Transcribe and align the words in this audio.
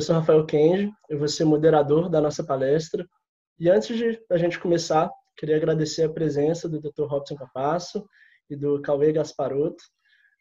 Eu 0.00 0.04
sou 0.04 0.14
Rafael 0.14 0.46
Kenji, 0.46 0.90
eu 1.10 1.18
vou 1.18 1.28
ser 1.28 1.44
moderador 1.44 2.08
da 2.08 2.22
nossa 2.22 2.42
palestra. 2.42 3.06
E 3.58 3.68
antes 3.68 3.98
de 3.98 4.18
a 4.30 4.38
gente 4.38 4.58
começar, 4.58 5.10
queria 5.36 5.56
agradecer 5.56 6.04
a 6.04 6.08
presença 6.08 6.66
do 6.66 6.80
Dr. 6.80 7.02
Robson 7.02 7.36
Capasso 7.36 8.08
e 8.48 8.56
do 8.56 8.80
Cauê 8.80 9.12
Gasparotto. 9.12 9.84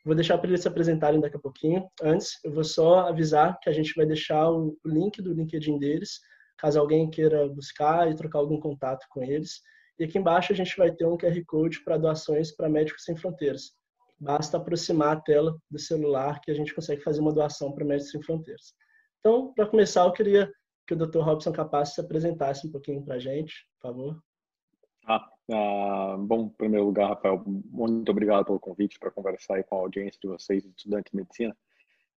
Vou 0.06 0.16
deixar 0.16 0.38
para 0.38 0.48
eles 0.48 0.61
se 0.61 0.68
apresentarem 0.70 1.20
daqui 1.20 1.36
a 1.36 1.42
pouquinho. 1.42 1.86
Antes, 2.02 2.39
eu 2.46 2.54
vou 2.54 2.64
só 2.64 3.00
avisar 3.10 3.60
que 3.60 3.70
a 3.70 3.74
gente 3.74 3.93
vai 3.98 4.06
deixar 4.06 4.50
o 4.50 4.78
link 4.86 5.21
do 5.21 5.34
LinkedIn 5.34 5.78
deles, 5.78 6.21
caso 6.57 6.80
alguém 6.80 7.10
queira 7.10 7.46
buscar 7.50 8.10
e 8.10 8.16
trocar 8.16 8.39
algum 8.39 8.62
contato 8.62 9.05
com 9.10 9.21
eles. 9.21 9.60
E 10.00 10.05
aqui 10.05 10.18
embaixo 10.18 10.54
a 10.54 10.55
gente 10.55 10.78
vai 10.78 10.89
ter 10.89 11.06
um 11.06 11.18
QR 11.18 11.37
Code 11.46 11.84
para 11.84 11.98
doações 11.98 12.50
para 12.56 12.70
Médicos 12.70 13.04
Sem 13.04 13.18
Fronteiras. 13.18 13.73
Basta 14.18 14.56
aproximar 14.56 15.18
a 15.18 15.20
tela 15.20 15.54
do 15.70 15.78
celular 15.78 16.39
que 16.39 16.50
a 16.50 16.54
gente 16.54 16.73
consegue 16.73 17.01
fazer 17.01 17.20
uma 17.20 17.34
doação 17.34 17.73
para 17.73 17.84
Médicos 17.84 18.12
Sem 18.12 18.23
Fronteiras. 18.23 18.73
Então, 19.19 19.54
para 19.54 19.68
começar, 19.68 20.05
eu 20.05 20.11
queria 20.11 20.51
que 20.87 20.93
o 20.93 20.97
Dr. 20.97 21.19
Robson 21.19 21.51
Capaz 21.51 21.93
se 21.93 22.01
apresentasse 22.01 22.65
um 22.65 22.71
pouquinho 22.71 23.04
para 23.04 23.15
a 23.15 23.19
gente, 23.19 23.68
por 23.79 23.89
favor. 23.89 24.23
Ah, 25.05 25.29
ah, 25.51 26.18
bom, 26.19 26.45
em 26.45 26.50
primeiro 26.50 26.86
lugar, 26.86 27.09
Rafael, 27.09 27.43
muito 27.45 28.09
obrigado 28.11 28.45
pelo 28.45 28.59
convite 28.59 29.00
para 29.00 29.11
conversar 29.11 29.55
aí 29.55 29.64
com 29.64 29.75
a 29.75 29.79
audiência 29.79 30.19
de 30.21 30.28
vocês, 30.28 30.64
estudantes 30.65 31.11
de 31.11 31.18
medicina, 31.18 31.57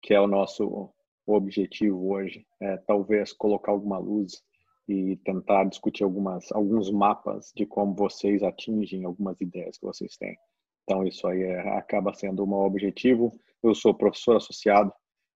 que 0.01 0.13
é 0.13 0.19
o 0.19 0.27
nosso 0.27 0.93
objetivo 1.25 2.11
hoje, 2.13 2.45
é 2.59 2.77
talvez 2.77 3.31
colocar 3.31 3.71
alguma 3.71 3.97
luz 3.97 4.43
e 4.87 5.15
tentar 5.17 5.65
discutir 5.65 6.03
algumas 6.03 6.51
alguns 6.51 6.91
mapas 6.91 7.51
de 7.55 7.65
como 7.65 7.93
vocês 7.93 8.43
atingem 8.43 9.05
algumas 9.05 9.39
ideias 9.39 9.77
que 9.77 9.85
vocês 9.85 10.17
têm. 10.17 10.37
Então 10.83 11.05
isso 11.05 11.27
aí 11.27 11.43
é, 11.43 11.77
acaba 11.77 12.13
sendo 12.13 12.43
um 12.43 12.53
objetivo. 12.53 13.31
Eu 13.63 13.73
sou 13.75 13.93
professor 13.93 14.37
associado 14.37 14.91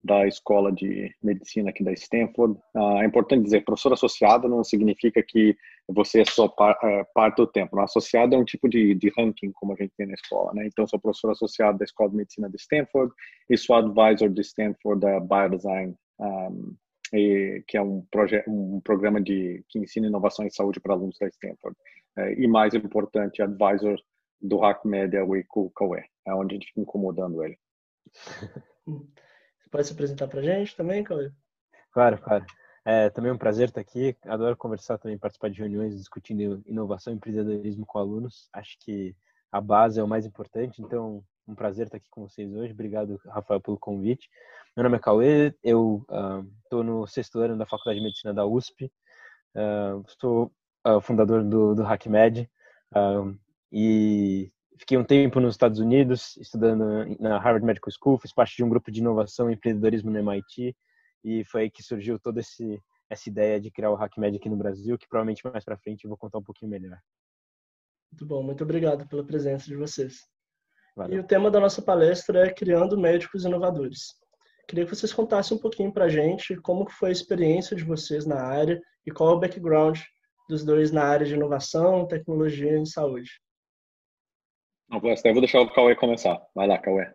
da 0.04 0.28
Escola 0.28 0.72
de 0.72 1.14
Medicina 1.22 1.70
aqui 1.70 1.84
da 1.84 1.94
Stanford. 1.94 2.60
Ah, 2.76 3.00
é 3.02 3.06
importante 3.06 3.44
dizer, 3.44 3.64
professor 3.64 3.94
associado 3.94 4.50
não 4.50 4.64
significa 4.64 5.22
que 5.22 5.56
você 5.88 6.22
é 6.22 6.26
só 6.26 6.48
par, 6.48 6.78
é, 6.84 7.04
parte 7.14 7.38
do 7.38 7.48
tempo. 7.48 7.76
O 7.76 7.82
associado 7.82 8.34
é 8.34 8.38
um 8.38 8.44
tipo 8.44 8.68
de, 8.68 8.96
de 8.96 9.12
ranking, 9.16 9.52
como 9.52 9.74
a 9.74 9.76
gente 9.76 9.94
tem 9.96 10.08
na 10.08 10.14
escola. 10.14 10.54
Né? 10.54 10.66
Então, 10.66 10.88
sou 10.88 11.00
professor 11.00 11.32
associado 11.32 11.78
da 11.78 11.86
Escola 11.86 12.10
de 12.10 12.18
Medicina 12.18 12.50
de 12.50 12.58
Stanford 12.58 13.14
e 13.50 13.58
sou 13.58 13.76
advisor 13.76 14.30
de 14.30 14.42
Stanford 14.42 15.02
da 15.02 15.20
Biodesign, 15.20 15.96
um, 16.20 16.76
e, 17.14 17.64
que 17.68 17.78
é 17.78 17.82
um, 17.82 18.06
um 18.48 18.82
programa 18.82 19.22
de, 19.22 19.64
que 19.70 19.80
ensina 19.80 20.08
inovação 20.08 20.46
em 20.46 20.50
saúde 20.50 20.80
para 20.80 20.94
alunos 20.94 21.18
da 21.20 21.28
Stanford. 21.28 21.78
É, 22.18 22.34
e 22.34 22.48
mais 22.48 22.74
importante, 22.74 23.42
advisor 23.42 24.00
do 24.42 24.64
HackMed, 24.64 25.16
o 25.18 25.36
Iku 25.36 25.72
é 26.26 26.34
onde 26.34 26.54
a 26.54 26.56
gente 26.56 26.68
fica 26.68 26.82
incomodando 26.82 27.44
ele. 27.44 27.58
Pode 29.72 29.88
se 29.88 29.94
apresentar 29.94 30.28
para 30.28 30.42
a 30.42 30.44
gente 30.44 30.76
também, 30.76 31.04
Cauê? 31.04 31.32
Claro, 31.94 32.18
claro. 32.22 32.46
É 32.84 33.10
também 33.10 33.32
um 33.32 33.38
prazer 33.38 33.70
estar 33.70 33.80
aqui. 33.80 34.16
Adoro 34.26 34.58
conversar 34.58 34.98
também, 34.98 35.18
participar 35.18 35.50
de 35.50 35.60
reuniões 35.60 35.96
discutindo 35.96 36.62
inovação 36.66 37.14
e 37.14 37.16
empreendedorismo 37.16 37.86
com 37.86 37.98
alunos. 37.98 38.50
Acho 38.52 38.78
que 38.80 39.16
a 39.52 39.62
base 39.62 40.00
é 40.00 40.04
o 40.04 40.08
mais 40.08 40.26
importante, 40.26 40.82
então 40.82 41.24
um 41.48 41.56
prazer 41.56 41.86
estar 41.86 41.98
aqui 41.98 42.08
com 42.10 42.28
vocês 42.28 42.54
hoje. 42.54 42.74
Obrigado, 42.74 43.20
Rafael, 43.26 43.62
pelo 43.62 43.78
convite. 43.78 44.30
Meu 44.76 44.84
nome 44.84 44.98
é 44.98 45.00
Cauê, 45.00 45.54
eu 45.64 46.06
estou 46.64 46.82
uh, 46.82 46.84
no 46.84 47.08
sexto 47.08 47.40
ano 47.40 47.58
da 47.58 47.66
Faculdade 47.66 48.00
de 48.00 48.06
Medicina 48.06 48.34
da 48.34 48.46
USP. 48.46 48.92
Uh, 49.56 50.04
sou 50.20 50.52
uh, 50.88 51.02
fundador 51.02 51.44
do, 51.44 51.76
do 51.76 51.84
HackMed 51.84 52.50
e 53.72 54.52
Fiquei 54.82 54.98
um 54.98 55.04
tempo 55.04 55.40
nos 55.40 55.54
Estados 55.54 55.78
Unidos, 55.78 56.36
estudando 56.38 56.84
na 57.20 57.38
Harvard 57.38 57.64
Medical 57.64 57.92
School, 57.92 58.18
fiz 58.18 58.34
parte 58.34 58.56
de 58.56 58.64
um 58.64 58.70
grupo 58.70 58.92
de 58.92 59.00
inovação 59.00 59.48
e 59.48 59.54
empreendedorismo 59.54 60.10
no 60.10 60.18
MIT, 60.18 60.76
e 61.24 61.46
foi 61.46 61.62
aí 61.62 61.70
que 61.70 61.84
surgiu 61.84 62.18
toda 62.18 62.40
esse, 62.40 62.82
essa 63.08 63.30
ideia 63.30 63.62
de 63.62 63.70
criar 63.70 63.92
o 63.92 63.96
HackMed 63.96 64.38
aqui 64.38 64.50
no 64.50 64.58
Brasil, 64.58 64.98
que 64.98 65.08
provavelmente 65.08 65.46
mais 65.46 65.64
para 65.64 65.78
frente 65.78 66.04
eu 66.04 66.10
vou 66.10 66.18
contar 66.18 66.40
um 66.40 66.44
pouquinho 66.44 66.72
melhor. 66.72 66.98
Muito 68.12 68.26
bom, 68.26 68.42
muito 68.42 68.64
obrigado 68.64 69.08
pela 69.08 69.24
presença 69.24 69.68
de 69.68 69.76
vocês. 69.76 70.28
Valeu. 70.96 71.16
E 71.16 71.20
o 71.20 71.28
tema 71.28 71.52
da 71.52 71.60
nossa 71.60 71.84
palestra 71.84 72.48
é 72.48 72.52
Criando 72.52 73.00
Médicos 73.00 73.46
Inovadores. 73.46 74.16
Queria 74.68 74.86
que 74.86 74.96
vocês 74.96 75.14
contassem 75.14 75.56
um 75.56 75.62
pouquinho 75.62 75.94
para 75.94 76.06
a 76.06 76.10
gente 76.10 76.56
como 76.56 76.90
foi 76.90 77.10
a 77.10 77.12
experiência 77.12 77.76
de 77.76 77.84
vocês 77.84 78.26
na 78.26 78.42
área 78.42 78.82
e 79.06 79.12
qual 79.12 79.30
é 79.30 79.34
o 79.36 79.40
background 79.40 80.00
dos 80.50 80.66
dois 80.66 80.92
na 80.92 81.04
área 81.04 81.28
de 81.28 81.36
inovação, 81.36 82.08
tecnologia 82.08 82.82
e 82.82 82.86
saúde. 82.88 83.30
Não, 84.92 85.00
eu 85.02 85.34
vou 85.34 85.42
deixar 85.42 85.62
o 85.62 85.72
Cauê 85.72 85.96
começar. 85.96 86.42
Vai 86.54 86.68
lá, 86.68 86.78
Cauê. 86.78 87.06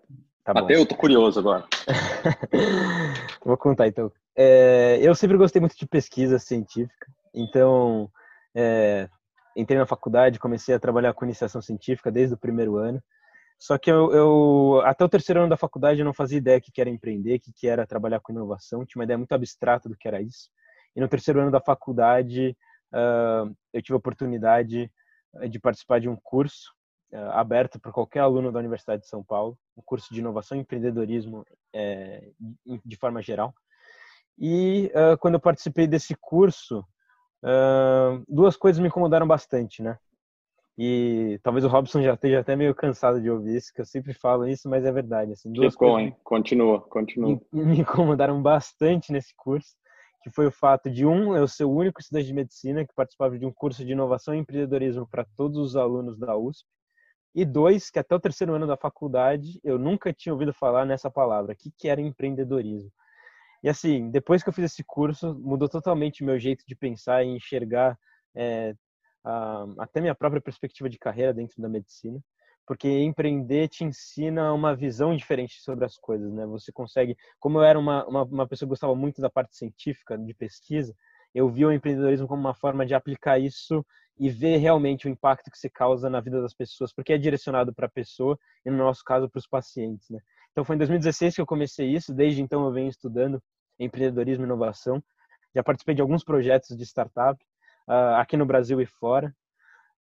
Tá 0.42 0.52
Até 0.52 0.76
eu 0.76 0.86
tô 0.86 0.96
curioso 0.96 1.38
agora. 1.38 1.66
vou 3.44 3.56
contar 3.58 3.86
então. 3.86 4.10
É, 4.34 4.98
eu 5.02 5.14
sempre 5.14 5.36
gostei 5.36 5.60
muito 5.60 5.76
de 5.76 5.86
pesquisa 5.86 6.38
científica, 6.38 7.06
então 7.34 8.10
é, 8.54 9.10
entrei 9.54 9.78
na 9.78 9.84
faculdade, 9.84 10.38
comecei 10.38 10.74
a 10.74 10.78
trabalhar 10.78 11.12
com 11.12 11.26
iniciação 11.26 11.60
científica 11.60 12.10
desde 12.10 12.34
o 12.34 12.38
primeiro 12.38 12.76
ano. 12.76 13.02
Só 13.58 13.76
que 13.76 13.90
eu, 13.90 14.12
eu, 14.12 14.82
até 14.84 15.04
o 15.04 15.08
terceiro 15.08 15.40
ano 15.40 15.50
da 15.50 15.56
faculdade 15.56 16.00
eu 16.00 16.04
não 16.04 16.14
fazia 16.14 16.38
ideia 16.38 16.60
que, 16.60 16.72
que 16.72 16.80
era 16.80 16.88
empreender, 16.88 17.40
que, 17.40 17.52
que 17.52 17.68
era 17.68 17.86
trabalhar 17.86 18.20
com 18.20 18.32
inovação, 18.32 18.86
tinha 18.86 19.00
uma 19.00 19.04
ideia 19.04 19.18
muito 19.18 19.32
abstrata 19.32 19.88
do 19.88 19.96
que 19.96 20.08
era 20.08 20.22
isso. 20.22 20.48
E 20.94 21.00
no 21.00 21.08
terceiro 21.08 21.40
ano 21.40 21.50
da 21.50 21.60
faculdade 21.60 22.56
uh, 22.94 23.54
eu 23.72 23.82
tive 23.82 23.94
a 23.94 23.98
oportunidade 23.98 24.90
de 25.50 25.58
participar 25.58 26.00
de 26.00 26.08
um 26.08 26.16
curso 26.22 26.76
é, 27.12 27.18
aberto 27.32 27.78
para 27.78 27.92
qualquer 27.92 28.20
aluno 28.20 28.50
da 28.50 28.58
Universidade 28.58 29.02
de 29.02 29.08
São 29.08 29.22
Paulo, 29.22 29.58
um 29.76 29.82
curso 29.84 30.12
de 30.12 30.20
inovação 30.20 30.56
e 30.56 30.60
empreendedorismo 30.60 31.44
é, 31.74 32.30
de 32.84 32.96
forma 32.96 33.22
geral. 33.22 33.54
E 34.38 34.90
uh, 34.94 35.16
quando 35.18 35.34
eu 35.34 35.40
participei 35.40 35.86
desse 35.86 36.14
curso, 36.20 36.80
uh, 37.42 38.22
duas 38.28 38.56
coisas 38.56 38.80
me 38.80 38.88
incomodaram 38.88 39.26
bastante, 39.26 39.82
né? 39.82 39.98
E 40.78 41.40
talvez 41.42 41.64
o 41.64 41.68
Robson 41.68 42.02
já 42.02 42.12
esteja 42.12 42.40
até 42.40 42.54
meio 42.54 42.74
cansado 42.74 43.18
de 43.20 43.30
ouvir 43.30 43.56
isso, 43.56 43.72
que 43.72 43.80
eu 43.80 43.86
sempre 43.86 44.12
falo 44.12 44.46
isso, 44.46 44.68
mas 44.68 44.84
é 44.84 44.92
verdade. 44.92 45.32
Assim, 45.32 45.50
duas 45.50 45.74
coisas? 45.74 46.12
Continua, 46.22 46.82
continua. 46.82 47.40
Me, 47.50 47.64
me 47.64 47.80
incomodaram 47.80 48.42
bastante 48.42 49.10
nesse 49.10 49.34
curso, 49.34 49.70
que 50.22 50.30
foi 50.30 50.46
o 50.46 50.52
fato 50.52 50.90
de, 50.90 51.06
um, 51.06 51.34
eu 51.34 51.48
ser 51.48 51.64
o 51.64 51.70
único 51.70 51.98
estudante 51.98 52.26
de 52.26 52.34
medicina 52.34 52.84
que 52.84 52.94
participava 52.94 53.38
de 53.38 53.46
um 53.46 53.52
curso 53.52 53.86
de 53.86 53.92
inovação 53.92 54.34
e 54.34 54.38
empreendedorismo 54.38 55.08
para 55.08 55.24
todos 55.34 55.56
os 55.56 55.76
alunos 55.76 56.18
da 56.18 56.36
USP, 56.36 56.66
e 57.36 57.44
dois, 57.44 57.90
que 57.90 57.98
até 57.98 58.14
o 58.14 58.20
terceiro 58.20 58.54
ano 58.54 58.66
da 58.66 58.78
faculdade 58.78 59.60
eu 59.62 59.78
nunca 59.78 60.10
tinha 60.10 60.32
ouvido 60.32 60.54
falar 60.54 60.86
nessa 60.86 61.10
palavra, 61.10 61.54
que 61.54 61.70
que 61.70 61.86
era 61.86 62.00
empreendedorismo. 62.00 62.90
E 63.62 63.68
assim, 63.68 64.10
depois 64.10 64.42
que 64.42 64.48
eu 64.48 64.54
fiz 64.54 64.72
esse 64.72 64.82
curso, 64.82 65.34
mudou 65.34 65.68
totalmente 65.68 66.22
o 66.22 66.26
meu 66.26 66.38
jeito 66.38 66.64
de 66.66 66.74
pensar 66.74 67.22
e 67.22 67.28
enxergar 67.28 67.98
é, 68.34 68.74
a, 69.22 69.66
até 69.80 70.00
minha 70.00 70.14
própria 70.14 70.40
perspectiva 70.40 70.88
de 70.88 70.98
carreira 70.98 71.34
dentro 71.34 71.60
da 71.60 71.68
medicina, 71.68 72.18
porque 72.66 72.88
empreender 72.88 73.68
te 73.68 73.84
ensina 73.84 74.50
uma 74.54 74.74
visão 74.74 75.14
diferente 75.14 75.60
sobre 75.60 75.84
as 75.84 75.98
coisas, 75.98 76.32
né? 76.32 76.46
Você 76.46 76.72
consegue, 76.72 77.16
como 77.38 77.58
eu 77.58 77.64
era 77.64 77.78
uma, 77.78 78.06
uma, 78.06 78.22
uma 78.22 78.48
pessoa 78.48 78.66
que 78.66 78.70
gostava 78.70 78.94
muito 78.94 79.20
da 79.20 79.28
parte 79.28 79.54
científica, 79.54 80.16
de 80.16 80.32
pesquisa, 80.32 80.94
eu 81.34 81.50
vi 81.50 81.66
o 81.66 81.72
empreendedorismo 81.72 82.26
como 82.26 82.40
uma 82.40 82.54
forma 82.54 82.86
de 82.86 82.94
aplicar 82.94 83.38
isso 83.38 83.84
e 84.18 84.30
ver 84.30 84.56
realmente 84.56 85.06
o 85.06 85.10
impacto 85.10 85.50
que 85.50 85.58
se 85.58 85.68
causa 85.68 86.08
na 86.08 86.20
vida 86.20 86.40
das 86.40 86.54
pessoas, 86.54 86.92
porque 86.92 87.12
é 87.12 87.18
direcionado 87.18 87.74
para 87.74 87.86
a 87.86 87.90
pessoa 87.90 88.38
e, 88.64 88.70
no 88.70 88.78
nosso 88.78 89.02
caso, 89.04 89.28
para 89.28 89.38
os 89.38 89.46
pacientes. 89.46 90.08
Né? 90.08 90.18
Então, 90.52 90.64
foi 90.64 90.76
em 90.76 90.78
2016 90.78 91.34
que 91.34 91.40
eu 91.40 91.46
comecei 91.46 91.88
isso, 91.88 92.14
desde 92.14 92.40
então 92.40 92.64
eu 92.64 92.72
venho 92.72 92.88
estudando 92.88 93.42
empreendedorismo 93.78 94.44
e 94.44 94.46
inovação. 94.46 95.02
Já 95.54 95.62
participei 95.62 95.94
de 95.94 96.00
alguns 96.00 96.24
projetos 96.24 96.76
de 96.76 96.84
startup, 96.84 97.38
uh, 97.88 98.16
aqui 98.16 98.36
no 98.36 98.46
Brasil 98.46 98.80
e 98.80 98.86
fora. 98.86 99.34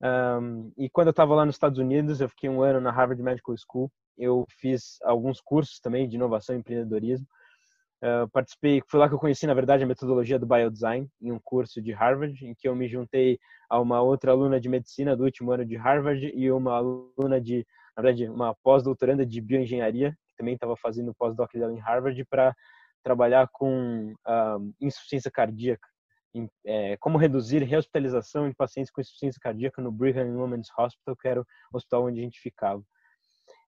Um, 0.04 0.72
e 0.78 0.90
quando 0.90 1.08
eu 1.08 1.12
estava 1.12 1.36
lá 1.36 1.46
nos 1.46 1.56
Estados 1.56 1.78
Unidos, 1.78 2.22
eu 2.22 2.30
fiquei 2.30 2.50
um 2.50 2.62
ano 2.62 2.82
na 2.82 2.92
Harvard 2.92 3.22
Medical 3.22 3.56
School. 3.58 3.92
Eu 4.18 4.46
fiz 4.60 4.98
alguns 5.04 5.40
cursos 5.40 5.80
também 5.80 6.08
de 6.08 6.16
inovação 6.16 6.56
e 6.56 6.60
empreendedorismo. 6.60 7.26
Uh, 8.04 8.28
participei, 8.32 8.82
foi 8.88 9.00
lá 9.00 9.08
que 9.08 9.14
eu 9.14 9.20
conheci, 9.20 9.46
na 9.46 9.54
verdade, 9.54 9.84
a 9.84 9.88
metodologia 9.88 10.40
do 10.40 10.48
biodesign 10.48 11.08
em 11.22 11.32
um 11.32 11.40
curso 11.40 11.80
de 11.80 11.92
Harvard, 11.92 12.44
em 12.44 12.56
que 12.56 12.68
eu 12.68 12.76
me 12.76 12.88
juntei 12.88 13.40
a 13.70 13.80
uma 13.80 14.02
outra 14.02 14.32
aluna 14.32 14.60
de 14.60 14.68
medicina 14.68 15.16
do 15.16 15.24
último 15.24 15.52
ano 15.52 15.64
de 15.64 15.76
Harvard 15.76 16.32
e 16.34 16.52
uma 16.52 16.78
aluna 16.78 17.40
de, 17.40 17.66
na 17.96 18.02
verdade, 18.02 18.28
uma 18.28 18.56
pós-doutoranda 18.64 19.24
de 19.24 19.40
bioengenharia, 19.40 20.18
que 20.28 20.36
também 20.36 20.56
estava 20.56 20.76
fazendo 20.76 21.14
pós-doc 21.14 21.54
dela 21.54 21.72
em 21.72 21.80
Harvard, 21.80 22.26
para 22.26 22.56
trabalhar 23.04 23.48
com 23.52 24.14
uh, 24.28 24.74
insuficiência 24.82 25.30
cardíaca, 25.30 25.88
em, 26.34 26.50
é, 26.66 26.98
como 26.98 27.20
reduzir 27.20 27.62
rehospitalização 27.64 28.50
de 28.50 28.56
pacientes 28.56 28.92
com 28.92 29.02
insuficiência 29.02 29.40
cardíaca 29.40 29.80
no 29.82 29.92
Brigham 29.92 30.24
and 30.24 30.38
Women's 30.38 30.70
Hospital, 30.76 31.16
que 31.18 31.28
era 31.28 31.42
o 31.42 31.46
hospital 31.74 32.06
onde 32.06 32.20
a 32.20 32.24
gente 32.24 32.40
ficava. 32.40 32.82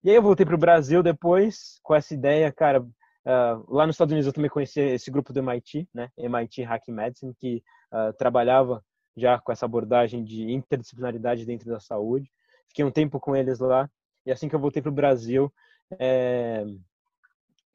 E 0.04 0.10
aí 0.10 0.16
eu 0.16 0.22
voltei 0.24 0.46
para 0.46 0.56
o 0.56 0.60
Brasil 0.60 1.04
depois, 1.04 1.80
com 1.84 1.94
essa 1.94 2.14
ideia, 2.14 2.52
cara, 2.52 2.86
Uh, 3.26 3.74
lá 3.74 3.88
nos 3.88 3.96
Estados 3.96 4.12
Unidos 4.12 4.28
eu 4.28 4.34
também 4.34 4.50
conheci 4.50 4.80
esse 4.82 5.10
grupo 5.10 5.32
do 5.32 5.40
MIT, 5.40 5.88
né, 5.94 6.10
MIT 6.18 6.64
Hack 6.64 6.88
Medicine, 6.90 7.34
que 7.34 7.64
uh, 7.92 8.14
trabalhava 8.18 8.84
já 9.16 9.40
com 9.40 9.52
essa 9.52 9.66
abordagem 9.66 10.24
de 10.24 10.52
interdisciplinaridade 10.52 11.46
dentro 11.46 11.70
da 11.70 11.80
saúde. 11.80 12.30
Fiquei 12.68 12.84
um 12.84 12.92
tempo 12.92 13.20
com 13.20 13.36
eles 13.36 13.60
lá 13.60 13.90
e 14.26 14.32
assim 14.32 14.48
que 14.50 14.56
eu 14.56 14.60
voltei 14.60 14.82
para 14.82 14.90
o 14.90 14.94
Brasil, 14.94 15.54
é, 16.00 16.66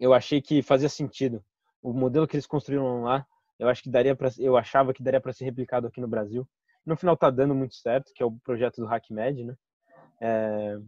eu 0.01 0.15
achei 0.15 0.41
que 0.41 0.63
fazia 0.63 0.89
sentido 0.89 1.45
o 1.83 1.93
modelo 1.93 2.27
que 2.27 2.37
eles 2.37 2.47
construíram 2.47 3.03
lá, 3.03 3.27
eu 3.59 3.69
acho 3.69 3.83
que 3.83 3.91
daria 3.91 4.15
para, 4.15 4.31
eu 4.39 4.57
achava 4.57 4.93
que 4.93 5.03
daria 5.03 5.21
para 5.21 5.33
ser 5.33 5.45
replicado 5.45 5.87
aqui 5.87 6.01
no 6.01 6.09
Brasil. 6.09 6.49
No 6.85 6.97
final 6.97 7.17
tá 7.17 7.31
dando 7.31 7.55
muito 7.55 7.75
certo, 7.75 8.13
que 8.15 8.23
é 8.23 8.27
o 8.27 8.33
projeto 8.33 8.77
do 8.77 8.89
HackMed, 8.89 9.45
né? 9.45 9.57
É, 10.21 10.79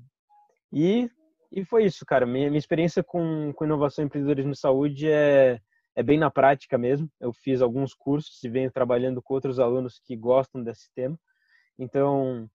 e, 0.72 1.10
e 1.52 1.64
foi 1.64 1.84
isso, 1.84 2.04
cara. 2.06 2.26
Minha, 2.26 2.48
minha 2.48 2.58
experiência 2.58 3.02
com, 3.02 3.52
com 3.52 3.64
inovação 3.64 4.04
e 4.04 4.06
empreendedorismo 4.06 4.52
de 4.52 4.58
saúde 4.58 5.10
é, 5.10 5.60
é 5.96 6.02
bem 6.02 6.18
na 6.18 6.30
prática 6.30 6.78
mesmo. 6.78 7.10
Eu 7.20 7.32
fiz 7.32 7.60
alguns 7.60 7.94
cursos 7.94 8.42
e 8.44 8.48
venho 8.48 8.70
trabalhando 8.70 9.20
com 9.20 9.34
outros 9.34 9.58
alunos 9.58 10.00
que 10.04 10.16
gostam 10.16 10.62
desse 10.62 10.92
tema. 10.94 11.18
Então, 11.78 12.48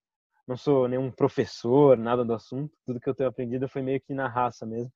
não 0.47 0.55
sou 0.55 0.87
nenhum 0.87 1.11
professor, 1.11 1.97
nada 1.97 2.23
do 2.23 2.33
assunto. 2.33 2.73
Tudo 2.85 2.99
que 2.99 3.09
eu 3.09 3.15
tenho 3.15 3.29
aprendido 3.29 3.67
foi 3.67 3.81
meio 3.81 3.99
que 4.01 4.13
na 4.13 4.27
raça 4.27 4.65
mesmo. 4.65 4.91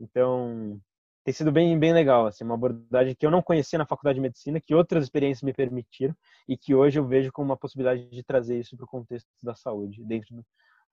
Então, 0.00 0.80
tem 1.24 1.32
sido 1.32 1.52
bem, 1.52 1.78
bem 1.78 1.92
legal, 1.92 2.26
assim, 2.26 2.44
uma 2.44 2.54
abordagem 2.54 3.14
que 3.14 3.24
eu 3.24 3.30
não 3.30 3.42
conhecia 3.42 3.78
na 3.78 3.86
faculdade 3.86 4.16
de 4.16 4.20
medicina, 4.20 4.60
que 4.60 4.74
outras 4.74 5.04
experiências 5.04 5.42
me 5.42 5.52
permitiram 5.52 6.14
e 6.48 6.56
que 6.56 6.74
hoje 6.74 6.98
eu 6.98 7.06
vejo 7.06 7.30
como 7.32 7.50
uma 7.50 7.56
possibilidade 7.56 8.08
de 8.10 8.22
trazer 8.24 8.58
isso 8.58 8.76
para 8.76 8.84
o 8.84 8.88
contexto 8.88 9.28
da 9.42 9.54
saúde 9.54 10.04
dentro 10.04 10.34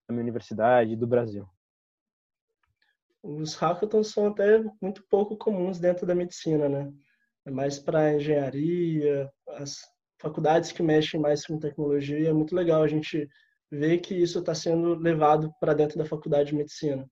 da 0.07 0.13
minha 0.13 0.21
universidade 0.21 0.93
e 0.93 0.95
do 0.95 1.07
Brasil. 1.07 1.47
Os 3.21 3.55
hackathons 3.55 4.11
são 4.11 4.27
até 4.27 4.63
muito 4.81 5.03
pouco 5.09 5.35
comuns 5.37 5.79
dentro 5.79 6.05
da 6.05 6.15
medicina, 6.15 6.69
né? 6.69 6.91
É 7.45 7.51
mais 7.51 7.79
para 7.79 8.13
engenharia, 8.13 9.29
as 9.49 9.79
faculdades 10.19 10.71
que 10.71 10.83
mexem 10.83 11.19
mais 11.19 11.45
com 11.45 11.59
tecnologia. 11.59 12.29
É 12.29 12.33
muito 12.33 12.55
legal 12.55 12.83
a 12.83 12.87
gente 12.87 13.27
ver 13.71 13.99
que 13.99 14.15
isso 14.15 14.39
está 14.39 14.55
sendo 14.55 14.95
levado 14.95 15.51
para 15.59 15.73
dentro 15.73 15.97
da 15.97 16.05
faculdade 16.05 16.49
de 16.49 16.55
medicina. 16.55 17.09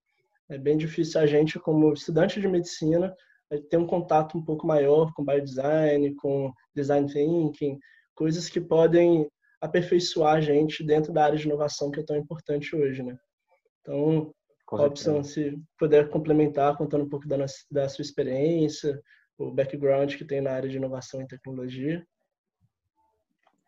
É 0.49 0.57
bem 0.57 0.77
difícil 0.77 1.19
a 1.19 1.25
gente, 1.25 1.59
como 1.59 1.93
estudante 1.93 2.39
de 2.39 2.47
medicina, 2.47 3.13
ter 3.69 3.77
um 3.77 3.87
contato 3.87 4.37
um 4.37 4.43
pouco 4.43 4.65
maior 4.65 5.13
com 5.13 5.23
biodesign, 5.23 6.15
com 6.15 6.51
design 6.75 7.11
thinking, 7.11 7.77
coisas 8.15 8.49
que 8.49 8.59
podem 8.59 9.29
aperfeiçoar 9.61 10.35
a 10.35 10.41
gente 10.41 10.83
dentro 10.83 11.11
da 11.13 11.25
área 11.25 11.37
de 11.37 11.45
inovação 11.45 11.91
que 11.91 11.99
é 11.99 12.03
tão 12.03 12.15
importante 12.15 12.75
hoje, 12.75 13.03
né? 13.03 13.17
Então, 13.81 14.33
Robson, 14.69 15.23
se 15.23 15.57
puder 15.77 16.09
complementar, 16.09 16.77
contando 16.77 17.05
um 17.05 17.09
pouco 17.09 17.27
da, 17.27 17.37
da 17.71 17.87
sua 17.87 18.01
experiência, 18.01 19.01
o 19.37 19.51
background 19.51 20.15
que 20.15 20.25
tem 20.25 20.41
na 20.41 20.51
área 20.51 20.69
de 20.69 20.77
inovação 20.77 21.21
e 21.21 21.27
tecnologia. 21.27 22.05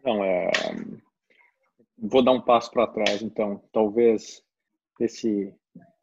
Não, 0.03 0.23
é... 0.23 0.51
Vou 1.97 2.23
dar 2.23 2.31
um 2.31 2.41
passo 2.41 2.71
para 2.71 2.87
trás, 2.87 3.21
então. 3.21 3.61
Talvez 3.71 4.43
esse 4.99 5.53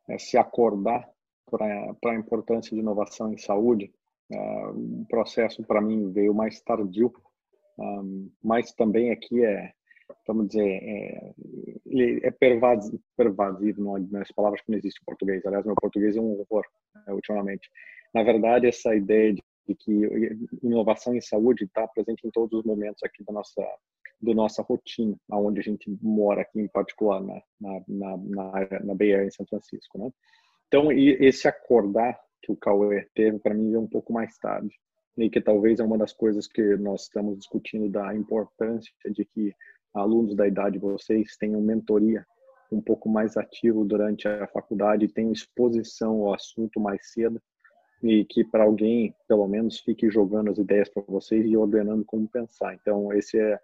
é, 0.08 0.18
se 0.18 0.36
acordar 0.36 1.08
para 1.50 2.12
a 2.12 2.14
importância 2.14 2.70
de 2.70 2.80
inovação 2.80 3.32
em 3.32 3.38
saúde. 3.38 3.92
É, 4.30 4.66
o 4.68 5.06
processo, 5.08 5.62
para 5.62 5.80
mim, 5.80 6.10
veio 6.10 6.34
mais 6.34 6.60
tardio, 6.60 7.12
um, 7.78 8.30
mas 8.42 8.72
também 8.72 9.10
aqui 9.10 9.44
é, 9.44 9.72
vamos 10.26 10.48
dizer, 10.48 10.66
é, 10.66 11.34
é 12.22 12.30
pervasivo, 12.30 13.00
pervasivo 13.16 13.82
não, 13.82 13.98
nas 14.10 14.30
palavras 14.32 14.60
que 14.60 14.70
não 14.70 14.78
existe 14.78 15.00
em 15.00 15.04
português. 15.04 15.44
Aliás, 15.46 15.64
meu 15.64 15.74
português 15.74 16.16
é 16.16 16.20
um 16.20 16.40
horror, 16.40 16.64
é, 17.06 17.12
ultimamente. 17.12 17.70
Na 18.14 18.22
verdade, 18.22 18.66
essa 18.66 18.94
ideia 18.94 19.34
de, 19.34 19.42
que 19.74 19.92
inovação 20.62 21.14
em 21.14 21.20
saúde 21.20 21.64
está 21.64 21.86
presente 21.88 22.26
em 22.26 22.30
todos 22.30 22.58
os 22.58 22.64
momentos 22.64 23.02
aqui 23.02 23.24
da 23.24 23.32
nossa 23.32 23.62
da 24.20 24.32
nossa 24.32 24.62
rotina, 24.62 25.14
aonde 25.30 25.60
a 25.60 25.62
gente 25.62 25.90
mora 26.00 26.40
aqui 26.40 26.58
em 26.58 26.68
particular, 26.68 27.20
na, 27.22 27.42
na, 27.60 27.82
na, 27.86 28.16
na, 28.16 28.80
na 28.84 28.94
Bay 28.94 29.12
Area, 29.12 29.26
em 29.26 29.30
São 29.30 29.44
Francisco, 29.46 29.98
né? 29.98 30.10
Então, 30.68 30.90
esse 30.90 31.46
acordar 31.46 32.18
que 32.42 32.50
o 32.50 32.56
Cauê 32.56 33.06
teve, 33.14 33.38
para 33.38 33.54
mim, 33.54 33.74
é 33.74 33.78
um 33.78 33.86
pouco 33.86 34.12
mais 34.12 34.36
tarde. 34.38 34.74
E 35.16 35.30
que 35.30 35.40
talvez 35.40 35.80
é 35.80 35.84
uma 35.84 35.96
das 35.96 36.12
coisas 36.12 36.46
que 36.46 36.76
nós 36.76 37.02
estamos 37.02 37.38
discutindo 37.38 37.88
da 37.88 38.14
importância 38.14 38.92
de 39.10 39.24
que 39.24 39.54
alunos 39.96 40.34
da 40.34 40.46
idade 40.46 40.74
de 40.74 40.78
vocês 40.78 41.36
tenham 41.36 41.60
mentoria 41.60 42.24
um 42.70 42.80
pouco 42.80 43.08
mais 43.08 43.36
ativo 43.36 43.84
durante 43.84 44.26
a 44.26 44.46
faculdade, 44.48 45.08
tenham 45.08 45.32
exposição 45.32 46.22
ao 46.22 46.34
assunto 46.34 46.80
mais 46.80 47.12
cedo 47.12 47.40
e 48.02 48.24
que 48.24 48.44
para 48.44 48.64
alguém, 48.64 49.14
pelo 49.26 49.46
menos, 49.48 49.80
fique 49.80 50.10
jogando 50.10 50.50
as 50.50 50.58
ideias 50.58 50.88
para 50.88 51.02
vocês 51.08 51.46
e 51.46 51.56
ordenando 51.56 52.04
como 52.04 52.28
pensar. 52.28 52.74
Então, 52.74 53.12
esse 53.12 53.38
é 53.38 53.58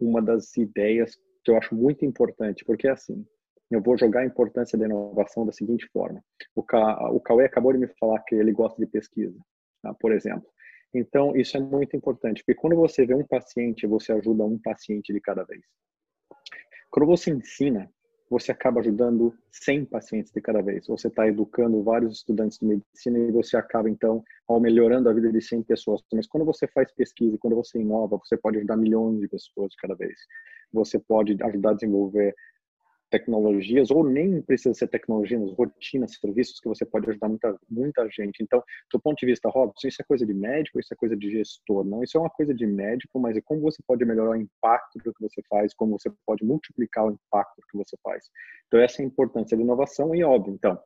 uma 0.00 0.20
das 0.20 0.56
ideias 0.56 1.16
que 1.44 1.50
eu 1.50 1.56
acho 1.56 1.74
muito 1.74 2.04
importante, 2.04 2.64
porque 2.64 2.88
é 2.88 2.90
assim, 2.90 3.24
eu 3.70 3.80
vou 3.80 3.96
jogar 3.96 4.20
a 4.20 4.26
importância 4.26 4.78
da 4.78 4.84
inovação 4.84 5.46
da 5.46 5.52
seguinte 5.52 5.86
forma. 5.92 6.22
O, 6.54 6.62
Ca, 6.62 7.10
o 7.10 7.20
Cauê 7.20 7.44
acabou 7.44 7.72
de 7.72 7.78
me 7.78 7.88
falar 7.98 8.20
que 8.20 8.34
ele 8.34 8.52
gosta 8.52 8.78
de 8.80 8.90
pesquisa, 8.90 9.38
tá? 9.82 9.94
por 9.94 10.12
exemplo. 10.12 10.48
Então, 10.98 11.36
isso 11.36 11.56
é 11.56 11.60
muito 11.60 11.94
importante, 11.94 12.42
porque 12.42 12.58
quando 12.58 12.74
você 12.74 13.04
vê 13.04 13.14
um 13.14 13.26
paciente, 13.26 13.86
você 13.86 14.12
ajuda 14.12 14.44
um 14.44 14.58
paciente 14.58 15.12
de 15.12 15.20
cada 15.20 15.44
vez. 15.44 15.62
Quando 16.90 17.06
você 17.06 17.30
ensina, 17.30 17.90
você 18.30 18.50
acaba 18.50 18.80
ajudando 18.80 19.32
100 19.52 19.84
pacientes 19.84 20.32
de 20.32 20.40
cada 20.40 20.62
vez. 20.62 20.86
Você 20.86 21.08
está 21.08 21.28
educando 21.28 21.82
vários 21.82 22.16
estudantes 22.16 22.58
de 22.58 22.66
medicina 22.66 23.18
e 23.18 23.30
você 23.30 23.56
acaba, 23.56 23.90
então, 23.90 24.24
melhorando 24.60 25.08
a 25.08 25.12
vida 25.12 25.30
de 25.30 25.40
100 25.40 25.62
pessoas. 25.64 26.02
Mas 26.12 26.26
quando 26.26 26.44
você 26.44 26.66
faz 26.66 26.90
pesquisa, 26.92 27.36
quando 27.38 27.54
você 27.56 27.78
inova, 27.78 28.18
você 28.18 28.36
pode 28.36 28.56
ajudar 28.56 28.76
milhões 28.76 29.20
de 29.20 29.28
pessoas 29.28 29.70
de 29.70 29.76
cada 29.76 29.94
vez. 29.94 30.18
Você 30.72 30.98
pode 30.98 31.36
ajudar 31.40 31.70
a 31.70 31.74
desenvolver 31.74 32.34
tecnologias, 33.10 33.90
ou 33.90 34.04
nem 34.04 34.42
precisa 34.42 34.74
ser 34.74 34.88
tecnologia, 34.88 35.38
nas 35.38 35.52
rotinas, 35.52 36.14
serviços 36.14 36.60
que 36.60 36.68
você 36.68 36.84
pode 36.84 37.08
ajudar 37.08 37.28
muita, 37.28 37.58
muita 37.68 38.08
gente. 38.10 38.42
Então, 38.42 38.62
do 38.92 39.00
ponto 39.00 39.18
de 39.18 39.26
vista, 39.26 39.48
Robson, 39.48 39.88
isso 39.88 40.02
é 40.02 40.04
coisa 40.04 40.26
de 40.26 40.34
médico, 40.34 40.80
isso 40.80 40.92
é 40.92 40.96
coisa 40.96 41.16
de 41.16 41.30
gestor, 41.30 41.84
não? 41.84 42.02
Isso 42.02 42.16
é 42.16 42.20
uma 42.20 42.30
coisa 42.30 42.54
de 42.54 42.66
médico, 42.66 43.18
mas 43.20 43.36
é 43.36 43.40
como 43.40 43.60
você 43.60 43.82
pode 43.86 44.04
melhorar 44.04 44.30
o 44.30 44.36
impacto 44.36 44.98
do 44.98 45.14
que 45.14 45.22
você 45.22 45.42
faz, 45.48 45.72
como 45.74 45.98
você 45.98 46.10
pode 46.26 46.44
multiplicar 46.44 47.06
o 47.06 47.12
impacto 47.12 47.56
do 47.60 47.66
que 47.66 47.76
você 47.76 47.96
faz. 48.02 48.24
Então, 48.66 48.80
essa 48.80 49.00
é 49.00 49.04
a 49.04 49.08
importância 49.08 49.56
da 49.56 49.62
inovação 49.62 50.14
e, 50.14 50.24
óbvio, 50.24 50.54
então, 50.54 50.78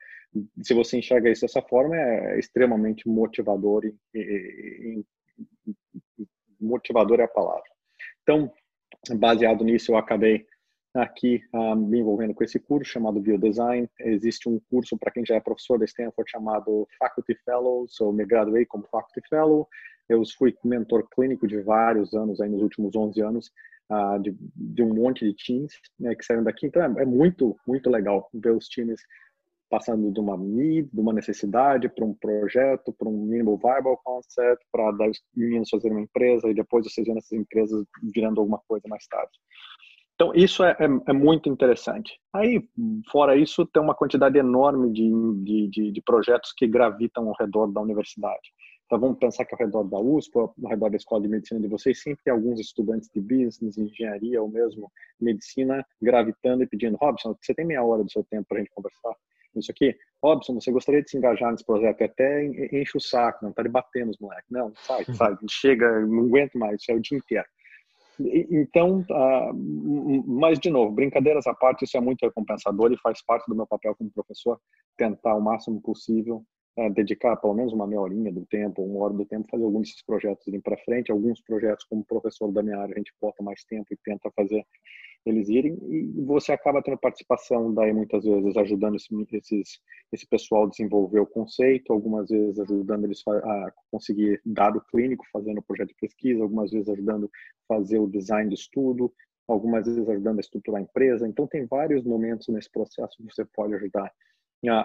se 0.62 0.74
você 0.74 0.98
enxerga 0.98 1.30
isso 1.30 1.42
dessa 1.42 1.62
forma, 1.62 1.96
é 1.96 2.38
extremamente 2.38 3.08
motivador 3.08 3.84
e, 3.84 3.94
e, 4.14 5.04
e 6.18 6.26
motivador 6.60 7.20
é 7.20 7.24
a 7.24 7.28
palavra. 7.28 7.64
Então, 8.22 8.52
baseado 9.16 9.64
nisso, 9.64 9.92
eu 9.92 9.96
acabei 9.96 10.46
aqui 10.94 11.40
uh, 11.54 11.76
me 11.76 12.00
envolvendo 12.00 12.34
com 12.34 12.42
esse 12.42 12.58
curso 12.58 12.90
chamado 12.90 13.20
Biodesign. 13.20 13.88
Existe 14.00 14.48
um 14.48 14.60
curso 14.70 14.98
para 14.98 15.12
quem 15.12 15.24
já 15.24 15.36
é 15.36 15.40
professor 15.40 15.78
da 15.78 15.84
Stanford 15.84 16.30
chamado 16.30 16.88
Faculty 16.98 17.34
Fellows, 17.44 17.98
eu 18.00 18.12
me 18.12 18.24
graduei 18.24 18.66
como 18.66 18.88
Faculty 18.90 19.20
Fellow. 19.28 19.68
Eu 20.08 20.22
fui 20.36 20.54
mentor 20.64 21.08
clínico 21.08 21.46
de 21.46 21.60
vários 21.60 22.12
anos, 22.14 22.40
aí 22.40 22.48
nos 22.48 22.62
últimos 22.62 22.96
11 22.96 23.22
anos, 23.22 23.50
uh, 23.90 24.18
de, 24.20 24.36
de, 24.56 24.82
um 24.82 24.92
monte 24.92 25.24
de 25.24 25.32
times 25.34 25.72
né, 25.98 26.14
que 26.14 26.24
saíram 26.24 26.42
daqui. 26.42 26.66
Então 26.66 26.82
é, 26.82 27.02
é, 27.02 27.06
muito, 27.06 27.56
muito 27.66 27.88
legal 27.88 28.28
ver 28.34 28.50
os 28.50 28.66
times 28.66 29.00
passando 29.70 30.10
de 30.10 30.18
uma 30.18 30.36
need, 30.36 30.90
de 30.92 31.00
uma 31.00 31.12
necessidade 31.12 31.88
para 31.88 32.04
um 32.04 32.12
projeto, 32.12 32.92
para 32.92 33.08
um 33.08 33.24
minimal 33.24 33.56
viable 33.56 33.96
concept, 34.02 34.66
para 34.72 34.90
dar 34.90 35.08
os 35.08 35.22
meninos 35.34 35.70
fazerem 35.70 35.96
uma 35.96 36.02
empresa 36.02 36.48
e 36.48 36.54
depois 36.54 36.84
vocês 36.84 37.06
vendo 37.06 37.18
essas 37.18 37.38
empresas 37.38 37.86
virando 38.12 38.40
alguma 38.40 38.60
coisa 38.66 38.88
mais 38.88 39.06
tarde. 39.06 39.30
Então, 40.20 40.34
isso 40.34 40.62
é, 40.62 40.76
é, 40.78 40.84
é, 41.08 41.12
muito 41.14 41.48
interessante. 41.48 42.20
Aí, 42.30 42.62
fora 43.10 43.34
isso, 43.34 43.64
tem 43.64 43.82
uma 43.82 43.94
quantidade 43.94 44.36
enorme 44.36 44.92
de, 44.92 45.70
de, 45.70 45.92
de, 45.92 46.02
projetos 46.02 46.52
que 46.54 46.66
gravitam 46.66 47.26
ao 47.26 47.34
redor 47.40 47.68
da 47.68 47.80
universidade. 47.80 48.52
Então, 48.84 49.00
vamos 49.00 49.18
pensar 49.18 49.46
que 49.46 49.54
ao 49.54 49.58
redor 49.58 49.84
da 49.84 49.98
USP, 49.98 50.36
ao 50.36 50.54
redor 50.68 50.90
da 50.90 50.98
Escola 50.98 51.22
de 51.22 51.28
Medicina 51.28 51.58
de 51.58 51.68
vocês, 51.68 52.02
sempre 52.02 52.22
tem 52.22 52.34
alguns 52.34 52.60
estudantes 52.60 53.08
de 53.14 53.18
business, 53.18 53.78
engenharia 53.78 54.42
ou 54.42 54.50
mesmo 54.50 54.92
medicina 55.18 55.82
gravitando 56.02 56.64
e 56.64 56.66
pedindo, 56.66 56.98
Robson, 56.98 57.34
você 57.40 57.54
tem 57.54 57.64
meia 57.64 57.82
hora 57.82 58.04
do 58.04 58.12
seu 58.12 58.22
tempo 58.22 58.44
para 58.46 58.58
a 58.58 58.60
gente 58.60 58.74
conversar? 58.74 59.14
Isso 59.56 59.70
aqui, 59.70 59.96
Robson, 60.22 60.52
você 60.52 60.70
gostaria 60.70 61.02
de 61.02 61.08
se 61.08 61.16
engajar 61.16 61.50
nesse 61.50 61.64
projeto? 61.64 62.02
Até 62.02 62.44
enche 62.44 62.98
o 62.98 63.00
saco, 63.00 63.38
não 63.40 63.50
está 63.52 63.62
debatendo 63.62 64.10
os 64.10 64.18
moleques. 64.18 64.50
Não, 64.50 64.70
sai, 64.76 65.02
sai, 65.14 65.34
chega, 65.48 66.00
não 66.00 66.26
aguento 66.26 66.58
mais, 66.58 66.78
isso 66.78 66.92
é 66.92 66.94
o 66.94 67.00
dia 67.00 67.16
inteiro. 67.16 67.46
Então, 68.50 69.04
uh, 69.10 70.24
mas 70.26 70.58
de 70.58 70.70
novo, 70.70 70.92
brincadeiras 70.92 71.46
à 71.46 71.54
parte, 71.54 71.84
isso 71.84 71.96
é 71.96 72.00
muito 72.00 72.22
recompensador 72.22 72.92
e 72.92 72.98
faz 72.98 73.24
parte 73.24 73.46
do 73.48 73.56
meu 73.56 73.66
papel 73.66 73.94
como 73.96 74.10
professor 74.10 74.60
tentar 74.96 75.34
o 75.34 75.40
máximo 75.40 75.80
possível 75.80 76.44
uh, 76.80 76.90
dedicar 76.92 77.36
pelo 77.36 77.54
menos 77.54 77.72
uma 77.72 77.86
meia 77.86 78.00
horinha 78.00 78.32
do 78.32 78.46
tempo, 78.46 78.82
uma 78.82 79.04
hora 79.04 79.14
do 79.14 79.24
tempo, 79.24 79.48
fazer 79.50 79.64
alguns 79.64 79.88
desses 79.88 80.02
projetos 80.02 80.46
irem 80.46 80.60
para 80.60 80.76
frente. 80.78 81.12
Alguns 81.12 81.40
projetos, 81.40 81.84
como 81.84 82.04
professor 82.04 82.50
da 82.52 82.62
minha 82.62 82.78
área, 82.78 82.94
a 82.94 82.98
gente 82.98 83.12
bota 83.20 83.42
mais 83.42 83.64
tempo 83.64 83.86
e 83.92 83.96
tenta 83.96 84.30
fazer 84.34 84.64
eles 85.26 85.48
irem 85.48 85.78
e 85.82 86.22
você 86.24 86.52
acaba 86.52 86.82
tendo 86.82 86.96
participação 86.96 87.74
daí 87.74 87.92
muitas 87.92 88.24
vezes 88.24 88.56
ajudando 88.56 88.96
esses, 88.96 89.80
esse 90.10 90.26
pessoal 90.26 90.64
a 90.64 90.68
desenvolver 90.68 91.20
o 91.20 91.26
conceito, 91.26 91.92
algumas 91.92 92.28
vezes 92.30 92.58
ajudando 92.58 93.04
eles 93.04 93.22
a 93.28 93.72
conseguir 93.90 94.40
dado 94.44 94.80
clínico 94.90 95.24
fazendo 95.32 95.62
projeto 95.62 95.88
de 95.88 95.96
pesquisa, 95.96 96.42
algumas 96.42 96.70
vezes 96.70 96.88
ajudando 96.88 97.26
a 97.26 97.74
fazer 97.74 97.98
o 97.98 98.08
design 98.08 98.48
do 98.48 98.54
estudo, 98.54 99.12
algumas 99.46 99.86
vezes 99.86 100.08
ajudando 100.08 100.38
a 100.38 100.40
estruturar 100.40 100.80
a 100.80 100.84
empresa. 100.84 101.28
Então 101.28 101.46
tem 101.46 101.66
vários 101.66 102.02
momentos 102.04 102.48
nesse 102.48 102.70
processo 102.70 103.16
que 103.18 103.24
você 103.24 103.44
pode 103.44 103.74
ajudar 103.74 104.10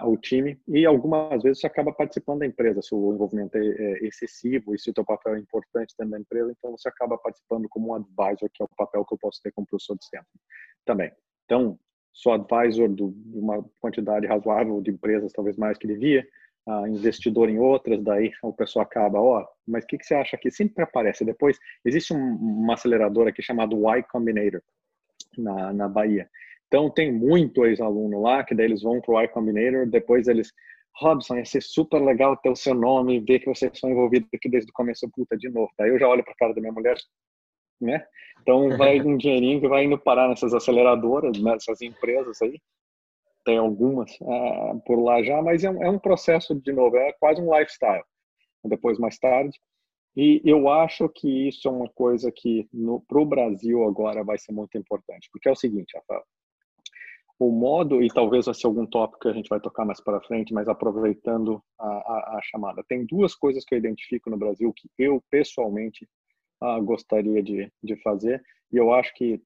o 0.04 0.16
time 0.16 0.58
e 0.66 0.86
algumas 0.86 1.42
vezes 1.42 1.60
você 1.60 1.66
acaba 1.66 1.92
participando 1.92 2.38
da 2.38 2.46
empresa, 2.46 2.80
se 2.80 2.94
o 2.94 3.12
envolvimento 3.12 3.58
é, 3.58 3.60
é 3.60 4.06
excessivo 4.06 4.74
e 4.74 4.78
se 4.78 4.88
o 4.88 4.94
teu 4.94 5.04
papel 5.04 5.34
é 5.34 5.38
importante 5.38 5.94
dentro 5.98 6.12
da 6.12 6.18
empresa, 6.18 6.54
então 6.56 6.70
você 6.70 6.88
acaba 6.88 7.18
participando 7.18 7.68
como 7.68 7.88
um 7.88 7.94
advisor, 7.94 8.48
que 8.52 8.62
é 8.62 8.64
o 8.64 8.76
papel 8.76 9.04
que 9.04 9.14
eu 9.14 9.18
posso 9.18 9.42
ter 9.42 9.52
como 9.52 9.66
professor 9.66 9.96
de 9.98 10.04
Stanford 10.04 10.40
também. 10.86 11.12
Então, 11.44 11.78
sou 12.10 12.32
advisor 12.32 12.88
do, 12.88 13.10
de 13.10 13.38
uma 13.38 13.62
quantidade 13.78 14.26
razoável 14.26 14.80
de 14.80 14.90
empresas, 14.90 15.32
talvez 15.32 15.58
mais 15.58 15.76
que 15.76 15.86
devia, 15.86 16.26
uh, 16.66 16.86
investidor 16.86 17.50
em 17.50 17.58
outras, 17.58 18.02
daí 18.02 18.32
o 18.42 18.52
pessoal 18.54 18.84
acaba, 18.84 19.20
ó, 19.20 19.42
oh, 19.42 19.46
mas 19.66 19.84
o 19.84 19.86
que, 19.86 19.98
que, 19.98 20.06
você 20.06 20.14
acha 20.14 20.36
aqui? 20.36 20.50
Sempre 20.50 20.82
aparece. 20.84 21.24
Depois, 21.24 21.58
existe 21.84 22.14
um, 22.14 22.36
uma 22.36 22.74
aceleradora 22.74 23.28
aqui 23.28 23.42
chamada 23.42 23.74
Y 23.74 24.02
Combinator, 24.04 24.62
na, 25.36 25.72
na 25.72 25.88
Bahia. 25.88 26.28
Então, 26.66 26.90
tem 26.90 27.12
muito 27.12 27.64
ex-aluno 27.64 28.20
lá, 28.20 28.44
que 28.44 28.54
daí 28.54 28.66
eles 28.66 28.82
vão 28.82 29.00
para 29.00 29.14
o 29.14 29.22
Y 29.22 29.28
Combinator, 29.28 29.86
depois 29.86 30.26
eles, 30.26 30.52
Robson, 30.96 31.36
ia 31.36 31.44
ser 31.44 31.62
super 31.62 32.02
legal 32.02 32.36
ter 32.36 32.50
o 32.50 32.56
seu 32.56 32.74
nome, 32.74 33.20
ver 33.20 33.38
que 33.38 33.46
vocês 33.46 33.70
são 33.78 33.90
envolvidos 33.90 34.28
aqui 34.34 34.48
desde 34.48 34.70
o 34.70 34.74
começo, 34.74 35.08
puta, 35.12 35.36
de 35.36 35.48
novo. 35.48 35.70
Daí 35.78 35.90
eu 35.90 35.98
já 35.98 36.08
olho 36.08 36.24
para 36.24 36.32
a 36.32 36.36
cara 36.36 36.54
da 36.54 36.60
minha 36.60 36.72
mulher, 36.72 36.96
né? 37.80 38.04
Então, 38.40 38.76
vai 38.76 39.00
um 39.00 39.16
dinheirinho 39.16 39.60
que 39.60 39.68
vai 39.68 39.84
indo 39.84 39.98
parar 39.98 40.28
nessas 40.28 40.52
aceleradoras, 40.52 41.40
nessas 41.40 41.80
empresas 41.80 42.42
aí, 42.42 42.60
tem 43.46 43.58
algumas 43.58 44.10
uh, 44.20 44.82
por 44.84 45.00
lá 45.00 45.22
já, 45.22 45.40
mas 45.40 45.62
é 45.62 45.70
um, 45.70 45.82
é 45.82 45.88
um, 45.88 46.00
processo, 46.00 46.52
de 46.52 46.72
novo, 46.72 46.96
é 46.96 47.12
quase 47.12 47.40
um 47.40 47.56
lifestyle. 47.56 48.02
Depois, 48.64 48.98
mais 48.98 49.16
tarde. 49.18 49.56
E 50.16 50.42
eu 50.44 50.68
acho 50.68 51.08
que 51.08 51.48
isso 51.48 51.68
é 51.68 51.70
uma 51.70 51.88
coisa 51.90 52.32
que 52.34 52.68
para 53.06 53.20
o 53.20 53.24
Brasil 53.24 53.84
agora 53.84 54.24
vai 54.24 54.36
ser 54.36 54.50
muito 54.50 54.76
importante, 54.76 55.28
porque 55.30 55.48
é 55.48 55.52
o 55.52 55.56
seguinte, 55.56 55.96
Rafael, 55.96 56.24
o 57.38 57.50
modo, 57.50 58.02
e 58.02 58.08
talvez 58.08 58.46
vai 58.46 58.54
ser 58.54 58.66
algum 58.66 58.86
tópico 58.86 59.20
que 59.20 59.28
a 59.28 59.32
gente 59.32 59.48
vai 59.48 59.60
tocar 59.60 59.84
mais 59.84 60.00
para 60.00 60.22
frente, 60.22 60.54
mas 60.54 60.68
aproveitando 60.68 61.62
a, 61.78 61.86
a, 61.86 62.38
a, 62.38 62.40
chamada, 62.42 62.82
tem 62.88 63.04
duas 63.04 63.34
coisas 63.34 63.64
que 63.64 63.74
eu 63.74 63.78
identifico 63.78 64.30
no 64.30 64.38
Brasil 64.38 64.72
que 64.72 64.88
eu 64.98 65.22
pessoalmente 65.30 66.08
uh, 66.62 66.82
gostaria 66.82 67.42
de, 67.42 67.70
de 67.82 67.96
fazer, 68.02 68.42
e 68.72 68.76
eu 68.76 68.92
acho 68.92 69.12
que 69.14 69.40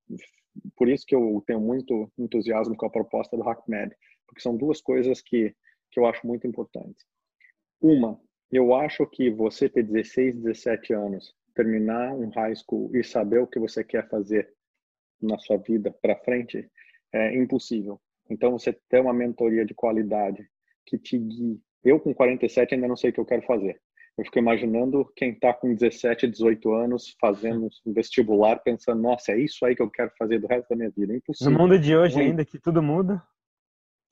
por 0.76 0.88
isso 0.88 1.04
que 1.06 1.14
eu 1.14 1.42
tenho 1.46 1.60
muito 1.60 2.10
entusiasmo 2.18 2.76
com 2.76 2.86
a 2.86 2.90
proposta 2.90 3.36
do 3.36 3.48
HackMed, 3.48 3.94
porque 4.26 4.40
são 4.40 4.56
duas 4.56 4.80
coisas 4.80 5.20
que, 5.20 5.54
que 5.90 5.98
eu 5.98 6.06
acho 6.06 6.26
muito 6.26 6.46
importantes. 6.46 7.04
Uma, 7.80 8.20
eu 8.50 8.74
acho 8.74 9.06
que 9.06 9.30
você 9.30 9.68
ter 9.68 9.82
16, 9.82 10.36
17 10.36 10.92
anos, 10.92 11.34
terminar 11.54 12.12
um 12.14 12.28
high 12.30 12.54
school 12.54 12.90
e 12.94 13.02
saber 13.02 13.38
o 13.38 13.46
que 13.46 13.58
você 13.58 13.82
quer 13.82 14.08
fazer 14.08 14.52
na 15.20 15.38
sua 15.38 15.56
vida 15.56 15.90
para 16.02 16.16
frente 16.16 16.68
é 17.12 17.36
impossível. 17.36 18.00
Então, 18.28 18.52
você 18.52 18.72
ter 18.88 19.00
uma 19.00 19.12
mentoria 19.12 19.64
de 19.64 19.74
qualidade 19.74 20.46
que 20.86 20.98
te 20.98 21.18
guie. 21.18 21.60
Eu, 21.82 21.98
com 21.98 22.14
47, 22.14 22.74
ainda 22.74 22.88
não 22.88 22.96
sei 22.96 23.10
o 23.10 23.12
que 23.12 23.20
eu 23.20 23.24
quero 23.24 23.42
fazer. 23.42 23.80
Eu 24.16 24.24
fico 24.24 24.38
imaginando 24.38 25.10
quem 25.16 25.30
está 25.30 25.52
com 25.52 25.74
17, 25.74 26.26
18 26.26 26.72
anos 26.74 27.16
fazendo 27.20 27.68
um 27.86 27.92
vestibular, 27.92 28.56
pensando, 28.56 29.00
nossa, 29.00 29.32
é 29.32 29.38
isso 29.38 29.64
aí 29.64 29.74
que 29.74 29.82
eu 29.82 29.90
quero 29.90 30.10
fazer 30.18 30.38
do 30.38 30.46
resto 30.46 30.68
da 30.68 30.76
minha 30.76 30.90
vida. 30.90 31.12
É 31.14 31.16
impossível. 31.16 31.52
No 31.52 31.58
mundo 31.58 31.78
de 31.78 31.96
hoje 31.96 32.16
Muito. 32.16 32.28
ainda, 32.28 32.44
que 32.44 32.58
tudo 32.58 32.82
muda. 32.82 33.22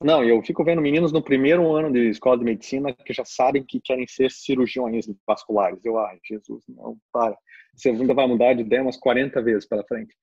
Não, 0.01 0.23
eu 0.23 0.41
fico 0.41 0.63
vendo 0.63 0.81
meninos 0.81 1.11
no 1.11 1.21
primeiro 1.21 1.75
ano 1.75 1.91
de 1.91 2.09
escola 2.09 2.37
de 2.37 2.45
medicina 2.45 2.93
que 2.93 3.13
já 3.13 3.25
sabem 3.25 3.63
que 3.63 3.81
querem 3.81 4.07
ser 4.07 4.31
cirurgiões 4.31 5.05
vasculares. 5.27 5.83
Eu, 5.83 5.99
ai, 5.99 6.17
Jesus, 6.23 6.63
não, 6.69 6.97
para. 7.11 7.37
Você 7.75 7.89
ainda 7.89 8.13
vai 8.13 8.25
mudar 8.25 8.53
de 8.53 8.61
ideia 8.61 8.81
umas 8.81 8.97
40 8.97 9.41
vezes 9.41 9.67
pela 9.67 9.83
frente. 9.83 10.15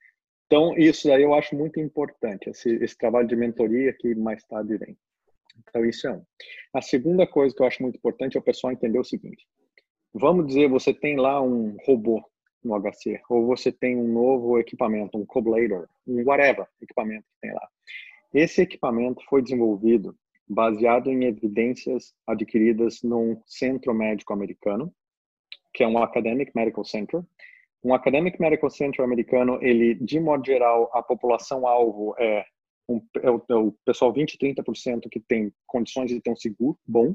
Então, 0.46 0.76
isso 0.76 1.10
aí 1.12 1.22
eu 1.22 1.34
acho 1.34 1.56
muito 1.56 1.80
importante, 1.80 2.48
esse, 2.48 2.70
esse 2.76 2.96
trabalho 2.96 3.26
de 3.26 3.34
mentoria 3.34 3.92
que 3.92 4.14
mais 4.14 4.44
tarde 4.44 4.76
vem. 4.76 4.96
Então, 5.58 5.84
isso 5.84 6.06
é 6.06 6.12
um. 6.12 6.22
A 6.72 6.80
segunda 6.80 7.26
coisa 7.26 7.54
que 7.54 7.62
eu 7.62 7.66
acho 7.66 7.82
muito 7.82 7.96
importante 7.96 8.36
é 8.36 8.40
o 8.40 8.44
pessoal 8.44 8.72
entender 8.72 8.98
o 8.98 9.04
seguinte: 9.04 9.46
vamos 10.14 10.46
dizer, 10.46 10.68
você 10.68 10.94
tem 10.94 11.16
lá 11.16 11.42
um 11.42 11.76
robô 11.84 12.22
no 12.62 12.78
HC, 12.80 13.20
ou 13.28 13.46
você 13.46 13.72
tem 13.72 13.96
um 13.96 14.12
novo 14.12 14.58
equipamento, 14.58 15.18
um 15.18 15.26
Coblator, 15.26 15.88
um 16.06 16.22
whatever 16.24 16.66
equipamento 16.80 17.24
que 17.24 17.40
tem 17.40 17.52
lá. 17.52 17.68
Esse 18.34 18.62
equipamento 18.62 19.24
foi 19.28 19.42
desenvolvido 19.42 20.16
baseado 20.48 21.10
em 21.10 21.24
evidências 21.24 22.14
adquiridas 22.26 23.02
num 23.02 23.40
centro 23.46 23.94
médico 23.94 24.32
americano, 24.32 24.92
que 25.72 25.82
é 25.82 25.88
um 25.88 25.98
Academic 25.98 26.52
Medical 26.54 26.84
Center. 26.84 27.22
Um 27.86 27.94
Academic 27.94 28.40
Medical 28.40 28.70
Center 28.70 29.04
americano, 29.04 29.58
ele, 29.62 29.94
de 29.94 30.18
modo 30.18 30.44
geral, 30.44 30.90
a 30.92 31.02
população-alvo 31.02 32.14
é, 32.18 32.44
um, 32.88 33.00
é, 33.22 33.30
o, 33.30 33.42
é 33.48 33.54
o 33.54 33.72
pessoal 33.84 34.12
20, 34.12 34.36
30% 34.38 35.08
que 35.10 35.20
tem 35.20 35.52
condições 35.66 36.10
de 36.10 36.20
ter 36.20 36.30
um 36.30 36.36
seguro 36.36 36.78
bom 36.86 37.14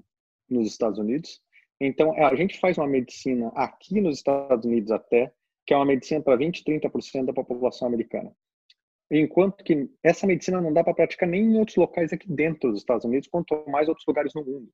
nos 0.50 0.68
Estados 0.68 1.00
Unidos, 1.00 1.42
então, 1.84 2.14
a 2.14 2.36
gente 2.36 2.60
faz 2.60 2.78
uma 2.78 2.86
medicina 2.86 3.52
aqui 3.56 4.00
nos 4.00 4.18
Estados 4.18 4.64
Unidos 4.64 4.92
até, 4.92 5.34
que 5.66 5.74
é 5.74 5.76
uma 5.76 5.86
medicina 5.86 6.22
para 6.22 6.36
20, 6.36 6.64
30% 6.64 7.26
da 7.26 7.34
população 7.34 7.88
americana. 7.88 8.32
Enquanto 9.10 9.64
que 9.64 9.90
essa 10.04 10.28
medicina 10.28 10.62
não 10.62 10.72
dá 10.72 10.84
para 10.84 10.94
praticar 10.94 11.28
nem 11.28 11.42
em 11.42 11.58
outros 11.58 11.76
locais 11.78 12.14
aqui 12.14 12.32
dentro 12.32 12.70
dos 12.70 12.82
Estados 12.82 13.04
Unidos, 13.04 13.28
quanto 13.28 13.66
mais 13.68 13.90
outros 13.90 14.06
lugares 14.08 14.32
no 14.36 14.46
mundo. 14.46 14.70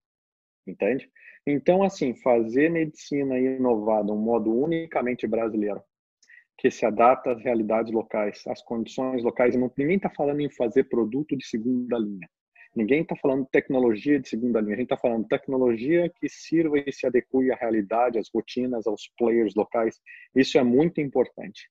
Entende? 0.68 1.10
Então, 1.46 1.82
assim, 1.82 2.14
fazer 2.16 2.70
medicina 2.70 3.40
inovada, 3.40 4.12
um 4.12 4.22
modo 4.22 4.54
unicamente 4.54 5.26
brasileiro, 5.26 5.82
que 6.58 6.70
se 6.70 6.86
adapta 6.86 7.32
às 7.32 7.42
realidades 7.42 7.94
locais, 7.94 8.44
às 8.48 8.62
condições 8.62 9.24
locais, 9.24 9.56
não, 9.56 9.72
ninguém 9.78 9.96
está 9.96 10.10
falando 10.10 10.42
em 10.42 10.50
fazer 10.50 10.86
produto 10.86 11.38
de 11.38 11.46
segunda 11.46 11.98
linha. 11.98 12.28
Ninguém 12.76 13.02
está 13.02 13.16
falando 13.16 13.48
tecnologia 13.52 14.20
de 14.20 14.28
segunda 14.28 14.60
linha, 14.60 14.74
a 14.74 14.78
gente 14.78 14.92
está 14.92 14.98
falando 14.98 15.28
tecnologia 15.28 16.12
que 16.20 16.28
sirva 16.28 16.78
e 16.78 16.92
se 16.92 17.08
adeque 17.08 17.52
à 17.52 17.56
realidade, 17.56 18.20
às 18.20 18.30
rotinas, 18.34 18.86
aos 18.86 19.10
players 19.18 19.56
locais. 19.56 20.00
Isso 20.36 20.58
é 20.58 20.64
muito 20.64 21.00
importante 21.00 21.70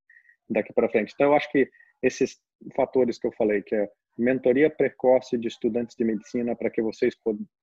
daqui 0.49 0.73
para 0.73 0.89
frente. 0.89 1.13
Então, 1.15 1.29
eu 1.29 1.35
acho 1.35 1.51
que 1.51 1.69
esses 2.03 2.41
fatores 2.75 3.19
que 3.19 3.27
eu 3.27 3.33
falei, 3.33 3.63
que 3.63 3.75
é 3.75 3.89
mentoria 4.19 4.71
precoce 4.71 5.37
de 5.37 5.49
estudantes 5.49 5.95
de 5.97 6.05
medicina 6.05 6.57
para 6.57 6.71
que 6.71 6.81
vocês 6.81 7.15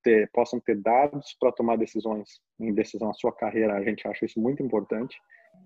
ter, 0.02 0.30
possam 0.32 0.60
ter 0.60 0.76
dados 0.76 1.36
para 1.40 1.52
tomar 1.52 1.76
decisões 1.76 2.40
em 2.60 2.72
decisão 2.72 3.10
a 3.10 3.14
sua 3.14 3.32
carreira, 3.32 3.74
a 3.74 3.82
gente 3.82 4.06
acha 4.06 4.24
isso 4.24 4.40
muito 4.40 4.62
importante 4.62 5.16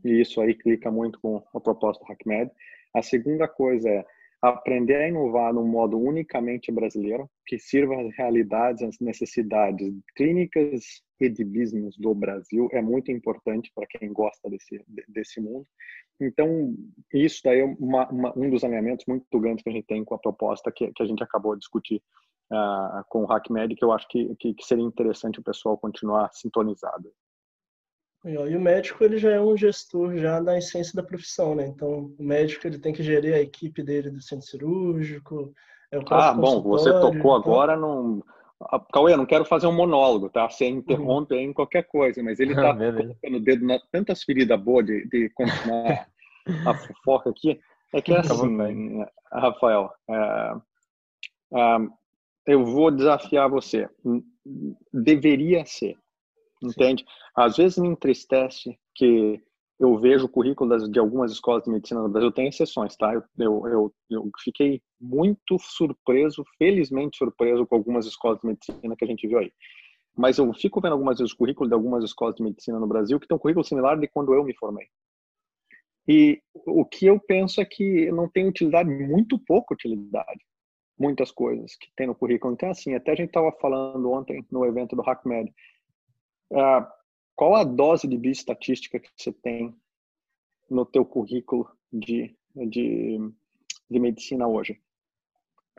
e 0.05 0.21
isso 0.21 0.41
aí 0.41 0.55
clica 0.55 0.91
muito 0.91 1.21
com 1.21 1.43
a 1.55 1.61
proposta 1.61 2.05
do 2.05 2.11
HackMed. 2.11 2.51
A 2.95 3.03
segunda 3.03 3.47
coisa 3.47 3.89
é 3.89 4.05
aprender 4.41 4.97
a 4.97 5.09
inovar 5.09 5.53
num 5.53 5.67
modo 5.67 5.99
unicamente 5.99 6.71
brasileiro, 6.71 7.29
que 7.47 7.59
sirva 7.59 8.01
às 8.01 8.17
realidades, 8.17 8.83
às 8.83 8.99
necessidades 9.01 9.93
clínicas 10.17 11.03
e 11.21 11.29
de 11.29 11.45
business 11.45 11.97
do 11.97 12.15
Brasil, 12.15 12.69
é 12.73 12.81
muito 12.81 13.11
importante 13.11 13.71
para 13.75 13.87
quem 13.87 14.13
gosta 14.13 14.49
desse, 14.49 14.85
desse 15.09 15.41
mundo. 15.41 15.67
Então, 16.21 16.75
isso 17.13 17.41
daí 17.45 17.61
é 17.61 17.65
uma, 17.65 18.09
uma, 18.09 18.39
um 18.39 18.51
dos 18.51 18.63
alinhamentos 18.63 19.05
muito 19.07 19.25
grandes 19.41 19.63
que 19.63 19.71
a 19.71 19.73
gente 19.73 19.87
tem 19.87 20.05
com 20.05 20.15
a 20.15 20.19
proposta 20.19 20.71
que, 20.71 20.93
que 20.93 21.03
a 21.03 21.07
gente 21.07 21.23
acabou 21.23 21.55
de 21.55 21.61
discutir 21.61 22.03
uh, 22.53 23.03
com 23.09 23.25
o 23.25 23.33
HackMed, 23.33 23.75
que 23.75 23.85
eu 23.85 23.93
acho 23.93 24.07
que, 24.09 24.35
que, 24.37 24.55
que 24.55 24.65
seria 24.65 24.85
interessante 24.85 25.41
o 25.41 25.45
pessoal 25.45 25.79
continuar 25.79 26.31
sintonizado. 26.33 27.13
E 28.29 28.57
o 28.57 28.61
médico 28.61 29.03
ele 29.03 29.17
já 29.17 29.31
é 29.31 29.41
um 29.41 29.57
gestor 29.57 30.17
já 30.19 30.39
da 30.39 30.59
essência 30.59 30.95
da 30.95 31.03
profissão, 31.03 31.55
né? 31.55 31.67
Então 31.67 32.15
o 32.19 32.23
médico 32.23 32.67
ele 32.67 32.79
tem 32.79 32.93
que 32.93 33.03
gerir 33.03 33.35
a 33.35 33.41
equipe 33.41 33.83
dele 33.83 34.11
do 34.11 34.21
centro 34.21 34.47
cirúrgico. 34.47 35.53
É 35.91 35.99
ah, 36.11 36.35
bom, 36.35 36.63
você 36.63 36.93
tocou 36.93 37.13
então... 37.13 37.35
agora 37.35 37.77
num. 37.77 38.23
Cauê, 38.93 39.17
não 39.17 39.25
quero 39.25 39.45
fazer 39.45 39.67
um 39.67 39.73
monólogo, 39.73 40.29
tá? 40.29 40.49
Você 40.51 40.67
interrompe 40.67 41.33
uhum. 41.33 41.41
aí 41.41 41.47
em 41.47 41.53
qualquer 41.53 41.85
coisa, 41.85 42.23
mas 42.23 42.41
ele 42.41 42.55
tá 42.55 42.75
colocando 42.75 43.37
o 43.37 43.41
dedo 43.41 43.65
na 43.65 43.81
tantas 43.91 44.25
feridas 44.25 44.61
boas 44.61 44.85
de, 44.85 45.09
de 45.09 45.31
continuar 45.31 46.09
a 46.67 46.75
fofoca 46.75 47.31
aqui. 47.31 47.59
É 47.95 48.03
que 48.03 48.13
é 48.13 48.19
assim, 48.19 49.05
Rafael, 49.33 49.91
é, 50.11 50.53
é, 51.55 51.77
eu 52.49 52.65
vou 52.65 52.91
desafiar 52.91 53.49
você. 53.49 53.89
Deveria 54.93 55.65
ser, 55.65 55.97
entende? 56.63 57.05
Às 57.35 57.57
vezes 57.57 57.79
me 57.79 57.89
entristece 57.89 58.79
que 58.95 59.41
eu 59.79 59.97
vejo 59.97 60.27
o 60.27 60.29
currículo 60.29 60.69
das, 60.69 60.91
de 60.91 60.99
algumas 60.99 61.31
escolas 61.31 61.63
de 61.63 61.71
medicina 61.71 62.03
no 62.03 62.09
Brasil, 62.09 62.33
tem 62.33 62.49
exceções, 62.49 62.97
tá? 62.97 63.15
Eu, 63.15 63.23
eu, 63.39 63.95
eu, 64.11 64.31
fiquei 64.43 64.83
muito 65.01 65.57
surpreso, 65.61 66.45
felizmente 66.59 67.17
surpreso 67.17 67.65
com 67.65 67.77
algumas 67.77 68.05
escolas 68.05 68.41
de 68.41 68.47
medicina 68.49 68.97
que 68.97 69.05
a 69.05 69.09
gente 69.09 69.27
viu 69.27 69.39
aí. 69.39 69.53
Mas 70.17 70.37
eu 70.39 70.53
fico 70.53 70.81
vendo 70.81 70.93
algumas 70.95 71.19
vezes 71.19 71.33
o 71.33 71.37
currículo 71.37 71.69
de 71.69 71.75
algumas 71.75 72.03
escolas 72.03 72.35
de 72.35 72.43
medicina 72.43 72.81
no 72.81 72.89
Brasil 72.89 73.21
que 73.21 73.29
tem 73.29 73.37
um 73.37 73.41
currículo 73.41 73.65
similar 73.65 73.99
de 73.99 74.09
quando 74.09 74.35
eu 74.35 74.43
me 74.43 74.53
formei. 74.57 74.89
E 76.09 76.41
o 76.67 76.85
que 76.85 77.07
eu 77.07 77.21
penso 77.21 77.61
é 77.61 77.65
que 77.65 78.11
não 78.11 78.29
tem 78.29 78.49
utilidade, 78.49 78.89
muito 78.89 79.39
pouca 79.39 79.75
utilidade, 79.75 80.41
muitas 80.99 81.31
coisas 81.31 81.77
que 81.77 81.89
tem 81.95 82.07
no 82.07 82.15
currículo. 82.15 82.53
Então, 82.53 82.71
assim, 82.71 82.95
até 82.95 83.13
a 83.13 83.15
gente 83.15 83.29
estava 83.29 83.53
falando 83.61 84.11
ontem 84.11 84.45
no 84.51 84.65
evento 84.65 84.97
do 84.97 85.09
HackMed, 85.09 85.53
Uh, 86.51 86.87
qual 87.37 87.55
a 87.55 87.65
dose 87.65 88.09
de 88.09 88.17
bioestatística 88.17 88.99
que 88.99 89.11
você 89.17 89.33
tem 89.33 89.75
no 90.69 90.85
teu 90.85 91.05
currículo 91.05 91.71
de, 91.93 92.37
de, 92.55 93.19
de 93.89 94.01
medicina 94.01 94.47
hoje? 94.47 94.81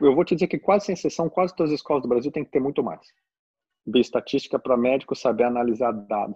eu 0.01 0.15
vou 0.15 0.23
te 0.23 0.35
dizer 0.35 0.47
que 0.47 0.57
quase 0.57 0.85
sem 0.85 0.93
exceção, 0.93 1.29
quase 1.29 1.53
todas 1.55 1.73
as 1.73 1.79
escolas 1.79 2.03
do 2.03 2.07
Brasil 2.07 2.31
tem 2.31 2.45
que 2.45 2.51
ter 2.51 2.61
muito 2.61 2.81
mais. 2.81 3.05
Bioestatística 3.85 4.57
para 4.57 4.77
médico 4.77 5.15
saber 5.15 5.43
analisar 5.43 5.91
dado. 5.91 6.35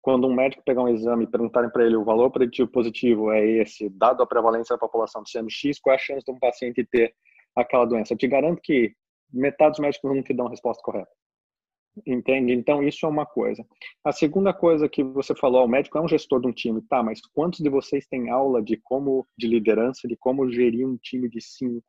Quando 0.00 0.26
um 0.26 0.34
médico 0.34 0.62
pegar 0.64 0.82
um 0.82 0.88
exame 0.88 1.24
e 1.24 1.30
perguntarem 1.30 1.70
para 1.70 1.84
ele 1.84 1.96
o 1.96 2.04
valor 2.04 2.30
preditivo 2.30 2.70
positivo 2.70 3.30
é 3.30 3.44
esse, 3.44 3.88
dado 3.90 4.22
a 4.22 4.26
prevalência 4.26 4.74
da 4.74 4.78
população 4.78 5.24
sendo 5.24 5.50
X, 5.50 5.78
qual 5.78 5.92
é 5.92 5.96
a 5.96 6.00
chance 6.00 6.24
de 6.24 6.32
um 6.32 6.38
paciente 6.38 6.84
ter 6.84 7.14
aquela 7.54 7.84
doença? 7.84 8.12
Eu 8.12 8.18
te 8.18 8.26
garanto 8.26 8.60
que 8.62 8.94
metade 9.32 9.72
dos 9.72 9.80
médicos 9.80 10.10
não 10.10 10.22
te 10.22 10.34
dão 10.34 10.46
a 10.46 10.50
resposta 10.50 10.82
correta. 10.82 11.10
Entende? 12.06 12.52
Então, 12.52 12.82
isso 12.82 13.04
é 13.04 13.08
uma 13.08 13.26
coisa. 13.26 13.66
A 14.02 14.12
segunda 14.12 14.52
coisa 14.52 14.88
que 14.88 15.04
você 15.04 15.34
falou, 15.34 15.64
o 15.64 15.68
médico 15.68 15.98
é 15.98 16.00
um 16.00 16.08
gestor 16.08 16.40
de 16.40 16.46
um 16.48 16.52
time, 16.52 16.80
tá, 16.82 17.02
mas 17.02 17.20
quantos 17.20 17.60
de 17.60 17.68
vocês 17.68 18.06
têm 18.06 18.30
aula 18.30 18.62
de 18.62 18.78
como, 18.78 19.26
de 19.36 19.46
liderança, 19.46 20.08
de 20.08 20.16
como 20.16 20.50
gerir 20.50 20.86
um 20.86 20.96
time 20.96 21.28
de 21.28 21.40
cinco? 21.40 21.84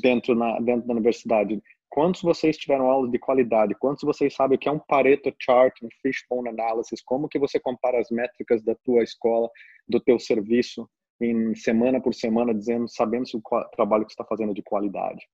Dentro, 0.00 0.34
na, 0.34 0.60
dentro 0.60 0.86
da 0.86 0.92
universidade. 0.92 1.60
Quantos 1.88 2.22
vocês 2.22 2.56
tiveram 2.56 2.88
aula 2.88 3.10
de 3.10 3.18
qualidade? 3.18 3.74
Quantos 3.74 4.04
vocês 4.04 4.32
sabem 4.34 4.56
o 4.56 4.58
que 4.58 4.68
é 4.68 4.72
um 4.72 4.78
Pareto 4.78 5.34
Chart, 5.40 5.74
um 5.82 5.88
Fishbone 6.00 6.48
Analysis? 6.48 7.02
Como 7.02 7.28
que 7.28 7.38
você 7.38 7.58
compara 7.58 7.98
as 7.98 8.10
métricas 8.10 8.62
da 8.62 8.76
tua 8.84 9.02
escola, 9.02 9.50
do 9.88 9.98
teu 9.98 10.18
serviço, 10.20 10.88
em 11.20 11.54
semana 11.56 12.00
por 12.00 12.14
semana, 12.14 12.54
dizendo, 12.54 12.88
sabendo 12.88 13.26
se 13.26 13.36
o 13.36 13.42
trabalho 13.72 14.06
que 14.06 14.12
você 14.12 14.14
está 14.14 14.24
fazendo 14.24 14.52
é 14.52 14.54
de 14.54 14.62
qualidade? 14.62 15.26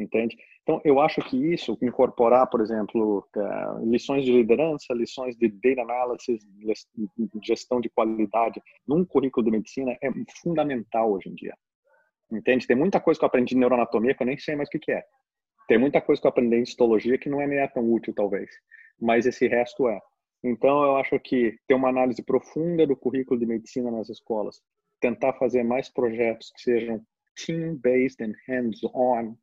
Entende? 0.00 0.36
Então, 0.62 0.80
eu 0.84 1.00
acho 1.00 1.20
que 1.22 1.36
isso, 1.36 1.76
incorporar, 1.82 2.48
por 2.48 2.60
exemplo, 2.60 3.26
é, 3.36 3.84
lições 3.84 4.24
de 4.24 4.32
liderança, 4.32 4.94
lições 4.94 5.36
de 5.36 5.48
data 5.48 5.82
analysis, 5.82 6.46
gestão 7.42 7.80
de 7.80 7.88
qualidade, 7.88 8.62
num 8.86 9.04
currículo 9.04 9.44
de 9.44 9.50
medicina 9.50 9.96
é 10.02 10.10
fundamental 10.42 11.12
hoje 11.12 11.28
em 11.28 11.34
dia, 11.34 11.54
entende? 12.30 12.66
Tem 12.66 12.76
muita 12.76 13.00
coisa 13.00 13.18
que 13.18 13.24
eu 13.24 13.28
aprendi 13.28 13.54
em 13.54 13.58
neuroanatomia 13.58 14.14
que 14.14 14.22
eu 14.22 14.26
nem 14.26 14.38
sei 14.38 14.56
mais 14.56 14.68
o 14.68 14.72
que, 14.72 14.92
é. 14.92 15.04
Tem 15.68 15.78
muita 15.78 16.00
coisa 16.00 16.20
que 16.20 16.26
eu 16.26 16.30
aprendi 16.30 16.56
em 16.56 16.62
histologia 16.62 17.18
que 17.18 17.30
não 17.30 17.40
é 17.40 17.46
meio 17.46 17.68
tão 17.72 17.88
útil, 17.90 18.12
talvez, 18.14 18.50
mas 19.00 19.26
esse 19.26 19.46
resto 19.46 19.88
é. 19.88 20.00
Então, 20.42 20.82
eu 20.82 20.96
acho 20.96 21.18
que 21.20 21.58
ter 21.68 21.74
uma 21.74 21.88
análise 21.88 22.22
profunda 22.22 22.86
do 22.86 22.96
currículo 22.96 23.38
de 23.38 23.46
medicina 23.46 23.90
nas 23.90 24.08
escolas, 24.08 24.62
tentar 25.00 25.34
fazer 25.34 25.62
mais 25.62 25.88
projetos 25.88 26.50
que 26.54 26.62
sejam 26.62 27.04
team-based 27.36 28.22
and 28.22 28.34
hands-on, 28.48 29.36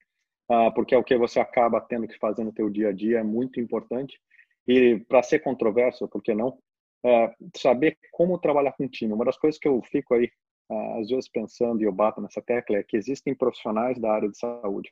porque 0.74 0.96
é 0.96 0.98
o 0.98 1.04
que 1.04 1.18
você 1.18 1.39
acaba 1.39 1.82
tendo 1.82 2.08
que 2.08 2.18
fazer 2.18 2.44
no 2.44 2.54
teu 2.54 2.70
dia 2.70 2.89
a 2.89 2.94
dia, 2.94 3.20
é 3.20 3.24
muito 3.24 3.60
importante. 3.60 4.20
E 4.68 5.00
para 5.08 5.24
ser 5.24 5.39
controverso, 5.39 6.08
por 6.08 6.22
que 6.22 6.34
não? 6.34 6.58
Uh, 7.06 7.32
saber 7.56 7.98
como 8.12 8.38
trabalhar 8.38 8.74
com 8.74 8.88
time. 8.88 9.13
Uma 9.13 9.25
das 9.25 9.38
coisas 9.38 9.60
que 9.60 9.68
eu 9.68 9.82
fico 9.84 10.13
aí, 10.13 10.30
uh, 10.70 11.00
às 11.00 11.08
vezes, 11.08 11.30
pensando 11.30 11.82
e 11.82 11.86
eu 11.86 11.92
bato 11.92 12.22
nessa 12.22 12.42
tecla 12.42 12.77
é 12.77 12.84
que 12.84 12.98
existem 12.98 13.34
profissionais 13.34 14.00
da 14.00 14.12
área 14.12 14.30
de 14.30 14.38
saúde. 14.38 14.92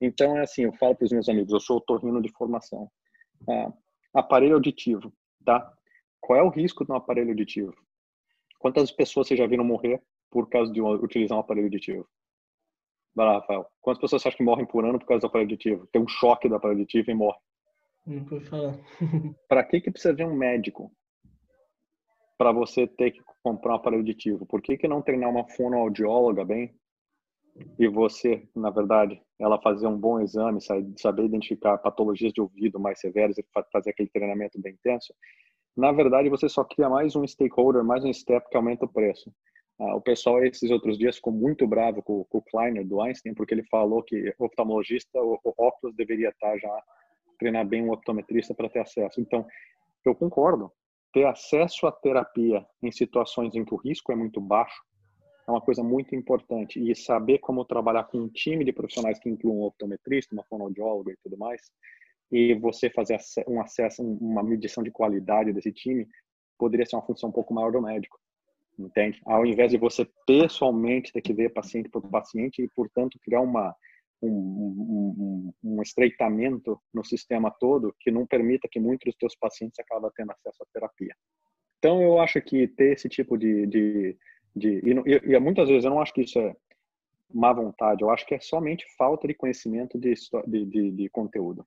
Então, 0.00 0.36
é 0.38 0.42
assim, 0.42 0.64
eu 0.64 0.72
falo 0.72 0.94
para 0.94 1.04
os 1.04 1.12
meus 1.12 1.28
amigos, 1.28 1.52
eu 1.52 1.60
sou 1.60 1.80
torrino 1.80 2.22
de 2.22 2.32
formação. 2.32 2.90
Uh, 3.42 3.72
aparelho 4.14 4.54
auditivo, 4.54 5.12
tá? 5.44 5.70
Qual 6.20 6.38
é 6.38 6.42
o 6.42 6.48
risco 6.48 6.84
de 6.84 6.92
um 6.92 6.96
aparelho 6.96 7.30
auditivo? 7.30 7.74
Quantas 8.58 8.90
pessoas 8.90 9.28
você 9.28 9.36
já 9.36 9.46
viram 9.46 9.64
morrer 9.64 10.02
por 10.30 10.48
causa 10.48 10.72
de 10.72 10.80
utilizar 10.80 11.36
um 11.36 11.40
aparelho 11.40 11.66
auditivo? 11.66 12.08
Vai 13.16 13.24
lá, 13.24 13.32
Rafael. 13.36 13.66
Quantas 13.80 14.00
pessoas 14.02 14.20
você 14.20 14.28
acha 14.28 14.36
que 14.36 14.44
morrem 14.44 14.66
por 14.66 14.84
ano 14.84 14.98
por 14.98 15.06
causa 15.06 15.22
do 15.22 15.26
aparelho 15.26 15.48
auditivo? 15.48 15.86
Tem 15.86 16.02
um 16.02 16.06
choque 16.06 16.50
do 16.50 16.54
aparelho 16.54 16.80
auditivo 16.80 17.10
e 17.10 17.14
morre. 17.14 17.38
Não 18.06 18.22
vou 18.26 18.40
falar. 18.42 18.78
Para 19.48 19.64
que, 19.64 19.80
que 19.80 19.90
precisa 19.90 20.14
de 20.14 20.22
um 20.22 20.36
médico? 20.36 20.92
Para 22.36 22.52
você 22.52 22.86
ter 22.86 23.12
que 23.12 23.22
comprar 23.42 23.72
um 23.72 23.76
aparelho 23.76 24.02
auditivo? 24.02 24.44
Por 24.44 24.60
que, 24.60 24.76
que 24.76 24.86
não 24.86 25.00
treinar 25.00 25.30
uma 25.30 25.48
fonoaudióloga 25.48 26.44
bem? 26.44 26.76
E 27.78 27.88
você, 27.88 28.46
na 28.54 28.68
verdade, 28.68 29.18
ela 29.40 29.58
fazer 29.62 29.86
um 29.86 29.98
bom 29.98 30.20
exame, 30.20 30.60
saber 30.98 31.24
identificar 31.24 31.78
patologias 31.78 32.34
de 32.34 32.42
ouvido 32.42 32.78
mais 32.78 33.00
severas 33.00 33.38
e 33.38 33.46
fazer 33.72 33.90
aquele 33.90 34.10
treinamento 34.10 34.60
bem 34.60 34.74
intenso? 34.74 35.14
Na 35.74 35.90
verdade, 35.90 36.28
você 36.28 36.50
só 36.50 36.62
cria 36.64 36.90
mais 36.90 37.16
um 37.16 37.26
stakeholder, 37.26 37.82
mais 37.82 38.04
um 38.04 38.12
step 38.12 38.46
que 38.50 38.56
aumenta 38.58 38.84
o 38.84 38.92
preço. 38.92 39.32
Ah, 39.78 39.94
o 39.94 40.00
pessoal 40.00 40.42
esses 40.42 40.70
outros 40.70 40.96
dias 40.96 41.16
ficou 41.16 41.32
muito 41.32 41.66
bravo 41.66 42.02
com, 42.02 42.24
com, 42.24 42.38
o 42.38 42.42
Kleiner 42.42 42.86
do 42.86 43.00
Einstein 43.02 43.34
porque 43.34 43.52
ele 43.52 43.64
falou 43.64 44.02
que 44.02 44.34
oftalmologista, 44.38 45.20
o, 45.20 45.38
o 45.44 45.54
óculos 45.58 45.94
deveria 45.94 46.30
estar 46.30 46.56
já 46.58 46.82
treinar 47.38 47.66
bem 47.66 47.82
um 47.82 47.92
optometrista 47.92 48.54
para 48.54 48.70
ter 48.70 48.78
acesso. 48.78 49.20
Então, 49.20 49.46
eu 50.04 50.14
concordo. 50.14 50.72
Ter 51.12 51.26
acesso 51.26 51.86
à 51.86 51.92
terapia 51.92 52.66
em 52.82 52.90
situações 52.90 53.54
em 53.54 53.64
que 53.64 53.74
o 53.74 53.76
risco 53.76 54.12
é 54.12 54.16
muito 54.16 54.40
baixo 54.40 54.82
é 55.46 55.50
uma 55.50 55.60
coisa 55.60 55.82
muito 55.82 56.14
importante 56.14 56.80
e 56.80 56.94
saber 56.96 57.38
como 57.38 57.64
trabalhar 57.64 58.04
com 58.04 58.18
um 58.18 58.28
time 58.28 58.64
de 58.64 58.72
profissionais 58.72 59.18
que 59.18 59.28
incluam 59.28 59.58
um 59.58 59.64
optometrista, 59.64 60.34
uma 60.34 60.44
fonoaudióloga 60.44 61.12
e 61.12 61.16
tudo 61.22 61.38
mais, 61.38 61.70
e 62.32 62.52
você 62.54 62.90
fazer 62.90 63.16
um 63.46 63.60
acesso, 63.60 64.02
uma 64.02 64.42
medição 64.42 64.82
de 64.82 64.90
qualidade 64.90 65.52
desse 65.52 65.70
time, 65.70 66.06
poderia 66.58 66.84
ser 66.84 66.96
uma 66.96 67.06
função 67.06 67.28
um 67.28 67.32
pouco 67.32 67.54
maior 67.54 67.70
do 67.70 67.80
médico 67.80 68.18
entende? 68.78 69.20
Ao 69.24 69.44
invés 69.44 69.70
de 69.70 69.78
você 69.78 70.06
pessoalmente 70.26 71.12
ter 71.12 71.22
que 71.22 71.32
ver 71.32 71.52
paciente 71.52 71.88
por 71.88 72.02
paciente 72.08 72.62
e, 72.62 72.68
portanto, 72.68 73.18
criar 73.22 73.40
uma, 73.40 73.74
um, 74.22 74.28
um, 74.28 75.52
um, 75.62 75.82
estreitamento 75.82 76.80
no 76.92 77.04
sistema 77.04 77.50
todo 77.50 77.94
que 78.00 78.10
não 78.10 78.26
permita 78.26 78.68
que 78.70 78.80
muitos 78.80 79.06
dos 79.06 79.16
teus 79.16 79.36
pacientes 79.36 79.78
acabem 79.78 80.10
tendo 80.14 80.32
acesso 80.32 80.62
à 80.62 80.66
terapia. 80.72 81.14
Então, 81.78 82.02
eu 82.02 82.18
acho 82.20 82.40
que 82.40 82.66
ter 82.68 82.92
esse 82.92 83.08
tipo 83.08 83.36
de... 83.36 83.66
de, 83.66 84.16
de 84.54 84.82
e, 84.84 85.32
e, 85.32 85.38
muitas 85.38 85.68
vezes 85.68 85.84
eu 85.84 85.90
não 85.90 86.00
acho 86.00 86.12
que 86.12 86.22
isso 86.22 86.38
é 86.38 86.54
má 87.32 87.52
vontade, 87.52 88.02
eu 88.02 88.10
acho 88.10 88.24
que 88.24 88.34
é 88.34 88.40
somente 88.40 88.86
falta 88.96 89.26
de 89.26 89.34
conhecimento 89.34 89.98
de, 89.98 90.14
de, 90.46 90.64
de, 90.64 90.90
de 90.92 91.08
conteúdo. 91.10 91.66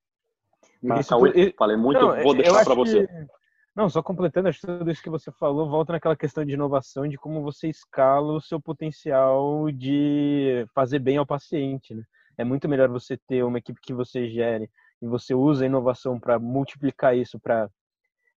Mas, 0.82 1.06
isso, 1.06 1.54
falei 1.58 1.76
muito, 1.76 2.00
não, 2.00 2.24
vou 2.24 2.34
deixar 2.34 2.64
para 2.64 2.74
você. 2.74 3.06
Que 3.06 3.39
não, 3.80 3.90
só 3.90 4.04
completando, 4.04 4.50
acho 4.50 4.60
que 4.60 4.68
tudo 4.68 4.92
isso 4.92 5.02
que 5.02 5.10
você 5.10 5.32
falou 5.32 5.70
volta 5.70 5.94
naquela 5.94 6.16
questão 6.16 6.44
de 6.44 6.54
inovação, 6.54 7.08
de 7.08 7.18
como 7.18 7.42
você 7.42 7.70
escala 7.70 8.34
o 8.34 8.42
seu 8.42 8.62
potencial 8.62 9.72
de 9.72 10.66
fazer 10.76 11.00
bem 11.00 11.16
ao 11.16 11.26
paciente. 11.26 11.96
Né? 11.96 12.04
É 12.38 12.44
muito 12.44 12.68
melhor 12.68 12.90
você 12.90 13.16
ter 13.16 13.42
uma 13.42 13.58
equipe 13.58 13.80
que 13.82 13.94
você 13.94 14.28
gere 14.28 14.70
e 15.02 15.08
você 15.08 15.34
usa 15.34 15.64
a 15.64 15.68
inovação 15.68 16.20
para 16.20 16.38
multiplicar 16.38 17.16
isso 17.16 17.40
para 17.40 17.70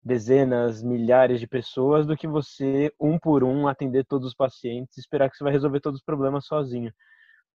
dezenas, 0.04 0.82
milhares 0.82 1.40
de 1.40 1.46
pessoas, 1.46 2.06
do 2.06 2.18
que 2.18 2.28
você, 2.28 2.92
um 3.00 3.18
por 3.18 3.42
um, 3.42 3.66
atender 3.66 4.04
todos 4.04 4.28
os 4.28 4.34
pacientes 4.34 4.98
e 4.98 5.00
esperar 5.00 5.30
que 5.30 5.38
você 5.38 5.44
vai 5.44 5.54
resolver 5.54 5.80
todos 5.80 6.00
os 6.00 6.04
problemas 6.04 6.44
sozinho. 6.44 6.92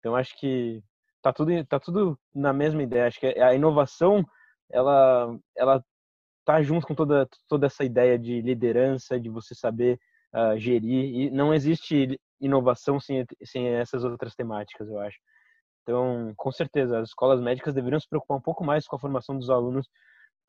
Então, 0.00 0.14
acho 0.14 0.38
que 0.38 0.82
tá 1.22 1.32
tudo, 1.32 1.64
tá 1.64 1.80
tudo 1.80 2.18
na 2.34 2.52
mesma 2.52 2.82
ideia. 2.82 3.06
Acho 3.06 3.20
que 3.20 3.26
a 3.26 3.54
inovação, 3.54 4.22
ela, 4.70 5.34
ela 5.56 5.82
tá 6.50 6.62
junto 6.62 6.86
com 6.86 6.94
toda, 6.94 7.28
toda 7.48 7.66
essa 7.66 7.84
ideia 7.84 8.18
de 8.18 8.40
liderança, 8.40 9.20
de 9.20 9.28
você 9.28 9.54
saber 9.54 9.98
uh, 10.34 10.58
gerir. 10.58 11.14
E 11.14 11.30
não 11.30 11.54
existe 11.54 12.18
inovação 12.40 12.98
sem, 12.98 13.24
sem 13.44 13.68
essas 13.68 14.04
outras 14.04 14.34
temáticas, 14.34 14.88
eu 14.88 14.98
acho. 14.98 15.18
Então, 15.82 16.32
com 16.36 16.50
certeza, 16.50 16.98
as 16.98 17.08
escolas 17.08 17.40
médicas 17.40 17.74
deveriam 17.74 18.00
se 18.00 18.08
preocupar 18.08 18.36
um 18.36 18.40
pouco 18.40 18.64
mais 18.64 18.86
com 18.86 18.96
a 18.96 18.98
formação 18.98 19.38
dos 19.38 19.48
alunos. 19.48 19.86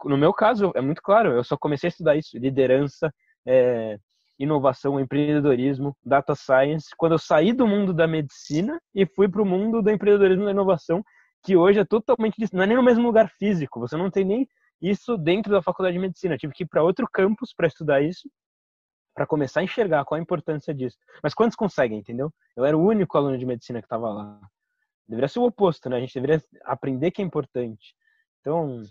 No 0.03 0.17
meu 0.17 0.33
caso, 0.33 0.71
é 0.75 0.81
muito 0.81 1.01
claro, 1.01 1.33
eu 1.33 1.43
só 1.43 1.55
comecei 1.55 1.87
a 1.87 1.91
estudar 1.91 2.15
isso, 2.15 2.37
liderança, 2.37 3.13
é, 3.47 3.97
inovação, 4.39 4.99
empreendedorismo, 4.99 5.95
data 6.03 6.33
science, 6.33 6.89
quando 6.97 7.13
eu 7.13 7.19
saí 7.19 7.53
do 7.53 7.67
mundo 7.67 7.93
da 7.93 8.07
medicina 8.07 8.79
e 8.95 9.05
fui 9.05 9.29
para 9.29 9.41
o 9.41 9.45
mundo 9.45 9.81
do 9.81 9.91
empreendedorismo 9.91 10.43
e 10.43 10.45
da 10.45 10.51
inovação, 10.51 11.03
que 11.43 11.55
hoje 11.55 11.79
é 11.79 11.85
totalmente, 11.85 12.35
não 12.51 12.63
é 12.63 12.67
nem 12.67 12.77
no 12.77 12.83
mesmo 12.83 13.03
lugar 13.03 13.29
físico, 13.37 13.79
você 13.79 13.95
não 13.95 14.09
tem 14.09 14.25
nem 14.25 14.47
isso 14.81 15.17
dentro 15.17 15.51
da 15.51 15.61
faculdade 15.61 15.93
de 15.93 15.99
medicina. 15.99 16.33
Eu 16.33 16.39
tive 16.39 16.53
que 16.53 16.63
ir 16.63 16.67
para 16.67 16.83
outro 16.83 17.07
campus 17.11 17.53
para 17.53 17.67
estudar 17.67 18.01
isso, 18.01 18.29
para 19.13 19.27
começar 19.27 19.59
a 19.59 19.63
enxergar 19.63 20.05
qual 20.05 20.17
a 20.17 20.21
importância 20.21 20.73
disso. 20.73 20.97
Mas 21.21 21.33
quantos 21.33 21.55
conseguem, 21.55 21.99
entendeu? 21.99 22.33
Eu 22.55 22.65
era 22.65 22.77
o 22.77 22.83
único 22.83 23.17
aluno 23.17 23.37
de 23.37 23.45
medicina 23.45 23.79
que 23.79 23.85
estava 23.85 24.09
lá. 24.09 24.39
Deveria 25.07 25.27
ser 25.27 25.39
o 25.39 25.45
oposto, 25.45 25.89
né? 25.89 25.97
A 25.97 25.99
gente 25.99 26.13
deveria 26.13 26.41
aprender 26.63 27.11
que 27.11 27.21
é 27.21 27.25
importante. 27.25 27.93
Então. 28.39 28.81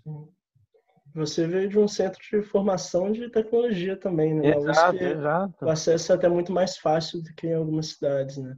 Você 1.15 1.47
veio 1.47 1.69
de 1.69 1.79
um 1.79 1.89
centro 1.89 2.21
de 2.21 2.43
formação 2.43 3.11
de 3.11 3.29
tecnologia 3.31 3.97
também, 3.97 4.35
né? 4.35 4.55
Exato, 4.57 4.97
exato. 4.97 5.65
O 5.65 5.69
acesso 5.69 6.13
é 6.13 6.15
até 6.15 6.29
muito 6.29 6.53
mais 6.53 6.77
fácil 6.77 7.23
do 7.23 7.35
que 7.35 7.49
em 7.49 7.55
algumas 7.55 7.89
cidades, 7.89 8.37
né? 8.37 8.57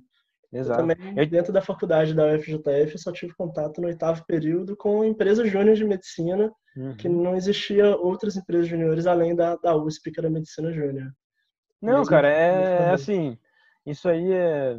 Exato. 0.52 0.80
Eu 0.80 0.86
também, 0.86 1.14
eu... 1.16 1.26
dentro 1.26 1.52
da 1.52 1.62
faculdade 1.62 2.14
da 2.14 2.34
UFJF, 2.34 2.98
só 2.98 3.10
tive 3.10 3.34
contato 3.34 3.80
no 3.80 3.86
oitavo 3.86 4.24
período 4.26 4.76
com 4.76 5.04
empresas 5.04 5.50
júnior 5.50 5.74
de 5.74 5.84
medicina, 5.84 6.52
uhum. 6.76 6.94
que 6.96 7.08
não 7.08 7.34
existia 7.34 7.96
outras 7.96 8.36
empresas 8.36 8.68
juniores 8.68 9.06
além 9.06 9.34
da, 9.34 9.56
da 9.56 9.74
USP, 9.74 10.10
que 10.10 10.20
era 10.20 10.28
medicina 10.30 10.72
júnior. 10.72 11.10
Não, 11.80 11.98
Mesmo 11.98 12.10
cara, 12.10 12.28
é 12.28 12.90
assim, 12.90 13.36
isso 13.86 14.08
aí 14.08 14.30
é, 14.32 14.78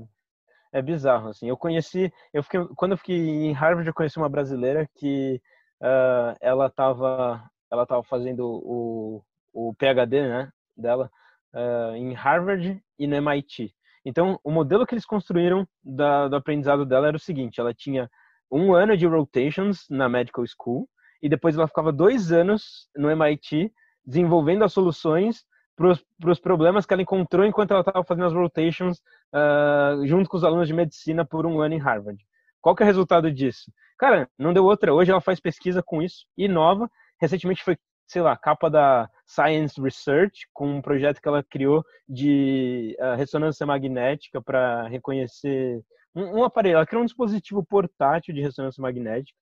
é 0.72 0.82
bizarro, 0.82 1.30
assim. 1.30 1.50
Eu 1.50 1.58
conheci, 1.58 2.14
eu 2.34 2.44
fiquei, 2.44 2.64
quando 2.76 2.92
eu 2.92 2.98
fiquei 2.98 3.18
em 3.18 3.52
Harvard, 3.52 3.88
eu 3.88 3.94
conheci 3.94 4.18
uma 4.18 4.30
brasileira 4.30 4.88
que 4.96 5.42
uh, 5.82 6.38
ela 6.40 6.68
estava 6.68 7.44
ela 7.74 7.88
tava 7.88 8.04
fazendo 8.04 8.46
o, 8.46 9.24
o 9.52 9.74
PhD, 9.74 10.22
né, 10.22 10.52
dela, 10.78 11.10
uh, 11.54 11.96
em 11.96 12.14
Harvard 12.14 12.80
e 13.00 13.08
no 13.08 13.16
MIT. 13.16 13.74
Então, 14.06 14.40
o 14.44 14.52
modelo 14.52 14.86
que 14.86 14.94
eles 14.94 15.06
construíram 15.06 15.68
da, 15.84 16.28
do 16.28 16.36
aprendizado 16.36 16.86
dela 16.86 17.08
era 17.08 17.18
o 17.18 17.20
seguinte: 17.20 17.60
ela 17.60 17.74
tinha 17.74 18.10
um 18.52 18.74
ano 18.74 18.96
de 18.96 19.08
rotations 19.08 19.86
na 19.90 20.08
medical 20.08 20.46
school 20.46 20.88
e 21.22 21.30
depois 21.30 21.56
ela 21.56 21.68
ficava 21.68 21.92
dois 21.92 22.32
anos 22.32 22.88
no 22.96 23.10
MIT 23.10 23.72
desenvolvendo 24.06 24.64
as 24.64 24.74
soluções 24.74 25.46
para 25.76 26.32
os 26.32 26.40
problemas 26.40 26.86
que 26.86 26.94
ela 26.94 27.02
encontrou 27.02 27.46
enquanto 27.46 27.72
ela 27.72 27.80
estava 27.80 28.04
fazendo 28.04 28.28
as 28.28 28.34
rotations 28.34 29.00
uh, 29.34 30.06
junto 30.06 30.30
com 30.30 30.38
os 30.38 30.44
alunos 30.44 30.68
de 30.68 30.74
medicina 30.74 31.26
por 31.26 31.46
um 31.46 31.62
ano 31.62 31.74
em 31.74 31.80
Harvard. 31.80 32.24
Qual 32.62 32.76
que 32.76 32.84
é 32.84 32.86
o 32.86 32.88
resultado 32.88 33.32
disso? 33.32 33.72
Cara, 33.98 34.30
não 34.38 34.54
deu 34.54 34.64
outra. 34.66 34.94
Hoje 34.94 35.12
ela 35.12 35.22
faz 35.22 35.40
pesquisa 35.40 35.82
com 35.82 36.02
isso, 36.02 36.26
inova. 36.38 36.90
Recentemente 37.20 37.64
foi, 37.64 37.78
sei 38.14 38.22
lá, 38.22 38.38
capa 38.38 38.70
da 38.70 39.10
Science 39.26 39.82
Research, 39.82 40.48
com 40.54 40.68
um 40.78 40.82
projeto 40.84 41.20
que 41.20 41.28
ela 41.28 41.44
criou 41.44 41.84
de 42.08 42.96
uh, 43.00 43.16
ressonância 43.18 43.66
magnética 43.66 44.40
para 44.40 44.88
reconhecer 44.88 45.84
um, 46.16 46.42
um 46.42 46.44
aparelho. 46.44 46.76
Ela 46.76 46.86
criou 46.86 47.02
um 47.02 47.08
dispositivo 47.08 47.66
portátil 47.66 48.32
de 48.36 48.40
ressonância 48.42 48.80
magnética 48.80 49.36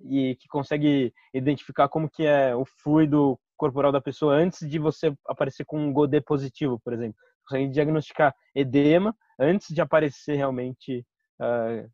e 0.00 0.34
que 0.40 0.48
consegue 0.48 1.14
identificar 1.32 1.88
como 1.88 2.10
que 2.10 2.26
é 2.26 2.56
o 2.56 2.64
fluido 2.64 3.38
corporal 3.56 3.92
da 3.92 4.00
pessoa 4.00 4.34
antes 4.34 4.68
de 4.68 4.80
você 4.80 5.14
aparecer 5.24 5.64
com 5.64 5.78
um 5.78 5.92
Godet 5.92 6.24
positivo, 6.24 6.80
por 6.84 6.92
exemplo. 6.92 7.16
Consegue 7.46 7.70
diagnosticar 7.70 8.34
edema 8.52 9.14
antes 9.38 9.72
de 9.72 9.80
aparecer 9.80 10.34
realmente 10.34 11.06
uh, 11.40 11.88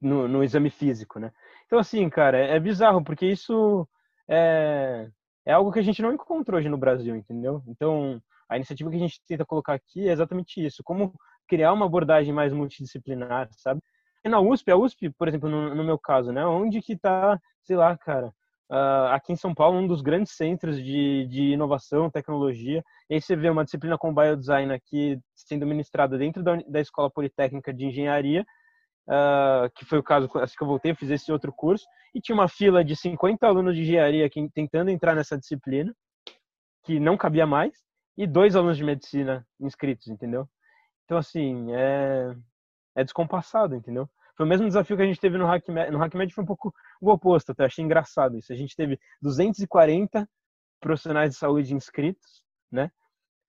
no, 0.00 0.26
no, 0.26 0.42
exame 0.42 0.70
físico, 0.70 1.18
né? 1.18 1.30
Então, 1.66 1.78
assim, 1.78 2.08
cara, 2.08 2.38
é, 2.38 2.56
é 2.56 2.60
bizarro, 2.60 3.04
porque 3.04 3.26
isso 3.26 3.86
é, 4.28 5.08
é 5.44 5.52
algo 5.52 5.72
que 5.72 5.78
a 5.78 5.82
gente 5.82 6.02
não 6.02 6.12
encontrou 6.12 6.58
hoje 6.58 6.68
no 6.68 6.78
Brasil, 6.78 7.14
entendeu? 7.16 7.62
Então, 7.66 8.20
a 8.48 8.56
iniciativa 8.56 8.90
que 8.90 8.96
a 8.96 9.00
gente 9.00 9.20
tenta 9.26 9.44
colocar 9.44 9.74
aqui 9.74 10.08
é 10.08 10.12
exatamente 10.12 10.64
isso. 10.64 10.82
Como 10.84 11.12
criar 11.48 11.72
uma 11.72 11.86
abordagem 11.86 12.32
mais 12.32 12.52
multidisciplinar, 12.52 13.48
sabe? 13.52 13.80
E 14.24 14.28
na 14.28 14.40
USP, 14.40 14.70
a 14.70 14.76
USP, 14.76 15.10
por 15.10 15.28
exemplo, 15.28 15.48
no, 15.48 15.74
no 15.74 15.84
meu 15.84 15.98
caso, 15.98 16.32
né? 16.32 16.44
Onde 16.44 16.82
que 16.82 16.96
tá, 16.96 17.40
sei 17.62 17.76
lá, 17.76 17.96
cara, 17.96 18.32
uh, 18.70 19.12
aqui 19.12 19.32
em 19.32 19.36
São 19.36 19.54
Paulo, 19.54 19.78
um 19.78 19.86
dos 19.86 20.02
grandes 20.02 20.32
centros 20.32 20.82
de, 20.82 21.26
de 21.28 21.52
inovação, 21.52 22.10
tecnologia. 22.10 22.82
E 23.08 23.14
aí 23.14 23.20
você 23.20 23.36
vê 23.36 23.48
uma 23.48 23.64
disciplina 23.64 23.96
como 23.96 24.14
Biodesign 24.14 24.72
aqui 24.72 25.18
sendo 25.34 25.66
ministrada 25.66 26.18
dentro 26.18 26.42
da, 26.42 26.56
da 26.66 26.80
Escola 26.80 27.10
Politécnica 27.10 27.72
de 27.72 27.86
Engenharia, 27.86 28.44
uh, 29.08 29.70
que 29.74 29.84
foi 29.84 29.98
o 29.98 30.02
caso 30.02 30.28
assim 30.36 30.54
que 30.56 30.62
eu 30.62 30.68
voltei, 30.68 30.92
eu 30.92 30.96
fiz 30.96 31.10
esse 31.10 31.30
outro 31.32 31.52
curso, 31.52 31.84
e 32.14 32.20
tinha 32.20 32.34
uma 32.34 32.48
fila 32.48 32.84
de 32.84 32.96
50 32.96 33.46
alunos 33.46 33.74
de 33.74 33.82
engenharia 33.82 34.26
aqui, 34.26 34.48
tentando 34.54 34.90
entrar 34.90 35.14
nessa 35.14 35.38
disciplina, 35.38 35.94
que 36.84 36.98
não 37.00 37.16
cabia 37.16 37.46
mais, 37.46 37.72
e 38.16 38.26
dois 38.26 38.56
alunos 38.56 38.76
de 38.76 38.84
medicina 38.84 39.46
inscritos, 39.60 40.08
entendeu? 40.08 40.48
Então, 41.04 41.18
assim, 41.18 41.72
é, 41.72 42.34
é 42.96 43.04
descompassado, 43.04 43.74
entendeu? 43.74 44.08
Foi 44.36 44.44
o 44.44 44.48
mesmo 44.48 44.66
desafio 44.66 44.96
que 44.96 45.02
a 45.02 45.06
gente 45.06 45.20
teve 45.20 45.38
no 45.38 45.46
HackMed. 45.46 45.90
No 45.90 46.02
HackMed 46.02 46.32
foi 46.34 46.44
um 46.44 46.46
pouco 46.46 46.74
o 47.00 47.10
oposto, 47.10 47.52
até 47.52 47.64
achei 47.64 47.84
engraçado 47.84 48.36
isso. 48.36 48.52
A 48.52 48.56
gente 48.56 48.76
teve 48.76 48.98
240 49.22 50.28
profissionais 50.80 51.30
de 51.30 51.36
saúde 51.36 51.74
inscritos, 51.74 52.42
né? 52.70 52.90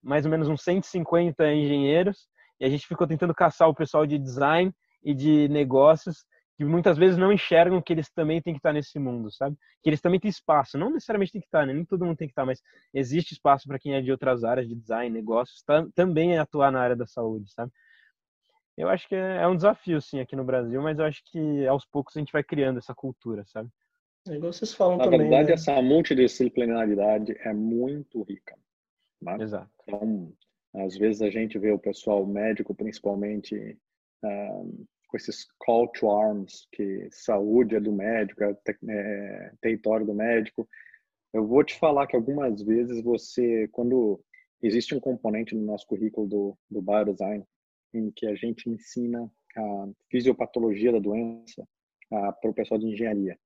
Mais 0.01 0.25
ou 0.25 0.31
menos 0.31 0.47
uns 0.47 0.61
150 0.61 1.53
engenheiros, 1.53 2.27
e 2.59 2.65
a 2.65 2.69
gente 2.69 2.87
ficou 2.87 3.05
tentando 3.05 3.33
caçar 3.33 3.67
o 3.67 3.75
pessoal 3.75 4.05
de 4.05 4.17
design 4.17 4.73
e 5.07 5.13
de 5.13 5.47
negócios 5.47 6.25
que 6.57 6.65
muitas 6.65 6.97
vezes 6.97 7.17
não 7.17 7.31
enxergam 7.31 7.81
que 7.81 7.93
eles 7.93 8.09
também 8.09 8.41
têm 8.41 8.53
que 8.53 8.59
estar 8.59 8.73
nesse 8.73 8.99
mundo, 8.99 9.31
sabe? 9.31 9.55
Que 9.81 9.89
eles 9.89 10.01
também 10.01 10.19
têm 10.19 10.27
espaço, 10.27 10.77
não 10.77 10.89
necessariamente 10.89 11.31
tem 11.31 11.39
que 11.39 11.47
estar, 11.47 11.65
né? 11.65 11.71
Nem 11.71 11.85
todo 11.85 12.03
mundo 12.03 12.17
tem 12.17 12.27
que 12.27 12.33
estar, 12.33 12.45
mas 12.45 12.61
existe 12.93 13.31
espaço 13.31 13.67
para 13.67 13.79
quem 13.79 13.93
é 13.93 14.01
de 14.01 14.11
outras 14.11 14.43
áreas 14.43 14.67
de 14.67 14.75
design, 14.75 15.09
negócios, 15.09 15.63
também 15.95 16.37
atuar 16.37 16.73
na 16.73 16.81
área 16.81 16.95
da 16.95 17.07
saúde, 17.07 17.49
sabe? 17.53 17.71
Eu 18.75 18.89
acho 18.89 19.07
que 19.07 19.15
é, 19.15 19.37
é 19.37 19.47
um 19.47 19.55
desafio, 19.55 20.01
sim, 20.01 20.19
aqui 20.19 20.35
no 20.35 20.43
Brasil, 20.43 20.81
mas 20.81 20.99
eu 20.99 21.05
acho 21.05 21.21
que 21.31 21.65
aos 21.67 21.85
poucos 21.85 22.17
a 22.17 22.19
gente 22.19 22.33
vai 22.33 22.43
criando 22.43 22.79
essa 22.79 22.93
cultura, 22.93 23.45
sabe? 23.45 23.69
É 24.27 24.33
igual 24.33 24.51
vocês 24.51 24.73
falam 24.73 24.97
Na 24.97 25.05
também. 25.05 25.19
Na 25.19 25.23
verdade, 25.25 25.47
né? 25.47 25.53
essa 25.53 25.81
multidisciplinaridade 25.81 27.33
é 27.39 27.53
muito 27.53 28.23
rica. 28.23 28.57
Né? 29.21 29.37
Exato. 29.39 29.71
Então, 29.83 30.33
às 30.75 30.97
vezes 30.97 31.21
a 31.21 31.29
gente 31.29 31.57
vê 31.57 31.71
o 31.71 31.79
pessoal 31.79 32.25
médico, 32.25 32.75
principalmente, 32.75 33.77
um, 34.23 34.85
com 35.07 35.17
esses 35.17 35.47
call 35.59 35.87
to 35.89 36.09
arms, 36.09 36.67
que 36.71 37.07
saúde 37.11 37.75
é 37.75 37.79
do 37.79 37.91
médico, 37.91 38.43
é, 38.43 38.55
é 38.89 39.51
território 39.61 40.05
do 40.05 40.13
médico. 40.13 40.67
Eu 41.33 41.45
vou 41.47 41.63
te 41.63 41.77
falar 41.77 42.07
que 42.07 42.15
algumas 42.15 42.61
vezes 42.61 43.01
você, 43.03 43.67
quando 43.71 44.19
existe 44.61 44.95
um 44.95 44.99
componente 44.99 45.55
no 45.55 45.65
nosso 45.65 45.87
currículo 45.87 46.27
do, 46.27 46.57
do 46.69 46.81
biodesign, 46.81 47.43
em 47.93 48.11
que 48.11 48.27
a 48.27 48.35
gente 48.35 48.69
ensina 48.69 49.29
a 49.55 49.87
fisiopatologia 50.09 50.91
da 50.91 50.99
doença 50.99 51.67
para 52.09 52.49
o 52.49 52.53
pessoal 52.53 52.79
de 52.79 52.87
engenharia. 52.87 53.37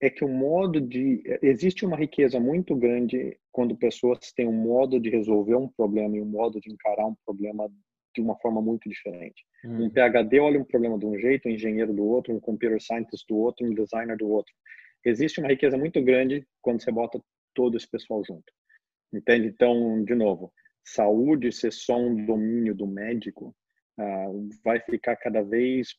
É 0.00 0.10
que 0.10 0.24
o 0.24 0.28
modo 0.28 0.78
de. 0.78 1.22
Existe 1.42 1.86
uma 1.86 1.96
riqueza 1.96 2.38
muito 2.38 2.76
grande 2.76 3.38
quando 3.50 3.76
pessoas 3.76 4.30
têm 4.32 4.46
um 4.46 4.52
modo 4.52 5.00
de 5.00 5.08
resolver 5.08 5.54
um 5.54 5.68
problema 5.68 6.16
e 6.16 6.20
um 6.20 6.26
modo 6.26 6.60
de 6.60 6.70
encarar 6.70 7.06
um 7.06 7.16
problema 7.24 7.70
de 8.16 8.22
uma 8.22 8.36
forma 8.38 8.60
muito 8.60 8.88
diferente. 8.88 9.44
Hum. 9.64 9.84
Um 9.84 9.90
PhD 9.90 10.40
olha 10.40 10.58
um 10.58 10.64
problema 10.64 10.98
de 10.98 11.06
um 11.06 11.18
jeito, 11.18 11.48
um 11.48 11.52
engenheiro 11.52 11.92
do 11.92 12.04
outro, 12.04 12.34
um 12.34 12.40
computer 12.40 12.80
scientist 12.80 13.26
do 13.28 13.36
outro, 13.36 13.66
um 13.66 13.74
designer 13.74 14.16
do 14.16 14.28
outro. 14.28 14.52
Existe 15.04 15.38
uma 15.38 15.48
riqueza 15.48 15.76
muito 15.76 16.02
grande 16.02 16.46
quando 16.60 16.82
você 16.82 16.90
bota 16.90 17.20
todo 17.54 17.76
esse 17.76 17.88
pessoal 17.88 18.22
junto. 18.24 18.52
Entende? 19.12 19.48
Então, 19.48 20.02
de 20.04 20.14
novo, 20.14 20.52
saúde 20.84 21.52
ser 21.52 21.72
só 21.72 21.96
um 21.96 22.26
domínio 22.26 22.74
do 22.74 22.86
médico, 22.86 23.54
uh, 23.98 24.48
vai 24.64 24.80
ficar 24.80 25.16
cada 25.16 25.42
vez 25.42 25.94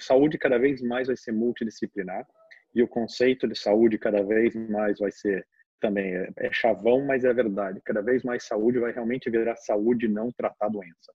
saúde 0.00 0.38
cada 0.38 0.58
vez 0.58 0.82
mais 0.82 1.06
vai 1.08 1.16
ser 1.16 1.32
multidisciplinar 1.32 2.26
e 2.74 2.82
o 2.82 2.88
conceito 2.88 3.48
de 3.48 3.58
saúde 3.58 3.98
cada 3.98 4.22
vez 4.22 4.54
mais 4.54 4.98
vai 4.98 5.10
ser 5.10 5.46
também 5.82 6.14
é, 6.14 6.30
é 6.36 6.52
chavão, 6.52 7.04
mas 7.04 7.24
é 7.24 7.34
verdade. 7.34 7.80
Cada 7.84 8.00
vez 8.00 8.22
mais 8.22 8.44
saúde 8.44 8.78
vai 8.78 8.92
realmente 8.92 9.28
virar 9.28 9.56
saúde, 9.56 10.06
não 10.08 10.30
tratar 10.30 10.68
doença. 10.68 11.12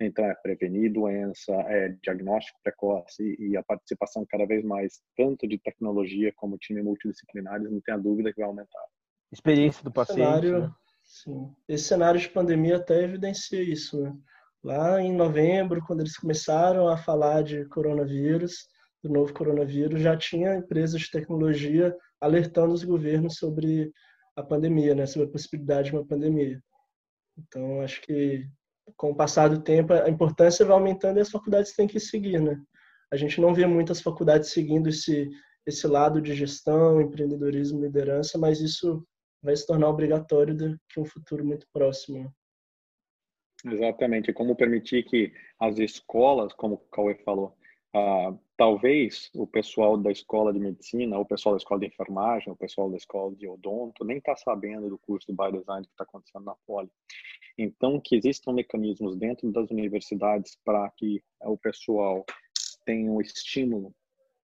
Então 0.00 0.24
é 0.24 0.34
prevenir 0.34 0.92
doença, 0.92 1.52
é 1.52 1.88
diagnóstico 2.02 2.58
precoce 2.62 3.36
e 3.38 3.56
a 3.56 3.62
participação 3.64 4.24
cada 4.28 4.46
vez 4.46 4.64
mais 4.64 5.00
tanto 5.16 5.46
de 5.46 5.58
tecnologia 5.58 6.32
como 6.36 6.56
time 6.56 6.82
multidisciplinares, 6.82 7.70
não 7.70 7.80
tenha 7.80 7.98
dúvida 7.98 8.32
que 8.32 8.40
vai 8.40 8.48
aumentar. 8.48 8.84
Experiência 9.32 9.82
do 9.82 9.92
paciente. 9.92 10.20
Cenário, 10.20 10.60
né? 10.60 10.70
Sim. 11.02 11.52
Esse 11.66 11.84
cenário 11.84 12.20
de 12.20 12.28
pandemia 12.28 12.76
até 12.76 13.02
evidencia 13.02 13.62
isso, 13.62 14.00
né? 14.00 14.14
Lá 14.62 15.00
em 15.00 15.12
novembro, 15.12 15.82
quando 15.84 16.00
eles 16.00 16.16
começaram 16.16 16.88
a 16.88 16.96
falar 16.96 17.42
de 17.42 17.64
coronavírus, 17.66 18.66
do 19.02 19.08
novo 19.08 19.32
coronavírus, 19.32 20.02
já 20.02 20.16
tinha 20.16 20.56
empresas 20.56 21.00
de 21.00 21.10
tecnologia 21.10 21.96
alertando 22.20 22.74
os 22.74 22.84
governos 22.84 23.36
sobre 23.36 23.92
a 24.36 24.42
pandemia, 24.42 24.94
né? 24.94 25.06
Sobre 25.06 25.28
a 25.28 25.32
possibilidade 25.32 25.90
de 25.90 25.96
uma 25.96 26.06
pandemia. 26.06 26.60
Então, 27.38 27.80
acho 27.80 28.02
que 28.02 28.48
com 28.96 29.10
o 29.10 29.16
passar 29.16 29.48
do 29.48 29.62
tempo, 29.62 29.92
a 29.92 30.08
importância 30.08 30.64
vai 30.64 30.74
aumentando 30.74 31.18
e 31.18 31.20
as 31.20 31.30
faculdades 31.30 31.74
têm 31.74 31.86
que 31.86 32.00
seguir, 32.00 32.40
né? 32.40 32.60
A 33.12 33.16
gente 33.16 33.40
não 33.40 33.54
vê 33.54 33.66
muitas 33.66 34.00
faculdades 34.00 34.50
seguindo 34.50 34.88
esse, 34.88 35.30
esse 35.66 35.86
lado 35.86 36.20
de 36.20 36.34
gestão, 36.34 37.00
empreendedorismo, 37.00 37.80
liderança, 37.80 38.38
mas 38.38 38.60
isso 38.60 39.06
vai 39.42 39.56
se 39.56 39.66
tornar 39.66 39.88
obrigatório 39.88 40.54
daqui 40.54 40.98
a 40.98 41.00
um 41.00 41.04
futuro 41.04 41.44
muito 41.44 41.66
próximo. 41.72 42.32
Exatamente, 43.64 44.32
como 44.32 44.54
permitir 44.54 45.04
que 45.04 45.32
as 45.58 45.78
escolas, 45.78 46.52
como 46.52 46.74
o 46.74 46.78
Cauê 46.90 47.16
falou, 47.24 47.56
uh, 47.94 48.38
talvez 48.58 49.30
o 49.34 49.46
pessoal 49.46 49.96
da 49.96 50.10
escola 50.10 50.52
de 50.52 50.58
medicina, 50.58 51.16
o 51.16 51.24
pessoal 51.24 51.54
da 51.54 51.58
escola 51.58 51.80
de 51.80 51.86
enfermagem, 51.86 52.52
o 52.52 52.56
pessoal 52.56 52.90
da 52.90 52.96
escola 52.96 53.34
de 53.36 53.46
odonto, 53.46 54.04
nem 54.04 54.18
está 54.18 54.34
sabendo 54.34 54.90
do 54.90 54.98
curso 54.98 55.28
de 55.28 55.36
biodesign 55.36 55.86
que 55.86 55.92
está 55.92 56.02
acontecendo 56.02 56.44
na 56.44 56.56
Poli. 56.66 56.90
Então, 57.56 58.00
que 58.04 58.16
existam 58.16 58.52
mecanismos 58.52 59.16
dentro 59.16 59.50
das 59.52 59.70
universidades 59.70 60.58
para 60.64 60.90
que 60.96 61.22
o 61.40 61.56
pessoal 61.56 62.26
tenha 62.84 63.08
um 63.08 63.20
estímulo 63.20 63.94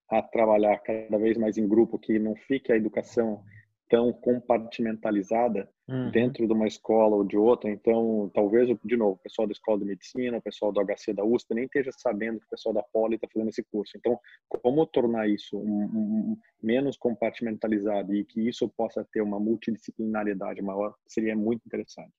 a 0.08 0.22
trabalhar 0.22 0.78
cada 0.78 1.18
vez 1.18 1.36
mais 1.36 1.58
em 1.58 1.66
grupo, 1.66 1.98
que 1.98 2.16
não 2.16 2.36
fique 2.36 2.70
a 2.70 2.76
educação 2.76 3.42
tão 3.88 4.12
compartimentalizada 4.12 5.68
uhum. 5.88 6.10
dentro 6.10 6.46
de 6.46 6.52
uma 6.52 6.66
escola 6.66 7.16
ou 7.16 7.24
de 7.24 7.36
outra. 7.36 7.70
Então, 7.70 8.30
talvez, 8.34 8.68
de 8.84 8.96
novo, 8.96 9.12
o 9.12 9.22
pessoal 9.22 9.46
da 9.46 9.52
escola 9.52 9.78
de 9.78 9.84
medicina, 9.84 10.38
o 10.38 10.42
pessoal 10.42 10.72
do 10.72 10.80
HC 10.80 11.12
da 11.12 11.24
USP 11.24 11.54
nem 11.54 11.64
esteja 11.64 11.90
sabendo 11.92 12.40
que 12.40 12.46
o 12.46 12.50
pessoal 12.50 12.74
da 12.74 12.82
Poli 12.82 13.16
está 13.16 13.28
fazendo 13.32 13.50
esse 13.50 13.62
curso. 13.64 13.96
Então, 13.96 14.18
como 14.48 14.86
tornar 14.86 15.28
isso 15.28 15.58
um, 15.58 15.84
um, 15.84 16.36
menos 16.62 16.96
compartimentalizado 16.96 18.14
e 18.14 18.24
que 18.24 18.48
isso 18.48 18.68
possa 18.68 19.06
ter 19.12 19.20
uma 19.20 19.38
multidisciplinariedade 19.38 20.62
maior 20.62 20.94
seria 21.06 21.36
muito 21.36 21.62
interessante. 21.66 22.12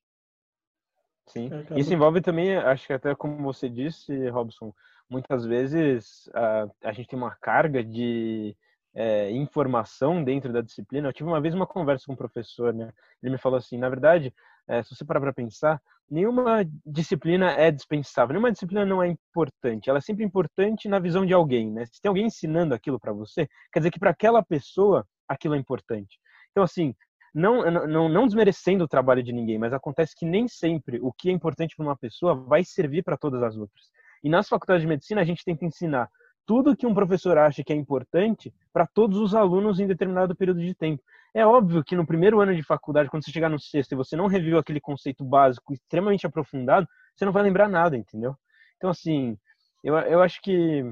Sim. 1.26 1.50
Isso 1.76 1.92
envolve 1.92 2.20
também, 2.20 2.54
acho 2.54 2.86
que 2.86 2.92
até 2.92 3.12
como 3.14 3.42
você 3.42 3.68
disse, 3.68 4.28
Robson, 4.28 4.72
muitas 5.10 5.44
vezes 5.44 6.30
a, 6.32 6.68
a 6.84 6.92
gente 6.92 7.08
tem 7.08 7.18
uma 7.18 7.34
carga 7.34 7.82
de 7.82 8.56
é, 8.96 9.30
informação 9.30 10.24
dentro 10.24 10.50
da 10.52 10.62
disciplina. 10.62 11.08
Eu 11.08 11.12
tive 11.12 11.28
uma 11.28 11.40
vez 11.40 11.54
uma 11.54 11.66
conversa 11.66 12.06
com 12.06 12.14
um 12.14 12.16
professor, 12.16 12.72
né? 12.72 12.90
Ele 13.22 13.32
me 13.32 13.38
falou 13.38 13.58
assim, 13.58 13.76
na 13.76 13.90
verdade, 13.90 14.32
é, 14.66 14.82
se 14.82 14.96
você 14.96 15.04
parar 15.04 15.20
para 15.20 15.34
pensar, 15.34 15.80
nenhuma 16.10 16.64
disciplina 16.84 17.52
é 17.52 17.70
dispensável, 17.70 18.32
nenhuma 18.32 18.50
disciplina 18.50 18.86
não 18.86 19.02
é 19.02 19.08
importante. 19.08 19.90
Ela 19.90 19.98
é 19.98 20.02
sempre 20.02 20.24
importante 20.24 20.88
na 20.88 20.98
visão 20.98 21.26
de 21.26 21.34
alguém, 21.34 21.70
né? 21.70 21.84
Se 21.84 22.00
tem 22.00 22.08
alguém 22.08 22.26
ensinando 22.26 22.74
aquilo 22.74 22.98
para 22.98 23.12
você, 23.12 23.46
quer 23.70 23.80
dizer 23.80 23.90
que 23.90 24.00
para 24.00 24.10
aquela 24.10 24.42
pessoa 24.42 25.06
aquilo 25.28 25.54
é 25.54 25.58
importante. 25.58 26.18
Então, 26.50 26.64
assim, 26.64 26.94
não, 27.34 27.70
não, 27.70 28.08
não 28.08 28.26
desmerecendo 28.26 28.84
o 28.84 28.88
trabalho 28.88 29.22
de 29.22 29.30
ninguém, 29.30 29.58
mas 29.58 29.74
acontece 29.74 30.16
que 30.16 30.24
nem 30.24 30.48
sempre 30.48 30.98
o 31.02 31.12
que 31.12 31.28
é 31.28 31.32
importante 31.32 31.76
para 31.76 31.84
uma 31.84 31.96
pessoa 31.96 32.34
vai 32.34 32.64
servir 32.64 33.02
para 33.02 33.18
todas 33.18 33.42
as 33.42 33.58
outras. 33.58 33.90
E 34.24 34.30
nas 34.30 34.48
faculdades 34.48 34.80
de 34.80 34.88
medicina 34.88 35.20
a 35.20 35.24
gente 35.24 35.44
tenta 35.44 35.66
ensinar 35.66 36.08
tudo 36.46 36.76
que 36.76 36.86
um 36.86 36.94
professor 36.94 37.36
acha 37.36 37.62
que 37.64 37.72
é 37.72 37.76
importante 37.76 38.54
para 38.72 38.86
todos 38.86 39.18
os 39.18 39.34
alunos 39.34 39.80
em 39.80 39.86
determinado 39.86 40.34
período 40.34 40.60
de 40.60 40.74
tempo. 40.74 41.02
É 41.34 41.44
óbvio 41.44 41.84
que 41.84 41.96
no 41.96 42.06
primeiro 42.06 42.40
ano 42.40 42.54
de 42.54 42.62
faculdade, 42.62 43.10
quando 43.10 43.24
você 43.24 43.30
chegar 43.30 43.50
no 43.50 43.58
sexto 43.58 43.92
e 43.92 43.96
você 43.96 44.16
não 44.16 44.26
reviu 44.26 44.56
aquele 44.56 44.80
conceito 44.80 45.24
básico 45.24 45.74
extremamente 45.74 46.26
aprofundado, 46.26 46.88
você 47.14 47.24
não 47.24 47.32
vai 47.32 47.42
lembrar 47.42 47.68
nada, 47.68 47.96
entendeu? 47.96 48.34
Então, 48.76 48.88
assim, 48.88 49.36
eu, 49.82 49.96
eu 49.98 50.22
acho 50.22 50.40
que 50.40 50.82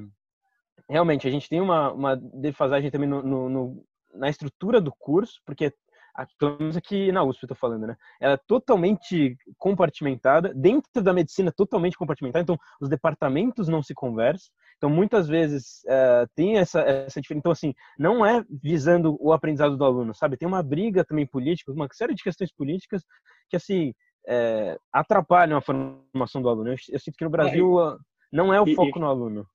realmente 0.88 1.26
a 1.26 1.30
gente 1.30 1.48
tem 1.48 1.60
uma, 1.60 1.92
uma 1.92 2.16
defasagem 2.16 2.90
também 2.90 3.08
no, 3.08 3.22
no, 3.22 3.48
no 3.48 3.86
na 4.14 4.28
estrutura 4.28 4.80
do 4.80 4.92
curso, 4.92 5.40
porque 5.44 5.72
pelo 6.38 6.58
menos 6.58 6.76
aqui 6.76 7.10
na 7.10 7.24
USP 7.24 7.42
eu 7.42 7.48
tô 7.48 7.54
falando, 7.54 7.86
né? 7.86 7.96
Ela 8.20 8.34
é 8.34 8.40
totalmente 8.46 9.36
compartimentada, 9.58 10.54
dentro 10.54 11.02
da 11.02 11.12
medicina 11.12 11.50
totalmente 11.50 11.96
compartimentada, 11.96 12.42
então 12.42 12.58
os 12.80 12.88
departamentos 12.88 13.66
não 13.66 13.82
se 13.82 13.94
conversam, 13.94 14.52
então 14.84 14.94
muitas 14.94 15.26
vezes 15.26 15.82
uh, 15.84 16.28
tem 16.36 16.58
essa, 16.58 16.80
essa 16.80 17.18
diferença, 17.18 17.38
então 17.38 17.52
assim, 17.52 17.72
não 17.98 18.24
é 18.24 18.44
visando 18.62 19.16
o 19.18 19.32
aprendizado 19.32 19.78
do 19.78 19.84
aluno, 19.84 20.14
sabe? 20.14 20.36
Tem 20.36 20.46
uma 20.46 20.62
briga 20.62 21.02
também 21.02 21.26
política, 21.26 21.72
uma 21.72 21.88
série 21.90 22.14
de 22.14 22.22
questões 22.22 22.52
políticas 22.52 23.02
que 23.48 23.56
assim, 23.56 23.94
é, 24.28 24.76
atrapalham 24.92 25.56
a 25.56 25.62
formação 25.62 26.42
do 26.42 26.50
aluno. 26.50 26.68
Eu, 26.68 26.76
eu 26.90 26.98
sinto 26.98 27.16
que 27.16 27.24
no 27.24 27.30
Brasil 27.30 27.80
é, 27.80 27.96
não 28.30 28.52
é 28.52 28.60
o 28.60 28.66
foco 28.74 28.98
e, 28.98 29.00
no 29.00 29.06
aluno. 29.06 29.46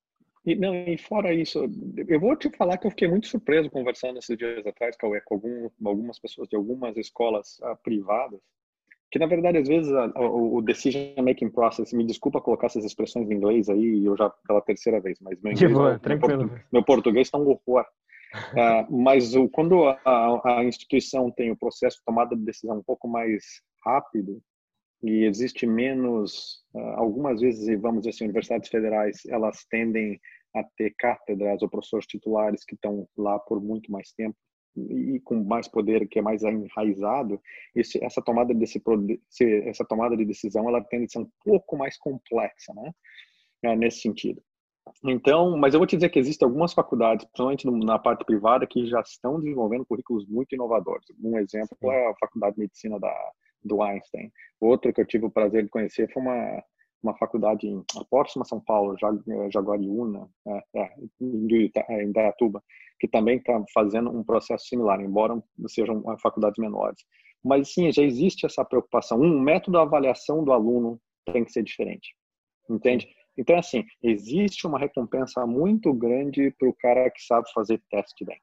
E, 0.44 0.56
não, 0.56 0.74
e 0.74 0.98
fora 0.98 1.32
isso, 1.32 1.64
eu 2.08 2.20
vou 2.20 2.36
te 2.36 2.50
falar 2.58 2.80
que 2.80 2.88
eu 2.88 2.92
fiquei 2.92 3.08
muito 3.08 3.28
surpreso 3.28 3.70
conversando 3.70 4.18
esses 4.18 4.36
dias 4.36 4.66
atrás, 4.66 4.98
Cauê, 4.98 5.22
com 5.22 5.36
algum, 5.36 5.70
algumas 5.86 6.18
pessoas 6.18 6.50
de 6.50 6.56
algumas 6.56 6.98
escolas 6.98 7.60
uh, 7.60 7.78
privadas, 7.84 8.42
que 9.12 9.20
na 9.20 9.26
verdade 9.26 9.58
às 9.58 9.68
vezes 9.68 9.92
a, 9.92 10.06
a, 10.06 10.22
o 10.22 10.62
decision 10.62 11.14
making 11.22 11.50
process, 11.50 11.94
me 11.94 12.06
desculpa 12.06 12.42
colocar 12.42 12.68
essas 12.68 12.86
expressões 12.86 13.30
em 13.30 13.36
inglês 13.36 13.70
aí, 13.70 14.06
eu 14.06 14.16
já 14.16 14.30
pela 14.48 14.62
terceira 14.62 15.00
vez, 15.00 15.18
mas 15.22 15.40
meu 15.42 15.54
inglês, 15.54 15.74
boa, 15.74 16.00
meu, 16.04 16.38
meu, 16.38 16.60
meu, 16.72 16.84
português 16.84 17.28
está 17.28 17.38
um 17.38 17.50
horror. 17.50 17.86
uh, 18.54 18.96
mas 18.96 19.36
o, 19.36 19.50
quando 19.50 19.86
a, 19.86 20.42
a 20.60 20.64
instituição 20.64 21.32
tem 21.32 21.52
o 21.52 21.58
processo 21.58 21.98
de 21.98 22.04
tomada 22.06 22.36
de 22.36 22.44
decisão 22.44 22.78
um 22.78 22.84
pouco 22.84 23.08
mais 23.08 23.44
rápido, 23.84 24.42
e 25.02 25.24
existe 25.24 25.66
menos, 25.66 26.62
ah, 26.76 26.96
algumas 26.98 27.40
vezes, 27.40 27.80
vamos 27.80 28.02
dizer 28.02 28.10
assim, 28.10 28.26
universidades 28.26 28.70
federais, 28.70 29.22
elas 29.28 29.66
tendem 29.70 30.20
a 30.56 30.64
ter 30.78 30.94
cátedras 30.98 31.62
ou 31.62 31.70
professores 31.70 32.06
titulares 32.06 32.66
que 32.66 32.76
estão 32.76 33.08
lá 33.18 33.40
por 33.40 33.62
muito 33.62 33.92
mais 33.92 34.12
tempo 34.12 34.36
e 34.76 35.20
com 35.22 35.44
mais 35.44 35.68
poder, 35.68 36.08
que 36.08 36.20
é 36.20 36.22
mais 36.22 36.44
enraizado, 36.44 37.42
esse, 37.76 38.04
essa 38.04 38.22
tomada 38.22 38.54
desse 38.54 38.82
essa 39.66 39.86
tomada 39.86 40.16
de 40.16 40.26
decisão, 40.26 40.68
ela 40.68 40.84
tende 40.84 41.06
a 41.06 41.10
ser 41.10 41.20
um 41.20 41.30
pouco 41.44 41.78
mais 41.78 41.98
complexa, 41.98 42.74
né? 42.74 42.92
É, 43.64 43.76
nesse 43.76 44.02
sentido. 44.02 44.42
Então, 45.04 45.58
mas 45.58 45.74
eu 45.74 45.80
vou 45.80 45.88
te 45.88 45.96
dizer 45.96 46.10
que 46.10 46.20
existem 46.20 46.48
algumas 46.48 46.74
faculdades, 46.74 47.26
principalmente 47.26 47.86
na 47.86 48.00
parte 48.00 48.26
privada, 48.26 48.66
que 48.66 48.88
já 48.88 49.02
estão 49.02 49.40
desenvolvendo 49.40 49.86
currículos 49.86 50.26
muito 50.28 50.56
inovadores. 50.56 51.06
Um 51.22 51.38
exemplo 51.38 51.92
é 51.92 52.10
a 52.10 52.16
Faculdade 52.16 52.56
de 52.56 52.62
Medicina 52.62 53.00
da 53.00 53.14
do 53.64 53.82
Einstein. 53.82 54.32
Outro 54.60 54.94
que 54.94 55.02
eu 55.02 55.06
tive 55.06 55.26
o 55.26 55.32
prazer 55.32 55.64
de 55.64 55.70
conhecer 55.70 56.12
foi 56.12 56.22
uma 56.22 56.64
uma 57.02 57.16
faculdade 57.18 57.68
em 57.68 57.84
próxima 58.10 58.46
São 58.46 58.60
Paulo, 58.60 58.96
Jaguariúna, 59.52 60.30
é, 60.48 60.64
é, 60.76 60.96
em 61.22 62.08
Indaiatuba, 62.08 62.62
que 63.00 63.08
também 63.08 63.38
está 63.38 63.64
fazendo 63.74 64.10
um 64.10 64.24
processo 64.24 64.66
similar, 64.68 65.02
embora 65.02 65.42
sejam 65.68 66.04
faculdades 66.22 66.58
menores. 66.58 67.02
Mas 67.44 67.74
sim, 67.74 67.92
já 67.92 68.04
existe 68.04 68.46
essa 68.46 68.66
preocupação. 68.66 69.20
Um 69.20 69.40
método 69.40 69.78
de 69.78 69.84
avaliação 69.84 70.44
do 70.44 70.52
aluno 70.52 71.00
tem 71.32 71.46
que 71.46 71.52
ser 71.52 71.64
diferente, 71.64 72.14
entende? 72.70 73.08
Então, 73.38 73.58
assim, 73.58 73.86
existe 74.04 74.68
uma 74.68 74.78
recompensa 74.78 75.46
muito 75.48 75.94
grande 75.94 76.52
para 76.60 76.68
o 76.68 76.74
cara 76.74 77.10
que 77.10 77.22
sabe 77.24 77.50
fazer 77.54 77.82
teste 77.90 78.26
bem. 78.26 78.38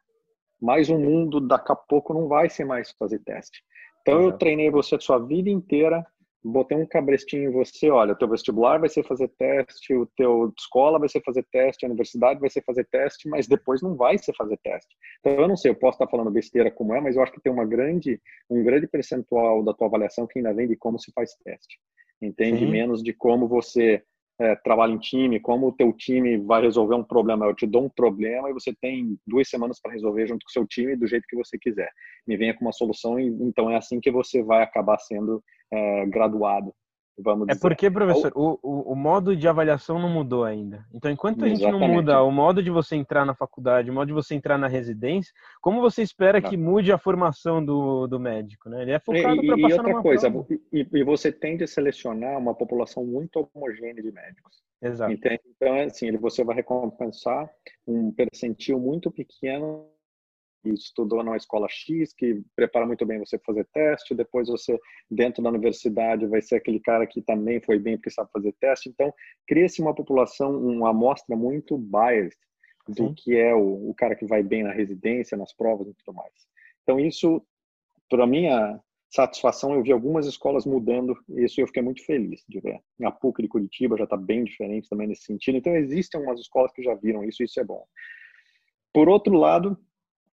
Mas 0.59 0.89
o 0.89 0.99
mundo, 0.99 1.39
daqui 1.39 1.71
a 1.71 1.77
pouco, 1.77 2.15
não 2.15 2.29
vai 2.29 2.49
ser 2.49 2.65
mais 2.65 2.91
fazer 2.99 3.19
teste. 3.19 3.63
Então 4.01 4.23
eu 4.23 4.39
treinei 4.39 4.71
você 4.71 4.95
a 4.95 5.01
sua 5.01 5.19
vida 5.19 5.51
inteira, 5.51 6.07
botei 6.47 6.77
um 6.77 6.87
cabrestinho 6.87 7.51
em 7.51 7.53
você, 7.53 7.91
olha, 7.91 8.13
o 8.13 8.17
teu 8.17 8.29
vestibular 8.29 8.79
vai 8.79 8.89
ser 8.89 9.05
fazer 9.05 9.29
teste, 9.37 9.95
o 9.95 10.07
teu 10.17 10.53
escola 10.57 10.99
vai 10.99 11.09
ser 11.09 11.23
fazer 11.23 11.45
teste, 11.51 11.85
a 11.85 11.89
universidade 11.89 12.41
vai 12.41 12.49
ser 12.49 12.63
fazer 12.63 12.85
teste, 12.85 13.29
mas 13.29 13.47
depois 13.47 13.83
não 13.83 13.97
vai 13.97 14.17
ser 14.19 14.35
fazer 14.35 14.57
teste. 14.59 14.95
Então 15.21 15.33
eu 15.33 15.49
não 15.49 15.57
sei, 15.57 15.71
eu 15.71 15.75
posso 15.75 15.97
estar 15.97 16.09
falando 16.09 16.31
besteira 16.31 16.71
como 16.71 16.95
é, 16.95 17.01
mas 17.01 17.17
eu 17.17 17.23
acho 17.23 17.33
que 17.33 17.41
tem 17.41 17.53
uma 17.53 17.65
grande, 17.65 18.21
um 18.49 18.63
grande 18.63 18.87
percentual 18.87 19.63
da 19.63 19.75
tua 19.75 19.89
avaliação 19.89 20.27
que 20.27 20.39
ainda 20.39 20.55
vem 20.55 20.69
de 20.69 20.77
como 20.77 20.99
se 20.99 21.13
faz 21.13 21.35
teste. 21.45 21.79
Entende 22.23 22.61
Sim. 22.61 22.71
menos 22.71 23.03
de 23.03 23.13
como 23.13 23.49
você 23.49 24.03
é, 24.39 24.55
trabalha 24.57 24.93
em 24.93 24.99
time, 24.99 25.41
como 25.41 25.69
o 25.69 25.73
teu 25.73 25.93
time 25.93 26.37
vai 26.39 26.63
resolver 26.63 26.95
um 26.95 27.05
problema. 27.05 27.47
Eu 27.47 27.55
te 27.55 27.67
dou 27.67 27.85
um 27.85 27.89
problema 27.89 28.51
e 28.51 28.53
você 28.53 28.75
tem 28.75 29.19
duas 29.27 29.49
semanas 29.49 29.81
para 29.81 29.93
resolver 29.93 30.27
junto 30.27 30.45
com 30.45 30.51
o 30.51 30.53
seu 30.53 30.67
time 30.67 30.97
do 30.97 31.07
jeito 31.07 31.27
que 31.29 31.37
você 31.37 31.59
quiser. 31.59 31.91
Me 32.27 32.37
venha 32.37 32.55
com 32.55 32.65
uma 32.65 32.73
solução 32.73 33.19
então 33.19 33.71
é 33.71 33.77
assim 33.77 34.01
que 34.01 34.11
você 34.11 34.43
vai 34.43 34.63
acabar 34.63 34.99
sendo 34.99 35.43
é, 35.73 36.07
graduado. 36.07 36.75
Vamos 37.19 37.49
é 37.49 37.53
dizer. 37.53 37.61
porque, 37.61 37.91
professor, 37.91 38.31
o, 38.35 38.59
o, 38.63 38.93
o, 38.93 38.95
modo 38.95 39.35
de 39.35 39.49
avaliação 39.49 39.99
não 39.99 40.09
mudou 40.09 40.45
ainda. 40.45 40.85
Então, 40.93 41.11
enquanto 41.11 41.45
a 41.45 41.49
gente 41.49 41.63
Exatamente. 41.63 41.89
não 41.89 41.95
muda 41.95 42.23
o 42.23 42.31
modo 42.31 42.63
de 42.63 42.71
você 42.71 42.95
entrar 42.95 43.25
na 43.25 43.35
faculdade, 43.35 43.91
o 43.91 43.95
modo 43.95 44.09
de 44.09 44.13
você 44.13 44.35
entrar 44.35 44.59
na 44.59 44.69
residência, 44.69 45.33
como 45.63 45.81
você 45.81 46.03
espera 46.03 46.41
não. 46.41 46.51
que 46.51 46.57
mude 46.57 46.93
a 46.93 46.99
formação 46.99 47.65
do, 47.65 48.07
do 48.07 48.21
médico? 48.21 48.69
Né? 48.69 48.83
Ele 48.83 48.93
é 48.93 48.99
focado 48.99 49.41
para 49.41 49.59
passar 49.59 49.79
outra 49.79 50.03
coisa, 50.03 50.47
e, 50.73 50.87
e, 50.93 51.05
você 51.05 51.33
tende 51.33 51.65
a 51.65 51.67
selecionar 51.67 52.37
uma 52.39 52.55
população 52.55 53.05
muito 53.05 53.49
homogênea 53.55 54.03
de 54.03 54.13
médicos. 54.13 54.63
Exato. 54.83 55.13
Entende? 55.13 55.41
Então, 55.57 55.81
assim, 55.81 56.15
você 56.19 56.45
vai 56.45 56.57
recompensar 56.57 57.49
um 57.87 58.13
percentil 58.13 58.79
muito 58.79 59.11
pequeno 59.11 59.87
estudou 60.75 61.23
numa 61.23 61.37
escola 61.37 61.67
X, 61.69 62.13
que 62.13 62.43
prepara 62.55 62.87
muito 62.87 63.05
bem 63.05 63.19
você 63.19 63.39
para 63.39 63.47
fazer 63.47 63.67
teste, 63.73 64.15
depois 64.15 64.49
você, 64.49 64.79
dentro 65.11 65.43
da 65.43 65.49
universidade, 65.49 66.27
vai 66.27 66.41
ser 66.43 66.57
aquele 66.57 66.81
cara 66.81 67.07
que 67.07 67.21
também 67.23 67.61
foi 67.61 67.79
bem 67.79 67.97
porque 67.97 68.11
sabe 68.11 68.31
fazer 68.33 68.53
teste. 68.61 68.89
Então, 68.89 69.13
cria-se 69.47 69.81
uma 69.81 69.95
população, 69.95 70.57
uma 70.57 70.91
amostra 70.91 71.37
muito 71.37 71.79
biased 71.79 72.37
do 72.89 73.09
Sim. 73.09 73.15
que 73.15 73.37
é 73.37 73.55
o, 73.55 73.91
o, 73.91 73.95
cara 73.95 74.15
que 74.15 74.27
vai 74.27 74.43
bem 74.43 74.63
na 74.63 74.73
residência, 74.73 75.37
nas 75.37 75.53
provas 75.53 75.89
e 75.89 75.95
tudo 75.95 76.15
mais. 76.15 76.33
Então, 76.83 77.01
isso, 77.01 77.43
para 78.09 78.27
minha 78.27 78.81
satisfação, 79.11 79.75
eu 79.75 79.83
vi 79.83 79.93
algumas 79.93 80.27
escolas 80.27 80.65
mudando 80.65 81.17
isso 81.31 81.61
e 81.61 81.63
eu 81.63 81.67
fiquei 81.67 81.83
muito 81.83 82.05
feliz 82.05 82.45
de 82.49 82.61
ver. 82.61 82.81
A 83.03 83.11
PUC 83.11 83.43
de 83.43 83.49
Curitiba 83.49 83.97
já 83.97 84.05
está 84.05 84.17
bem 84.17 84.45
diferente 84.45 84.89
também 84.89 85.09
nesse 85.09 85.25
sentido. 85.25 85.59
Então, 85.59 85.75
existem 85.75 86.19
algumas 86.19 86.41
escolas 86.41 86.73
que 86.73 86.83
já 86.83 86.95
viram 86.95 87.25
isso 87.25 87.43
e 87.43 87.47
isso 87.47 87.59
é 87.59 87.65
bom. 87.65 87.85
Por 88.93 89.09
outro 89.09 89.35
lado, 89.35 89.79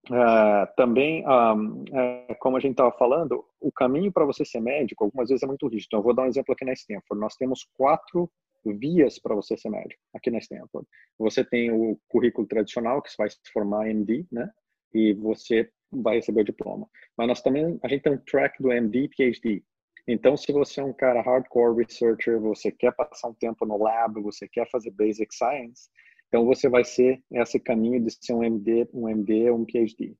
Uh, 0.09 0.65
também, 0.75 1.23
um, 1.27 1.83
uh, 1.83 2.35
como 2.39 2.57
a 2.57 2.59
gente 2.59 2.71
estava 2.71 2.91
falando, 2.91 3.45
o 3.59 3.71
caminho 3.71 4.11
para 4.11 4.25
você 4.25 4.43
ser 4.43 4.59
médico 4.59 5.03
algumas 5.03 5.29
vezes 5.29 5.43
é 5.43 5.47
muito 5.47 5.67
rígido. 5.67 5.87
Então, 5.87 5.99
eu 5.99 6.03
vou 6.03 6.13
dar 6.13 6.23
um 6.23 6.27
exemplo 6.27 6.53
aqui 6.53 6.65
na 6.65 6.73
Stanford. 6.73 7.19
Nós 7.21 7.35
temos 7.35 7.67
quatro 7.77 8.29
vias 8.65 9.19
para 9.19 9.35
você 9.35 9.57
ser 9.57 9.69
médico 9.69 10.01
aqui 10.13 10.29
na 10.29 10.39
Stanford. 10.39 10.87
Você 11.19 11.43
tem 11.43 11.71
o 11.71 11.99
currículo 12.07 12.47
tradicional, 12.47 13.01
que 13.01 13.09
você 13.11 13.17
vai 13.17 13.29
se 13.29 13.37
formar 13.53 13.89
MD, 13.89 14.25
né? 14.31 14.49
E 14.93 15.13
você 15.13 15.69
vai 15.91 16.15
receber 16.15 16.41
o 16.41 16.45
diploma. 16.45 16.87
Mas 17.17 17.27
nós 17.27 17.41
também, 17.41 17.79
a 17.83 17.87
gente 17.87 18.03
tem 18.03 18.13
um 18.13 18.17
track 18.17 18.61
do 18.61 18.71
MD 18.71 19.09
PhD. 19.09 19.63
Então, 20.07 20.35
se 20.35 20.51
você 20.51 20.81
é 20.81 20.83
um 20.83 20.93
cara 20.93 21.21
hardcore 21.21 21.77
researcher, 21.77 22.39
você 22.39 22.71
quer 22.71 22.91
passar 22.93 23.29
um 23.29 23.33
tempo 23.33 23.65
no 23.65 23.77
lab, 23.77 24.19
você 24.21 24.47
quer 24.47 24.69
fazer 24.69 24.91
basic 24.91 25.33
science, 25.33 25.89
então 26.31 26.45
você 26.45 26.69
vai 26.69 26.85
ser 26.85 27.21
esse 27.29 27.59
caminho 27.59 28.01
de 28.01 28.09
ser 28.09 28.33
um 28.33 28.41
MD, 28.41 28.87
um 28.93 29.09
MD, 29.09 29.51
um 29.51 29.65
PhD. 29.65 30.15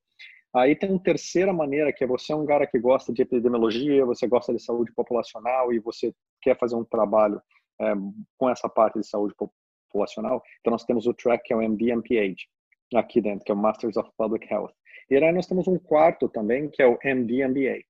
Aí 0.53 0.75
tem 0.75 0.89
uma 0.89 1.01
terceira 1.01 1.53
maneira 1.53 1.93
que 1.93 2.03
é 2.03 2.07
você 2.07 2.33
é 2.33 2.35
um 2.35 2.45
cara 2.45 2.67
que 2.67 2.77
gosta 2.77 3.13
de 3.13 3.21
epidemiologia, 3.21 4.05
você 4.05 4.27
gosta 4.27 4.53
de 4.53 4.61
saúde 4.61 4.91
populacional 4.93 5.71
e 5.71 5.79
você 5.79 6.13
quer 6.41 6.59
fazer 6.59 6.75
um 6.75 6.83
trabalho 6.83 7.41
é, 7.79 7.93
com 8.37 8.49
essa 8.49 8.67
parte 8.67 8.99
de 8.99 9.07
saúde 9.07 9.33
populacional. 9.89 10.43
Então 10.59 10.71
nós 10.71 10.83
temos 10.83 11.07
o 11.07 11.13
track 11.13 11.45
que 11.45 11.53
é 11.53 11.55
o 11.55 11.61
MD 11.61 11.91
MPH 11.91 12.35
aqui 12.93 13.21
dentro, 13.21 13.45
que 13.45 13.51
é 13.53 13.55
o 13.55 13.57
Masters 13.57 13.95
of 13.95 14.09
Public 14.17 14.53
Health. 14.53 14.73
E 15.09 15.15
aí 15.15 15.31
nós 15.31 15.47
temos 15.47 15.65
um 15.69 15.79
quarto 15.79 16.27
também 16.27 16.69
que 16.69 16.83
é 16.83 16.87
o 16.87 16.99
MD 17.01 17.47
MBA. 17.47 17.85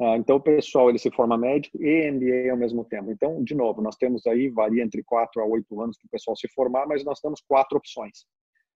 Ah, 0.00 0.16
então, 0.16 0.36
o 0.36 0.40
pessoal 0.40 0.90
ele 0.90 0.98
se 0.98 1.10
forma 1.10 1.38
médico 1.38 1.82
e 1.82 2.10
MBA 2.10 2.50
ao 2.50 2.56
mesmo 2.56 2.84
tempo. 2.84 3.10
Então, 3.10 3.42
de 3.42 3.54
novo, 3.54 3.80
nós 3.80 3.96
temos 3.96 4.26
aí, 4.26 4.48
varia 4.50 4.82
entre 4.82 5.02
4 5.02 5.40
a 5.40 5.46
8 5.46 5.80
anos 5.80 5.96
para 5.98 6.06
o 6.06 6.10
pessoal 6.10 6.36
se 6.36 6.48
formar, 6.48 6.86
mas 6.86 7.04
nós 7.04 7.20
temos 7.20 7.40
quatro 7.48 7.78
opções 7.78 8.26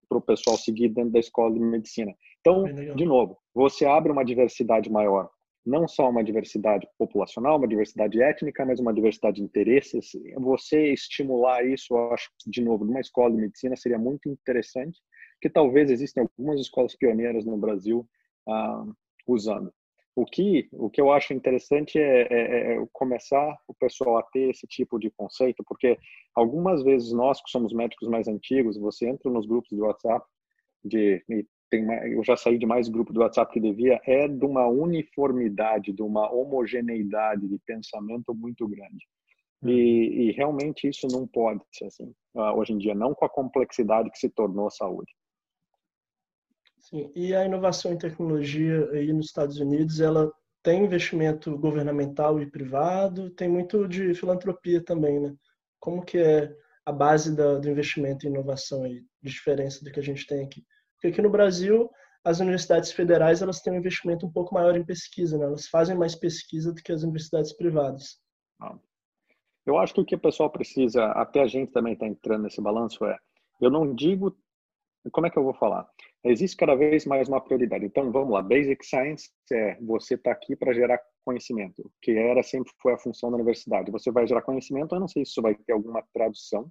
para 0.09 0.19
o 0.19 0.23
pessoal 0.23 0.57
seguir 0.57 0.89
dentro 0.89 1.13
da 1.13 1.21
escola 1.21 1.53
de 1.53 1.61
medicina. 1.61 2.13
Então, 2.41 2.65
de 2.95 3.05
novo, 3.05 3.39
você 3.55 3.85
abre 3.85 4.11
uma 4.11 4.25
diversidade 4.25 4.91
maior 4.91 5.31
não 5.65 5.87
só 5.87 6.09
uma 6.09 6.25
diversidade 6.25 6.89
populacional, 6.99 7.59
uma 7.59 7.69
diversidade 7.69 8.21
étnica, 8.21 8.65
mas 8.65 8.81
uma 8.81 8.95
diversidade 8.95 9.37
de 9.37 9.43
interesses. 9.43 10.13
Você 10.39 10.93
estimular 10.93 11.65
isso, 11.65 11.95
eu 11.95 12.13
acho, 12.13 12.31
de 12.47 12.63
novo, 12.63 12.85
numa 12.85 13.01
escola 13.01 13.31
de 13.31 13.41
medicina 13.41 13.77
seria 13.77 13.99
muito 13.99 14.29
interessante, 14.29 14.99
que 15.41 15.51
talvez 15.51 15.91
existem 15.91 16.23
algumas 16.23 16.61
escolas 16.61 16.97
pioneiras 16.97 17.45
no 17.45 17.57
Brasil 17.57 18.07
ah, 18.49 18.85
usando. 19.27 19.73
O 20.17 20.27
que, 20.27 20.69
o 20.73 20.91
que 20.91 21.01
eu 21.01 21.13
acho 21.13 21.33
interessante 21.33 21.99
é, 21.99 22.23
é, 22.23 22.75
é, 22.75 22.87
começar 22.93 23.57
o 23.69 23.75
pessoal 23.75 24.19
a 24.19 24.23
ter 24.23 24.51
esse 24.51 24.67
tipo 24.67 24.99
de 24.99 25.11
conceito, 25.11 25.63
porque 25.65 25.99
algumas 26.35 26.83
vezes 26.83 27.13
nós 27.13 27.41
que 27.43 27.51
somos 27.51 27.73
médicos 27.73 28.09
mais 28.09 28.27
antigos, 28.27 28.77
você 28.77 29.09
entra 29.09 29.31
nos 29.31 29.47
grupos 29.47 29.71
de 29.71 29.81
WhatsApp, 29.81 30.27
de, 30.85 31.23
tem, 31.71 31.87
eu 32.13 32.23
já 32.25 32.37
saí 32.37 32.59
de 32.59 32.67
mais 32.67 32.89
grupos 32.89 33.15
do 33.15 33.21
WhatsApp 33.21 33.53
que 33.53 33.61
devia, 33.61 34.01
é 34.05 34.27
de 34.27 34.45
uma 34.45 34.67
uniformidade, 34.67 35.93
de 35.93 36.03
uma 36.03 36.31
homogeneidade 36.31 37.47
de 37.49 37.59
pensamento 37.65 38.35
muito 38.35 38.67
grande. 38.67 39.07
E, 39.63 39.69
uhum. 39.69 39.73
e 39.73 40.33
realmente 40.33 40.89
isso 40.89 41.07
não 41.09 41.27
pode 41.27 41.63
ser 41.71 41.87
assim, 41.87 42.13
ah, 42.35 42.55
hoje 42.55 42.73
em 42.73 42.79
dia, 42.79 42.95
não 42.95 43.15
com 43.15 43.25
a 43.25 43.29
complexidade 43.29 44.11
que 44.11 44.19
se 44.19 44.29
tornou 44.29 44.67
a 44.67 44.71
saúde. 44.71 45.13
Sim, 46.91 47.13
e 47.15 47.35
a 47.35 47.45
inovação 47.45 47.93
em 47.93 47.99
tecnologia 47.99 48.89
aí 48.91 49.13
nos 49.13 49.27
Estados 49.27 49.59
Unidos, 49.59 50.01
ela 50.01 50.31
tem 50.63 50.85
investimento 50.85 51.57
governamental 51.57 52.41
e 52.41 52.51
privado, 52.51 53.31
tem 53.31 53.49
muito 53.49 53.87
de 53.89 54.13
filantropia 54.15 54.83
também, 54.83 55.21
né? 55.21 55.35
Como 55.79 56.05
que 56.05 56.19
é 56.19 56.55
a 56.85 56.93
base 56.93 57.35
da, 57.35 57.59
do 57.59 57.71
investimento 57.71 58.27
em 58.27 58.31
inovação 58.31 58.83
aí, 58.85 59.03
de 59.23 59.31
diferença 59.31 59.85
do 59.85 59.91
que 59.91 60.01
a 60.01 60.03
gente 60.03 60.27
tem 60.27 60.45
aqui? 60.45 60.65
Porque 60.95 61.09
aqui 61.09 61.23
no 61.23 61.31
Brasil, 61.31 61.89
as 62.25 62.41
universidades 62.41 62.93
federais, 62.93 63.41
elas 63.41 63.61
têm 63.61 63.73
um 63.73 63.79
investimento 63.79 64.27
um 64.27 64.33
pouco 64.33 64.53
maior 64.53 64.77
em 64.77 64.85
pesquisa, 64.85 65.39
né? 65.39 65.47
Elas 65.47 65.69
fazem 65.69 65.97
mais 65.97 66.15
pesquisa 66.15 66.73
do 66.73 66.83
que 66.83 66.93
as 66.93 67.03
universidades 67.03 67.53
privadas. 67.55 68.19
Ah. 68.61 68.77
Eu 69.65 69.79
acho 69.79 69.95
que 69.95 70.01
o 70.01 70.05
que 70.05 70.15
o 70.17 70.21
pessoal 70.21 70.51
precisa, 70.51 71.07
até 71.13 71.41
a 71.41 71.47
gente 71.47 71.71
também 71.71 71.93
está 71.93 72.07
entrando 72.07 72.43
nesse 72.43 72.61
balanço, 72.61 73.05
é, 73.05 73.17
eu 73.61 73.71
não 73.71 73.95
digo, 73.95 74.37
como 75.13 75.27
é 75.27 75.31
que 75.31 75.39
eu 75.39 75.45
vou 75.45 75.55
falar? 75.55 75.89
Existe 76.25 76.57
cada 76.57 76.75
vez 76.75 77.07
mais 77.07 77.29
uma 77.29 77.41
prioridade. 77.41 77.85
Então, 77.85 78.11
vamos 78.13 78.33
lá, 78.33 78.43
Basic 78.43 78.85
Science 78.85 79.31
é 79.53 79.77
você 79.81 80.15
está 80.15 80.33
aqui 80.33 80.55
para 80.55 80.73
gerar 80.73 81.01
conhecimento, 81.25 81.91
que 82.03 82.13
era 82.13 82.43
sempre 82.43 82.73
foi 82.81 82.93
a 82.93 82.99
função 82.99 83.31
da 83.31 83.37
universidade. 83.37 83.91
Você 83.91 84.11
vai 84.11 84.27
gerar 84.27 84.43
conhecimento, 84.43 84.95
eu 84.95 85.01
não 85.01 85.09
sei 85.09 85.25
se 85.25 85.31
isso 85.31 85.43
vai 85.43 85.55
ter 85.55 85.73
alguma 85.73 86.03
tradução, 86.13 86.71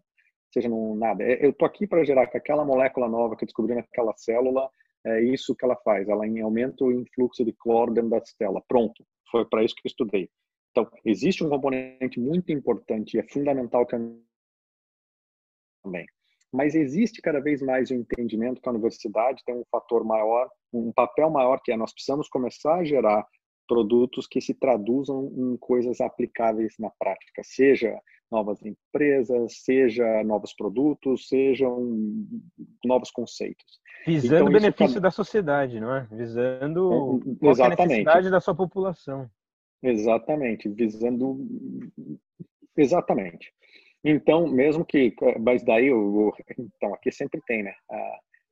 seja 0.53 0.69
no 0.69 0.95
nada. 0.95 1.23
É, 1.23 1.45
eu 1.45 1.53
tô 1.53 1.65
aqui 1.65 1.87
para 1.87 2.03
gerar 2.03 2.27
que 2.27 2.37
aquela 2.37 2.65
molécula 2.65 3.07
nova 3.07 3.35
que 3.35 3.45
descobri 3.45 3.75
naquela 3.75 4.13
célula, 4.17 4.69
é 5.05 5.21
isso 5.23 5.55
que 5.55 5.65
ela 5.65 5.75
faz. 5.77 6.07
Ela 6.09 6.25
aumenta 6.43 6.83
o 6.83 6.91
influxo 6.91 7.43
de 7.45 7.53
cloro 7.53 7.93
dentro 7.93 8.09
da 8.09 8.21
célula. 8.25 8.61
Pronto, 8.67 9.05
foi 9.31 9.45
para 9.45 9.63
isso 9.63 9.75
que 9.75 9.87
eu 9.87 9.89
estudei. 9.89 10.29
Então, 10.71 10.89
existe 11.05 11.43
um 11.43 11.49
componente 11.49 12.19
muito 12.19 12.51
importante 12.51 13.15
e 13.15 13.19
é 13.19 13.23
fundamental 13.23 13.85
também 13.85 14.21
mas 16.51 16.75
existe 16.75 17.21
cada 17.21 17.39
vez 17.39 17.61
mais 17.61 17.89
o 17.89 17.93
entendimento 17.93 18.61
que 18.61 18.67
a 18.67 18.71
universidade 18.71 19.43
tem 19.45 19.55
um 19.55 19.65
fator 19.71 20.03
maior, 20.03 20.49
um 20.73 20.91
papel 20.91 21.29
maior, 21.29 21.59
que 21.63 21.71
é 21.71 21.77
nós 21.77 21.93
precisamos 21.93 22.27
começar 22.27 22.75
a 22.75 22.83
gerar 22.83 23.25
produtos 23.67 24.25
que 24.25 24.41
se 24.41 24.53
traduzam 24.53 25.31
em 25.37 25.57
coisas 25.57 26.01
aplicáveis 26.01 26.73
na 26.79 26.89
prática, 26.89 27.43
seja 27.43 27.99
novas 28.31 28.59
empresas, 28.63 29.63
seja 29.63 30.23
novos 30.23 30.53
produtos, 30.53 31.27
sejam 31.27 32.25
novos 32.83 33.11
conceitos. 33.11 33.79
Visando 34.05 34.35
então, 34.35 34.47
o 34.47 34.51
benefício 34.51 34.93
isso... 34.93 35.01
da 35.01 35.11
sociedade, 35.11 35.79
não 35.79 35.95
é? 35.95 36.07
Visando 36.11 37.19
é, 37.41 37.49
Exatamente. 37.49 37.81
a 37.81 37.85
necessidade 37.85 38.31
da 38.31 38.39
sua 38.39 38.55
população. 38.55 39.29
Exatamente, 39.81 40.67
visando 40.69 41.37
exatamente. 42.75 43.53
Então, 44.03 44.47
mesmo 44.47 44.85
que, 44.85 45.13
mas 45.39 45.63
daí, 45.63 45.91
o, 45.91 46.33
então 46.57 46.93
aqui 46.93 47.11
sempre 47.11 47.41
tem, 47.45 47.63
né? 47.63 47.73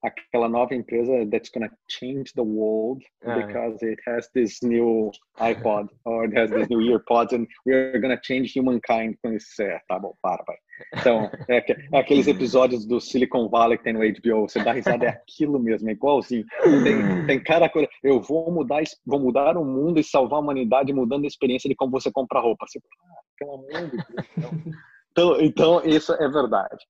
aquela 0.03 0.47
nova 0.47 0.75
empresa 0.75 1.25
that's 1.29 1.49
gonna 1.49 1.71
change 1.89 2.31
the 2.36 2.43
world 2.43 3.03
ah. 3.25 3.36
because 3.36 3.83
it 3.83 3.99
has 4.05 4.29
this 4.33 4.62
new 4.62 5.12
iPod 5.39 5.89
or 6.05 6.25
it 6.25 6.38
has 6.38 6.49
this 6.51 6.69
new 6.69 6.79
EarPods 6.79 7.33
and 7.33 7.47
we're 7.65 7.99
gonna 7.99 8.19
change 8.23 8.53
humankind 8.53 9.15
com 9.23 9.33
isso. 9.33 9.62
É, 9.62 9.81
tá 9.88 9.99
bom, 9.99 10.13
para, 10.21 10.43
vai. 10.45 10.57
Então, 10.95 11.29
é, 11.49 11.57
é, 11.57 11.99
aqueles 11.99 12.27
episódios 12.27 12.86
do 12.86 12.99
Silicon 12.99 13.49
Valley 13.49 13.77
que 13.77 13.86
tem 13.86 13.93
no 13.93 13.99
HBO, 13.99 14.47
você 14.47 14.63
dá 14.63 14.73
risada, 14.73 15.05
é 15.05 15.10
aquilo 15.10 15.60
mesmo, 15.60 15.89
é 15.89 15.93
igualzinho. 15.93 16.45
Tem, 16.83 17.25
tem 17.25 17.43
cara, 17.43 17.71
eu 18.03 18.21
vou 18.21 18.51
mudar, 18.51 18.83
vou 19.05 19.19
mudar 19.19 19.57
o 19.57 19.65
mundo 19.65 19.99
e 19.99 20.03
salvar 20.03 20.38
a 20.38 20.41
humanidade 20.41 20.93
mudando 20.93 21.23
a 21.23 21.27
experiência 21.27 21.67
de 21.67 21.75
como 21.75 21.91
você 21.91 22.12
compra 22.12 22.39
roupa. 22.39 22.65
Você, 22.67 22.79
ah, 22.79 23.21
pelo 23.39 23.53
amor 23.55 23.89
de 23.89 23.97
Deus, 23.97 24.75
então, 25.17 25.41
então, 25.41 25.82
isso 25.84 26.13
é 26.13 26.30
verdade. 26.30 26.86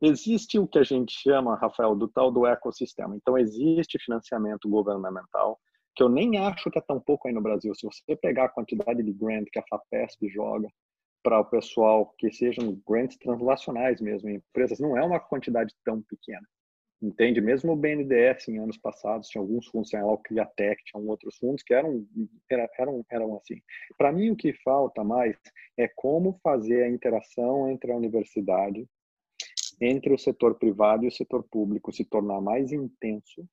Existe 0.00 0.58
o 0.58 0.68
que 0.68 0.78
a 0.78 0.84
gente 0.84 1.12
chama, 1.12 1.56
Rafael, 1.56 1.96
do 1.96 2.06
tal 2.06 2.30
do 2.30 2.46
ecossistema. 2.46 3.16
Então, 3.16 3.36
existe 3.36 3.98
financiamento 3.98 4.68
governamental, 4.68 5.58
que 5.96 6.02
eu 6.02 6.08
nem 6.08 6.38
acho 6.38 6.70
que 6.70 6.78
é 6.78 6.82
tão 6.82 7.00
pouco 7.00 7.26
aí 7.26 7.34
no 7.34 7.40
Brasil. 7.42 7.74
Se 7.74 7.84
você 7.84 8.14
pegar 8.16 8.44
a 8.44 8.48
quantidade 8.48 9.02
de 9.02 9.12
grant 9.12 9.48
que 9.50 9.58
a 9.58 9.64
FAPESP 9.68 10.28
joga 10.28 10.68
para 11.22 11.40
o 11.40 11.44
pessoal, 11.44 12.14
que 12.18 12.30
sejam 12.30 12.80
grants 12.86 13.16
translacionais 13.16 14.00
mesmo, 14.00 14.28
em 14.28 14.36
empresas, 14.36 14.78
não 14.78 14.96
é 14.96 15.02
uma 15.02 15.18
quantidade 15.18 15.74
tão 15.84 16.00
pequena. 16.02 16.46
Entende? 17.04 17.38
Mesmo 17.38 17.72
o 17.72 17.76
BNDES 17.76 18.48
em 18.48 18.58
anos 18.58 18.78
passados 18.78 19.28
tinha 19.28 19.42
alguns 19.42 19.66
fundos, 19.66 19.90
tinha 19.90 20.02
lá 20.02 20.12
o 20.12 20.18
Criatec, 20.18 20.82
tinha 20.84 21.02
outros 21.02 21.36
fundos 21.36 21.62
que 21.62 21.74
eram 21.74 22.06
eram 22.78 23.04
eram 23.10 23.36
assim. 23.36 23.60
Para 23.98 24.10
mim 24.10 24.30
o 24.30 24.36
que 24.36 24.54
falta 24.54 25.04
mais 25.04 25.36
é 25.76 25.86
como 25.86 26.40
fazer 26.42 26.82
a 26.82 26.88
interação 26.88 27.70
entre 27.70 27.92
a 27.92 27.96
universidade, 27.96 28.88
entre 29.82 30.14
o 30.14 30.18
setor 30.18 30.54
privado 30.54 31.04
e 31.04 31.08
o 31.08 31.12
setor 31.12 31.42
público 31.42 31.92
se 31.92 32.06
tornar 32.06 32.40
mais 32.40 32.72
intenso 32.72 33.46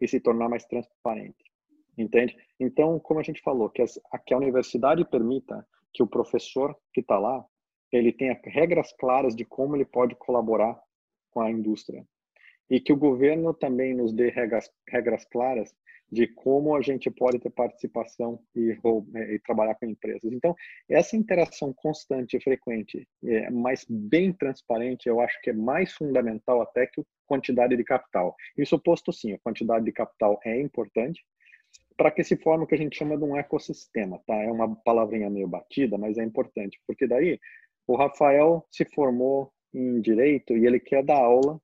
e 0.00 0.08
se 0.08 0.18
tornar 0.18 0.48
mais 0.48 0.64
transparente. 0.64 1.52
Entende? 1.96 2.36
Então, 2.58 2.98
como 2.98 3.20
a 3.20 3.22
gente 3.22 3.40
falou, 3.42 3.70
que, 3.70 3.82
as, 3.82 4.00
que 4.26 4.34
a 4.34 4.38
universidade 4.38 5.04
permita 5.04 5.64
que 5.94 6.02
o 6.02 6.06
professor 6.06 6.76
que 6.92 7.00
está 7.00 7.16
lá, 7.16 7.46
ele 7.92 8.12
tenha 8.12 8.40
regras 8.42 8.92
claras 8.94 9.36
de 9.36 9.44
como 9.44 9.76
ele 9.76 9.84
pode 9.84 10.16
colaborar 10.16 10.82
com 11.30 11.40
a 11.40 11.48
indústria 11.48 12.04
e 12.72 12.80
que 12.80 12.90
o 12.90 12.96
governo 12.96 13.52
também 13.52 13.94
nos 13.94 14.14
dê 14.14 14.30
regras, 14.30 14.70
regras 14.88 15.26
claras 15.26 15.74
de 16.10 16.26
como 16.26 16.74
a 16.74 16.80
gente 16.80 17.10
pode 17.10 17.38
ter 17.38 17.50
participação 17.50 18.40
e, 18.56 18.74
e, 19.30 19.38
trabalhar 19.40 19.74
com 19.74 19.84
empresas. 19.84 20.32
Então, 20.32 20.54
essa 20.88 21.14
interação 21.14 21.70
constante 21.74 22.34
e 22.34 22.40
frequente, 22.40 23.06
é, 23.24 23.50
mas 23.50 23.84
bem 23.88 24.32
transparente, 24.32 25.06
eu 25.06 25.20
acho 25.20 25.38
que 25.42 25.50
é 25.50 25.52
mais 25.52 25.92
fundamental 25.92 26.62
até 26.62 26.86
que 26.86 27.02
a 27.02 27.04
quantidade 27.26 27.76
de 27.76 27.84
capital. 27.84 28.34
Isso 28.56 28.78
posto 28.78 29.12
sim, 29.12 29.34
a 29.34 29.38
quantidade 29.38 29.84
de 29.84 29.92
capital 29.92 30.40
é 30.42 30.58
importante 30.58 31.22
para 31.94 32.10
que 32.10 32.24
se 32.24 32.36
forme 32.36 32.64
o 32.64 32.66
que 32.66 32.74
a 32.74 32.78
gente 32.78 32.96
chama 32.96 33.18
de 33.18 33.24
um 33.24 33.36
ecossistema, 33.36 34.18
tá? 34.26 34.34
É 34.34 34.50
uma 34.50 34.74
palavrinha 34.76 35.28
meio 35.28 35.46
batida, 35.46 35.98
mas 35.98 36.16
é 36.16 36.24
importante, 36.24 36.80
porque 36.86 37.06
daí 37.06 37.38
o 37.86 37.96
Rafael 37.96 38.66
se 38.70 38.86
formou 38.86 39.52
em 39.74 40.00
direito 40.00 40.56
e 40.56 40.66
ele 40.66 40.80
quer 40.80 41.04
dar 41.04 41.18
aula 41.18 41.60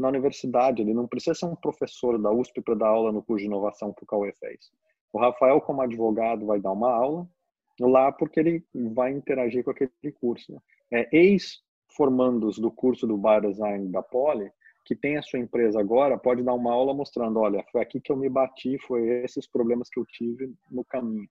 na 0.00 0.08
universidade. 0.08 0.82
Ele 0.82 0.94
não 0.94 1.06
precisa 1.06 1.34
ser 1.34 1.46
um 1.46 1.54
professor 1.54 2.18
da 2.18 2.30
USP 2.30 2.60
para 2.60 2.74
dar 2.74 2.88
aula 2.88 3.12
no 3.12 3.22
curso 3.22 3.42
de 3.42 3.46
inovação 3.46 3.92
que 3.92 4.02
o 4.02 4.06
Cauê 4.06 4.32
fez. 4.32 4.70
O 5.12 5.18
Rafael, 5.18 5.60
como 5.60 5.82
advogado, 5.82 6.46
vai 6.46 6.60
dar 6.60 6.72
uma 6.72 6.92
aula 6.92 7.28
lá 7.80 8.12
porque 8.12 8.40
ele 8.40 8.64
vai 8.94 9.12
interagir 9.12 9.64
com 9.64 9.70
aquele 9.70 9.90
curso. 10.20 10.60
É, 10.92 11.08
Ex-formandos 11.16 12.58
do 12.58 12.70
curso 12.70 13.06
do 13.06 13.16
Biodesign 13.16 13.90
da 13.90 14.02
Poli, 14.02 14.50
que 14.84 14.94
tem 14.94 15.16
a 15.16 15.22
sua 15.22 15.38
empresa 15.38 15.78
agora, 15.80 16.18
pode 16.18 16.42
dar 16.42 16.54
uma 16.54 16.72
aula 16.72 16.92
mostrando, 16.92 17.38
olha, 17.38 17.64
foi 17.70 17.80
aqui 17.80 18.00
que 18.00 18.10
eu 18.10 18.16
me 18.16 18.28
bati, 18.28 18.78
foi 18.86 19.22
esses 19.24 19.46
problemas 19.46 19.88
que 19.88 20.00
eu 20.00 20.04
tive 20.06 20.52
no 20.70 20.84
caminho 20.84 21.28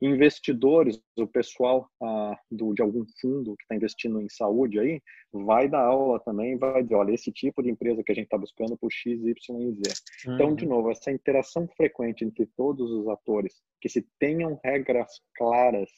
investidores, 0.00 1.00
o 1.16 1.26
pessoal 1.26 1.88
ah, 2.02 2.38
do, 2.50 2.74
de 2.74 2.82
algum 2.82 3.04
fundo 3.20 3.56
que 3.56 3.62
está 3.62 3.74
investindo 3.74 4.20
em 4.20 4.28
saúde 4.28 4.78
aí, 4.78 5.00
vai 5.32 5.68
dar 5.68 5.84
aula 5.84 6.20
também, 6.20 6.58
vai 6.58 6.82
dizer, 6.82 6.94
olha, 6.94 7.12
esse 7.12 7.32
tipo 7.32 7.62
de 7.62 7.70
empresa 7.70 8.02
que 8.04 8.12
a 8.12 8.14
gente 8.14 8.24
está 8.24 8.36
buscando 8.36 8.76
por 8.76 8.92
X, 8.92 9.20
Y 9.24 9.34
e 9.60 9.72
Z. 9.72 9.82
Uhum. 10.26 10.34
Então, 10.34 10.54
de 10.54 10.64
uhum. 10.64 10.70
novo, 10.70 10.90
essa 10.90 11.10
interação 11.10 11.66
frequente 11.76 12.24
entre 12.24 12.46
todos 12.56 12.90
os 12.90 13.08
atores, 13.08 13.54
que 13.80 13.88
se 13.88 14.06
tenham 14.18 14.60
regras 14.62 15.20
claras, 15.34 15.90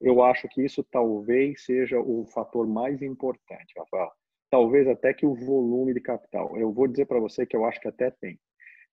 eu 0.00 0.22
acho 0.22 0.48
que 0.48 0.64
isso 0.64 0.84
talvez 0.84 1.64
seja 1.64 1.98
o 2.00 2.24
fator 2.26 2.66
mais 2.66 3.02
importante, 3.02 3.74
Rafael. 3.76 4.12
Talvez 4.50 4.86
até 4.88 5.12
que 5.12 5.26
o 5.26 5.34
volume 5.34 5.92
de 5.92 6.00
capital. 6.00 6.56
Eu 6.56 6.72
vou 6.72 6.86
dizer 6.86 7.06
para 7.06 7.20
você 7.20 7.44
que 7.44 7.56
eu 7.56 7.64
acho 7.64 7.80
que 7.80 7.88
até 7.88 8.10
tem. 8.10 8.38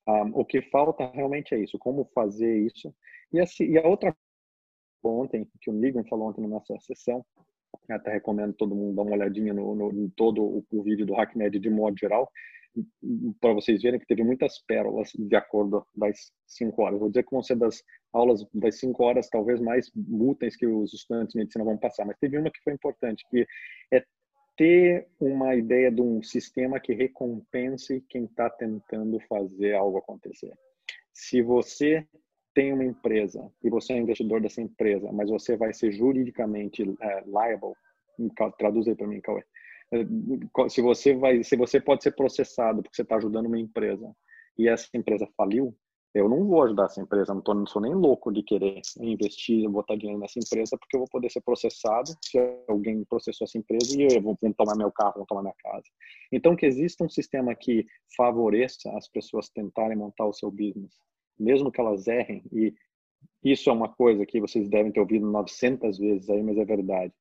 Um, 0.08 0.40
o 0.40 0.46
que 0.46 0.62
falta 0.62 1.10
realmente 1.12 1.56
é 1.56 1.60
isso, 1.60 1.80
como 1.80 2.06
fazer 2.14 2.60
isso 2.60 2.94
e, 3.32 3.40
assim, 3.40 3.66
e 3.66 3.78
a 3.78 3.88
outra 3.88 4.16
ontem, 5.04 5.48
que 5.62 5.70
o 5.70 5.74
Nigan 5.74 6.04
falou 6.06 6.30
ontem 6.30 6.42
na 6.42 6.48
nossa 6.48 6.78
sessão, 6.80 7.24
até 7.90 8.14
recomendo 8.14 8.54
todo 8.54 8.76
mundo 8.76 8.96
dar 8.96 9.04
uma 9.04 9.12
olhadinha 9.12 9.54
no, 9.54 9.76
no 9.76 9.92
em 9.92 10.10
todo 10.10 10.42
o, 10.42 10.66
o, 10.72 10.84
vídeo 10.84 11.06
do 11.06 11.16
HackMed 11.16 11.60
de 11.60 11.70
modo 11.70 11.98
geral, 12.00 12.32
para 13.40 13.54
vocês 13.54 13.82
verem 13.82 14.00
que 14.00 14.08
teve 14.08 14.24
muitas 14.24 14.60
pérolas 14.66 15.12
de 15.14 15.36
acordo 15.36 15.86
das 15.96 16.32
cinco 16.48 16.82
horas. 16.82 17.00
Vou 17.00 17.10
dizer 17.10 17.24
que 17.24 17.32
vão 17.32 17.44
ser 17.44 17.56
das 17.56 17.84
aulas 18.12 18.46
das 18.54 18.80
cinco 18.80 19.04
horas 19.04 19.30
talvez 19.30 19.62
mais 19.62 19.92
úteis 20.10 20.56
que 20.56 20.66
os 20.66 20.94
estudantes 20.94 21.34
de 21.34 21.40
medicina 21.40 21.64
vão 21.64 21.78
passar, 21.78 22.06
mas 22.06 22.18
teve 22.18 22.38
uma 22.38 22.50
que 22.50 22.64
foi 22.64 22.74
importante, 22.74 23.26
que 23.30 23.46
é 23.94 24.04
ter 24.56 25.08
uma 25.20 25.56
ideia 25.56 25.92
de 25.92 26.02
um 26.02 26.22
sistema 26.24 26.80
que 26.80 26.94
recompense 26.94 28.04
quem 28.10 28.26
está 28.26 28.50
tentando 28.50 29.20
fazer 29.22 29.74
algo 29.74 29.98
acontecer. 29.98 30.54
Se 31.14 31.42
você 31.42 32.08
tem 32.54 32.72
uma 32.72 32.86
empresa 32.86 33.52
e 33.62 33.70
você 33.70 33.94
é 33.94 33.98
investidor 33.98 34.42
dessa 34.42 34.62
empresa, 34.62 35.12
mas 35.12 35.30
você 35.30 35.58
vai 35.58 35.74
ser 35.74 35.92
juridicamente 35.92 36.84
uh, 36.84 36.96
liable, 37.26 37.74
traduz 38.58 38.88
aí 38.88 38.96
para 38.96 39.08
mim, 39.08 39.20
Cauê. 39.20 39.44
Eh, 39.92 40.70
se 40.70 40.82
você 40.82 41.14
vai, 41.14 41.44
se 41.44 41.56
você 41.58 41.82
pode 41.82 42.02
ser 42.02 42.16
processado 42.16 42.82
porque 42.82 42.96
você 42.96 43.02
está 43.02 43.18
ajudando 43.18 43.48
uma 43.48 43.60
empresa 43.60 44.10
e 44.58 44.70
essa 44.70 44.88
empresa 44.94 45.28
faliu, 45.36 45.76
eu 46.16 46.30
não 46.30 46.48
vou 46.48 46.64
ajudar 46.64 46.86
essa 46.86 47.02
empresa, 47.02 47.34
não, 47.34 47.42
tô, 47.42 47.54
não 47.54 47.68
sou 47.68 47.82
nem 47.82 47.94
louco 47.94 48.32
de 48.32 48.42
querer 48.42 48.80
investir, 49.02 49.70
botar 49.70 49.98
dinheiro 49.98 50.18
nessa 50.18 50.40
empresa, 50.40 50.78
porque 50.78 50.96
eu 50.96 51.02
vou 51.02 51.10
poder 51.10 51.30
ser 51.30 51.42
processado 51.42 52.10
se 52.24 52.40
alguém 52.70 53.04
processou 53.04 53.44
essa 53.44 53.58
empresa 53.58 53.94
e 54.02 54.08
eu 54.16 54.22
vou, 54.22 54.38
tomar 54.58 54.78
meu 54.78 54.90
carro, 54.90 55.16
vão 55.18 55.26
tomar 55.26 55.42
minha 55.42 55.56
casa. 55.62 55.84
Então, 56.32 56.56
que 56.56 56.66
exista 56.66 57.04
um 57.04 57.10
sistema 57.10 57.54
que 57.54 57.86
favoreça 58.16 58.90
as 58.98 59.10
pessoas 59.10 59.50
tentarem 59.50 59.98
montar 59.98 60.26
o 60.26 60.32
seu 60.32 60.50
business, 60.50 60.96
mesmo 61.38 61.70
que 61.70 61.82
elas 61.82 62.08
errem, 62.08 62.42
e 62.50 62.74
isso 63.44 63.70
é 63.70 63.74
uma 63.74 63.90
coisa 63.90 64.26
que 64.26 64.40
vocês 64.40 64.70
devem 64.70 64.94
ter 64.94 65.02
ouvido 65.02 65.30
900 65.30 65.98
vezes 65.98 66.30
aí, 66.30 66.42
mas 66.42 66.58
é 66.58 66.64
verdade. 66.64 67.14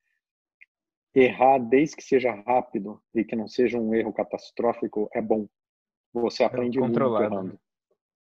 Errar, 1.13 1.59
desde 1.59 1.97
que 1.97 2.03
seja 2.05 2.33
rápido 2.47 3.03
e 3.13 3.25
que 3.25 3.35
não 3.35 3.49
seja 3.49 3.77
um 3.77 3.93
erro 3.93 4.13
catastrófico, 4.13 5.11
é 5.13 5.21
bom. 5.21 5.49
Você 6.13 6.45
é 6.45 6.47
aprende 6.47 6.79
é 6.79 6.81
muito 6.81 6.97
errando. 6.97 7.59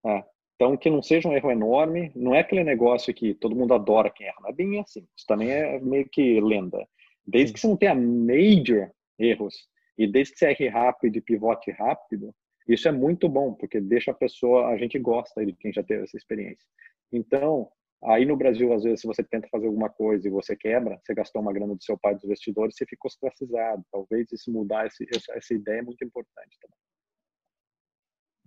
É. 0.06 0.24
Então, 0.60 0.76
que 0.76 0.90
não 0.90 1.02
seja 1.02 1.26
um 1.26 1.32
erro 1.32 1.50
enorme, 1.50 2.12
não 2.14 2.34
é 2.34 2.40
aquele 2.40 2.62
negócio 2.62 3.14
que 3.14 3.32
todo 3.32 3.56
mundo 3.56 3.72
adora 3.72 4.10
quem 4.10 4.26
erra, 4.26 4.36
não 4.42 4.50
é 4.50 4.52
bem 4.52 4.78
assim. 4.78 5.08
Isso 5.16 5.26
também 5.26 5.50
é 5.50 5.80
meio 5.80 6.06
que 6.06 6.38
lenda. 6.38 6.86
Desde 7.26 7.54
que 7.54 7.60
você 7.60 7.66
não 7.66 7.78
tenha 7.78 7.94
major 7.94 8.90
erros 9.18 9.54
e 9.96 10.06
desde 10.06 10.34
que 10.34 10.38
você 10.38 10.50
erre 10.50 10.68
rápido 10.68 11.16
e 11.16 11.22
pivote 11.22 11.70
rápido, 11.70 12.34
isso 12.68 12.86
é 12.86 12.92
muito 12.92 13.26
bom, 13.26 13.54
porque 13.54 13.80
deixa 13.80 14.10
a 14.10 14.14
pessoa, 14.14 14.66
a 14.68 14.76
gente 14.76 14.98
gosta 14.98 15.46
de 15.46 15.54
quem 15.54 15.72
já 15.72 15.82
teve 15.82 16.02
essa 16.02 16.18
experiência. 16.18 16.68
Então, 17.10 17.70
aí 18.04 18.26
no 18.26 18.36
Brasil, 18.36 18.70
às 18.74 18.84
vezes, 18.84 19.00
se 19.00 19.06
você 19.06 19.24
tenta 19.24 19.48
fazer 19.50 19.66
alguma 19.66 19.88
coisa 19.88 20.28
e 20.28 20.30
você 20.30 20.54
quebra, 20.54 21.00
você 21.02 21.14
gastou 21.14 21.40
uma 21.40 21.54
grana 21.54 21.74
do 21.74 21.82
seu 21.82 21.96
pai 21.96 22.14
dos 22.14 22.24
investidores, 22.24 22.76
você 22.76 22.84
ficou 22.84 23.08
ostracizado. 23.08 23.82
Talvez 23.90 24.30
isso 24.30 24.52
mudar 24.52 24.86
esse, 24.86 25.06
essa 25.30 25.54
ideia 25.54 25.78
é 25.78 25.82
muito 25.82 26.04
importante 26.04 26.58
também. 26.60 26.79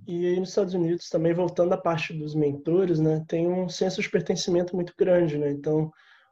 E 0.06 0.26
aí 0.28 0.40
nos 0.40 0.50
Estados 0.50 0.74
Unidos, 0.74 1.10
também 1.10 1.34
voltando 1.34 1.74
à 1.74 1.78
parte 1.78 2.14
dos 2.14 2.36
mentores, 2.36 3.00
né, 3.00 3.24
tem 3.28 3.48
um 3.48 3.70
senso 3.70 4.02
de 4.02 4.10
pertencimento 4.10 4.76
muito 4.76 4.94
grande, 4.98 5.38
né? 5.38 5.50
Então, 5.50 5.92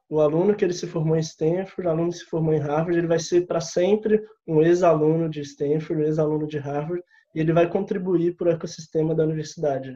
o 0.10 0.20
aluno 0.20 0.54
que 0.54 0.66
ele 0.66 0.74
se 0.74 0.86
formou 0.86 1.16
em 1.16 1.22
Stanford, 1.22 1.88
o 1.88 1.90
aluno 1.90 2.12
que 2.12 2.18
se 2.18 2.26
formou 2.26 2.54
em 2.54 2.60
Harvard, 2.60 2.98
ele 2.98 3.08
vai 3.08 3.20
ser 3.20 3.48
para 3.48 3.62
sempre 3.62 4.22
um 4.46 4.62
ex-aluno 4.62 5.30
de 5.30 5.40
Stanford, 5.40 6.04
um 6.04 6.06
ex-aluno 6.06 6.48
de 6.48 6.58
Harvard, 6.58 7.02
e 7.34 7.40
ele 7.40 7.54
vai 7.54 7.70
contribuir 7.70 8.36
para 8.36 8.50
o 8.50 8.52
ecossistema 8.52 9.16
da 9.16 9.24
universidade. 9.24 9.96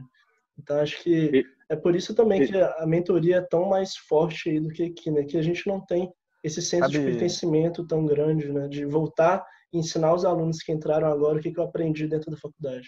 Então, 0.57 0.79
acho 0.79 1.03
que 1.03 1.43
é 1.67 1.75
por 1.75 1.93
isso 1.93 2.15
também 2.15 2.47
que 2.47 2.55
a 2.57 2.85
mentoria 2.87 3.37
é 3.37 3.41
tão 3.41 3.65
mais 3.65 3.97
forte 3.97 4.49
aí 4.49 4.59
do 4.61 4.69
que 4.69 4.83
aqui, 4.83 5.11
né? 5.11 5.25
Que 5.25 5.37
a 5.37 5.41
gente 5.41 5.67
não 5.67 5.85
tem 5.85 6.09
esse 6.41 6.61
senso 6.61 6.89
Sabe... 6.89 6.97
de 6.97 7.11
pertencimento 7.11 7.85
tão 7.85 8.05
grande, 8.05 8.53
né? 8.53 8.69
De 8.69 8.85
voltar 8.85 9.45
e 9.73 9.79
ensinar 9.79 10.13
os 10.13 10.23
alunos 10.23 10.59
que 10.59 10.71
entraram 10.71 11.11
agora 11.11 11.39
o 11.39 11.41
que 11.41 11.59
eu 11.59 11.63
aprendi 11.63 12.07
dentro 12.07 12.31
da 12.31 12.37
faculdade 12.37 12.87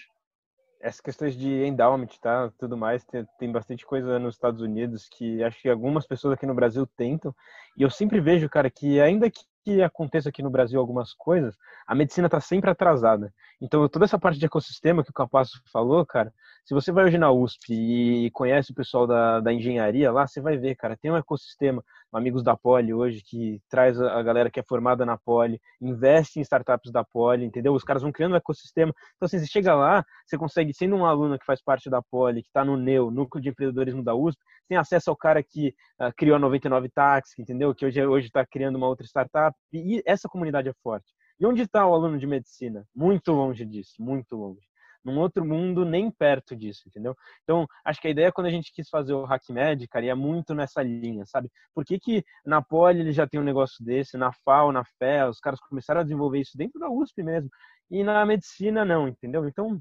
essas 0.80 1.02
questões 1.02 1.36
de 1.36 1.64
endowment, 1.66 2.08
tá? 2.22 2.52
Tudo 2.58 2.78
mais, 2.78 3.04
tem, 3.04 3.26
tem, 3.40 3.52
bastante 3.52 3.86
coisa 3.86 4.20
nos 4.20 4.36
Estados 4.36 4.62
Unidos 4.62 5.08
que 5.10 5.44
acho 5.44 5.62
que 5.62 5.70
algumas 5.70 6.06
pessoas 6.06 6.34
aqui 6.34 6.46
no 6.46 6.54
Brasil 6.54 6.88
tentam. 6.98 7.34
E 7.78 7.82
eu 7.82 7.90
sempre 7.90 8.20
vejo, 8.20 8.50
cara, 8.50 8.70
que 8.70 9.00
ainda 9.00 9.30
que 9.30 9.42
que 9.68 9.82
aconteça 9.84 10.30
aqui 10.30 10.42
no 10.42 10.50
Brasil 10.50 10.80
algumas 10.80 11.14
coisas, 11.14 11.58
a 11.86 11.94
medicina 11.94 12.28
está 12.28 12.40
sempre 12.40 12.70
atrasada. 12.70 13.34
Então, 13.60 13.86
toda 13.90 14.06
essa 14.06 14.18
parte 14.18 14.40
de 14.40 14.46
ecossistema 14.46 15.04
que 15.04 15.10
o 15.10 15.14
Capasso 15.14 15.62
falou, 15.74 16.06
cara, 16.06 16.34
se 16.68 16.74
você 16.74 16.92
vai 16.92 17.06
hoje 17.06 17.18
na 17.18 17.32
USP 17.32 17.74
e 17.74 18.30
conhece 18.32 18.72
o 18.74 18.76
pessoal 18.76 19.08
da, 19.08 19.40
da 19.40 19.54
engenharia 19.54 20.12
lá, 20.12 20.28
você 20.28 20.42
vai 20.42 20.58
ver, 20.58 20.76
cara, 20.76 20.98
tem 20.98 21.10
um 21.10 21.16
ecossistema, 21.16 21.82
amigos 22.12 22.44
da 22.44 22.58
Poli 22.58 22.94
hoje, 22.94 23.24
que 23.24 23.62
traz 23.70 23.98
a 24.02 24.22
galera 24.22 24.52
que 24.52 24.60
é 24.60 24.64
formada 24.64 25.06
na 25.06 25.18
Poli, 25.18 25.62
investe 25.80 26.40
em 26.40 26.42
startups 26.42 26.92
da 26.92 27.06
Poli, 27.06 27.46
entendeu? 27.46 27.74
Os 27.74 27.86
caras 27.86 28.02
vão 28.04 28.12
criando 28.12 28.34
um 28.34 28.36
ecossistema. 28.36 28.94
Então, 29.16 29.28
assim, 29.28 29.40
você 29.40 29.48
chega 29.48 29.74
lá, 29.74 30.04
você 30.26 30.38
consegue, 30.38 30.74
sendo 30.74 30.98
um 30.98 31.06
aluno 31.06 31.40
que 31.40 31.46
faz 31.46 31.62
parte 31.62 31.90
da 31.90 32.02
Poli, 32.02 32.42
que 32.42 32.50
está 32.50 32.66
no 32.66 32.76
NEU, 32.76 33.10
Núcleo 33.12 33.42
de 33.42 33.48
Empreendedorismo 33.48 34.04
da 34.04 34.14
USP, 34.14 34.42
tem 34.68 34.78
acesso 34.78 35.10
ao 35.10 35.16
cara 35.16 35.42
que 35.42 35.74
uh, 36.02 36.12
criou 36.18 36.36
a 36.36 36.40
99 36.40 36.90
Táxi, 36.90 37.42
entendeu? 37.42 37.74
Que 37.74 37.86
hoje 37.86 38.28
está 38.28 38.46
criando 38.46 38.76
uma 38.76 38.90
outra 38.90 39.08
startup. 39.08 39.58
E 39.72 40.04
essa 40.06 40.28
comunidade 40.28 40.68
é 40.68 40.74
forte. 40.84 41.08
E 41.40 41.46
onde 41.46 41.62
está 41.62 41.88
o 41.88 41.94
aluno 41.94 42.20
de 42.20 42.28
medicina? 42.28 42.86
Muito 42.94 43.32
longe 43.32 43.64
disso, 43.64 43.94
muito 44.02 44.36
longe. 44.36 44.67
Num 45.08 45.20
outro 45.20 45.46
mundo, 45.46 45.86
nem 45.86 46.12
perto 46.12 46.54
disso, 46.54 46.84
entendeu? 46.86 47.16
Então, 47.44 47.66
acho 47.86 48.02
que 48.02 48.10
a 48.10 48.12
ideia 48.12 48.32
quando 48.32 48.48
a 48.48 48.52
gente 48.52 48.74
quis 48.74 48.90
fazer 48.90 49.14
o 49.14 49.26
HackMed, 49.26 49.88
cara, 49.88 50.06
ia 50.06 50.16
muito 50.16 50.54
nessa 50.54 50.84
linha, 50.84 51.26
sabe? 51.26 51.50
Por 51.74 51.86
que, 51.86 51.98
que 51.98 52.26
na 52.46 52.62
Poli 52.62 53.00
ele 53.00 53.14
já 53.14 53.26
tem 53.26 53.40
um 53.40 53.44
negócio 53.44 53.84
desse, 53.86 54.18
na 54.18 54.32
FAO, 54.44 54.74
na 54.74 54.84
FE, 54.84 55.30
os 55.30 55.40
caras 55.40 55.60
começaram 55.62 56.02
a 56.02 56.04
desenvolver 56.04 56.42
isso 56.42 56.58
dentro 56.58 56.78
da 56.78 56.90
USP 56.90 57.24
mesmo, 57.24 57.50
e 57.90 58.04
na 58.04 58.26
medicina 58.26 58.84
não, 58.84 59.08
entendeu? 59.08 59.48
Então, 59.48 59.80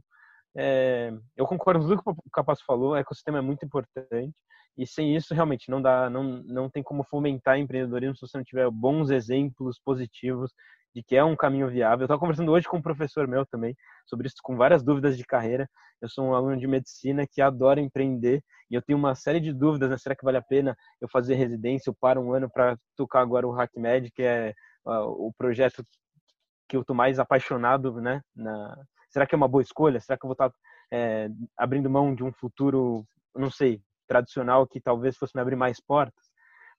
é, 0.56 1.12
eu 1.36 1.44
concordo 1.44 1.80
com 1.80 1.88
tudo 1.88 2.02
que 2.02 2.28
o 2.28 2.30
Capasso 2.32 2.64
falou, 2.64 2.92
o 2.92 2.96
ecossistema 2.96 3.38
é 3.38 3.42
muito 3.42 3.64
importante. 3.66 4.32
E 4.78 4.86
sem 4.86 5.16
isso, 5.16 5.34
realmente, 5.34 5.70
não 5.70 5.80
dá, 5.80 6.10
não, 6.10 6.42
não 6.44 6.70
tem 6.70 6.82
como 6.82 7.02
fomentar 7.04 7.58
empreendedorismo 7.58 8.14
se 8.14 8.20
você 8.20 8.36
não 8.36 8.44
tiver 8.44 8.70
bons 8.70 9.10
exemplos 9.10 9.80
positivos 9.82 10.52
de 10.96 11.02
que 11.02 11.14
é 11.14 11.22
um 11.22 11.36
caminho 11.36 11.68
viável. 11.68 12.04
Eu 12.04 12.06
estava 12.06 12.18
conversando 12.18 12.50
hoje 12.50 12.66
com 12.66 12.78
um 12.78 12.82
professor 12.82 13.28
meu 13.28 13.44
também 13.44 13.76
sobre 14.06 14.28
isso, 14.28 14.36
com 14.42 14.56
várias 14.56 14.82
dúvidas 14.82 15.14
de 15.14 15.26
carreira. 15.26 15.68
Eu 16.00 16.08
sou 16.08 16.24
um 16.24 16.34
aluno 16.34 16.56
de 16.56 16.66
medicina 16.66 17.26
que 17.30 17.42
adora 17.42 17.82
empreender 17.82 18.42
e 18.70 18.74
eu 18.74 18.80
tenho 18.80 18.98
uma 18.98 19.14
série 19.14 19.38
de 19.38 19.52
dúvidas, 19.52 19.90
né? 19.90 19.98
Será 19.98 20.16
que 20.16 20.24
vale 20.24 20.38
a 20.38 20.42
pena 20.42 20.74
eu 20.98 21.06
fazer 21.06 21.34
residência? 21.34 21.90
Eu 21.90 21.96
paro 22.00 22.22
um 22.22 22.32
ano 22.32 22.48
para 22.50 22.78
tocar 22.96 23.20
agora 23.20 23.46
o 23.46 23.52
HackMed, 23.52 24.10
que 24.10 24.22
é 24.22 24.54
uh, 24.86 25.26
o 25.26 25.34
projeto 25.36 25.84
que 26.66 26.78
eu 26.78 26.80
estou 26.80 26.96
mais 26.96 27.18
apaixonado, 27.18 28.00
né? 28.00 28.22
Na... 28.34 28.74
Será 29.10 29.26
que 29.26 29.34
é 29.34 29.36
uma 29.36 29.48
boa 29.48 29.60
escolha? 29.60 30.00
Será 30.00 30.16
que 30.16 30.24
eu 30.24 30.28
vou 30.28 30.32
estar 30.32 30.48
tá, 30.48 30.56
é, 30.90 31.28
abrindo 31.58 31.90
mão 31.90 32.14
de 32.14 32.24
um 32.24 32.32
futuro, 32.32 33.04
não 33.34 33.50
sei, 33.50 33.82
tradicional 34.08 34.66
que 34.66 34.80
talvez 34.80 35.14
fosse 35.18 35.36
me 35.36 35.42
abrir 35.42 35.56
mais 35.56 35.78
portas. 35.78 36.24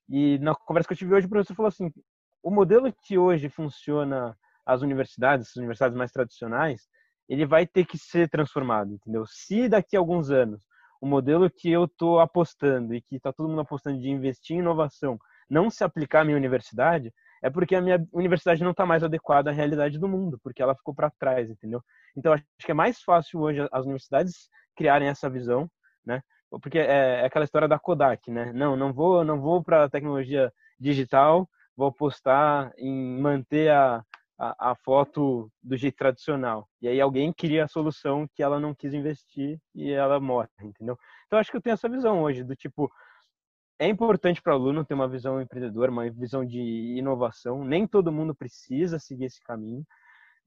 E 0.10 0.40
na 0.40 0.56
conversa 0.56 0.88
que 0.88 0.94
eu 0.94 0.98
tive 0.98 1.14
hoje, 1.14 1.28
o 1.28 1.30
professor 1.30 1.54
falou 1.54 1.68
assim: 1.68 1.92
o 2.42 2.52
modelo 2.52 2.94
que 3.04 3.18
hoje 3.18 3.50
funciona 3.50 4.38
as 4.66 4.82
universidades, 4.82 5.50
as 5.50 5.56
universidades 5.56 5.98
mais 5.98 6.12
tradicionais, 6.12 6.88
ele 7.28 7.46
vai 7.46 7.66
ter 7.66 7.86
que 7.86 7.98
ser 7.98 8.30
transformado, 8.30 8.94
entendeu? 8.94 9.26
Se 9.28 9.68
daqui 9.68 9.96
a 9.96 10.00
alguns 10.00 10.30
anos 10.30 10.62
o 11.02 11.08
modelo 11.08 11.50
que 11.50 11.72
eu 11.72 11.86
estou 11.86 12.20
apostando 12.20 12.94
e 12.94 13.02
que 13.02 13.18
está 13.18 13.32
todo 13.32 13.50
mundo 13.50 13.62
apostando 13.62 14.00
de 14.00 14.10
investir 14.10 14.56
em 14.56 14.60
inovação 14.60 15.20
não 15.50 15.70
se 15.70 15.84
aplicar 15.84 16.22
à 16.22 16.24
minha 16.26 16.38
universidade, 16.38 17.14
é 17.42 17.50
porque 17.50 17.76
a 17.76 17.82
minha 17.82 18.06
universidade 18.12 18.64
não 18.64 18.72
está 18.72 18.86
mais 18.86 19.04
adequada 19.04 19.50
à 19.50 19.54
realidade 19.54 20.00
do 20.00 20.08
mundo, 20.08 20.40
porque 20.44 20.62
ela 20.62 20.76
ficou 20.76 20.94
para 20.94 21.12
trás, 21.12 21.50
entendeu? 21.50 21.82
Então 22.16 22.34
acho 22.34 22.44
que 22.60 22.72
é 22.72 22.74
mais 22.74 23.02
fácil 23.02 23.42
hoje 23.42 23.68
as 23.72 23.84
universidades 23.86 24.50
criarem 24.76 25.08
essa 25.08 25.30
visão, 25.30 25.70
né? 26.06 26.22
porque 26.62 26.80
é, 26.80 27.22
é, 27.22 27.26
aquela 27.26 27.46
história 27.46 27.68
da 27.68 27.78
Kodak, 27.78 28.32
né? 28.32 28.54
Não, 28.54 28.76
não 28.76 28.94
vou, 28.94 29.24
não 29.24 29.40
vou 29.40 29.64
para 29.64 29.84
a 29.84 29.90
tecnologia 29.90 30.52
digital, 30.80 31.50
vou 31.78 31.88
apostar 31.88 32.74
em 32.76 33.22
manter 33.22 33.70
a, 33.70 34.04
a, 34.38 34.72
a, 34.72 34.76
foto 34.76 35.52
do 35.62 35.78
jeito 35.78 35.96
tradicional. 35.96 36.68
E 36.82 36.88
aí 36.88 37.00
alguém 37.00 37.32
cria 37.32 37.66
a 37.66 37.68
solução 37.68 38.28
que 38.34 38.42
ela 38.42 38.60
não 38.60 38.74
quis 38.74 38.94
investir 38.94 39.60
e 39.76 39.92
ela 39.92 40.20
morre, 40.20 40.50
entendeu? 40.60 40.98
Então 41.28 41.38
acho 41.38 41.52
que 41.52 41.58
eu 41.58 41.62
tenho 41.62 41.76
essa 41.76 41.88
visão 41.88 42.24
hoje 42.24 42.44
do 42.44 42.56
tipo 42.56 42.92
é 43.80 43.88
importante 43.88 44.42
para 44.42 44.54
o 44.54 44.56
aluno 44.56 44.84
ter 44.84 44.96
uma 44.96 45.08
visão 45.08 45.40
empreendedora, 45.40 45.92
uma 45.92 46.10
visão 46.10 46.44
de 46.44 46.60
inovação. 46.98 47.64
Nem 47.64 47.86
todo 47.86 48.12
mundo 48.12 48.34
precisa 48.34 48.98
seguir 48.98 49.26
esse 49.26 49.40
caminho, 49.44 49.86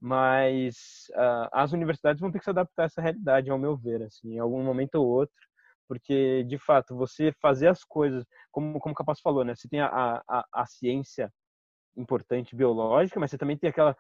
mas 0.00 1.06
uh, 1.10 1.48
as 1.52 1.72
universidades 1.72 2.20
vão 2.20 2.32
ter 2.32 2.40
que 2.40 2.44
se 2.44 2.50
adaptar 2.50 2.82
a 2.82 2.86
essa 2.86 3.00
realidade, 3.00 3.48
ao 3.48 3.58
meu 3.58 3.76
ver, 3.76 4.02
assim, 4.02 4.34
em 4.34 4.38
algum 4.40 4.64
momento 4.64 4.96
ou 4.96 5.06
outro 5.06 5.49
porque 5.90 6.44
de 6.44 6.56
fato 6.56 6.96
você 6.96 7.32
fazer 7.42 7.66
as 7.66 7.82
coisas 7.82 8.24
como 8.52 8.78
como 8.78 8.92
o 8.92 8.96
Capaz 8.96 9.18
falou 9.18 9.44
né? 9.44 9.56
Você 9.56 9.68
tem 9.68 9.80
a, 9.80 10.22
a, 10.28 10.46
a 10.52 10.64
ciência 10.64 11.32
importante 11.96 12.54
biológica 12.54 13.18
mas 13.18 13.32
você 13.32 13.36
também 13.36 13.58
tem 13.58 13.68
aquela 13.68 13.96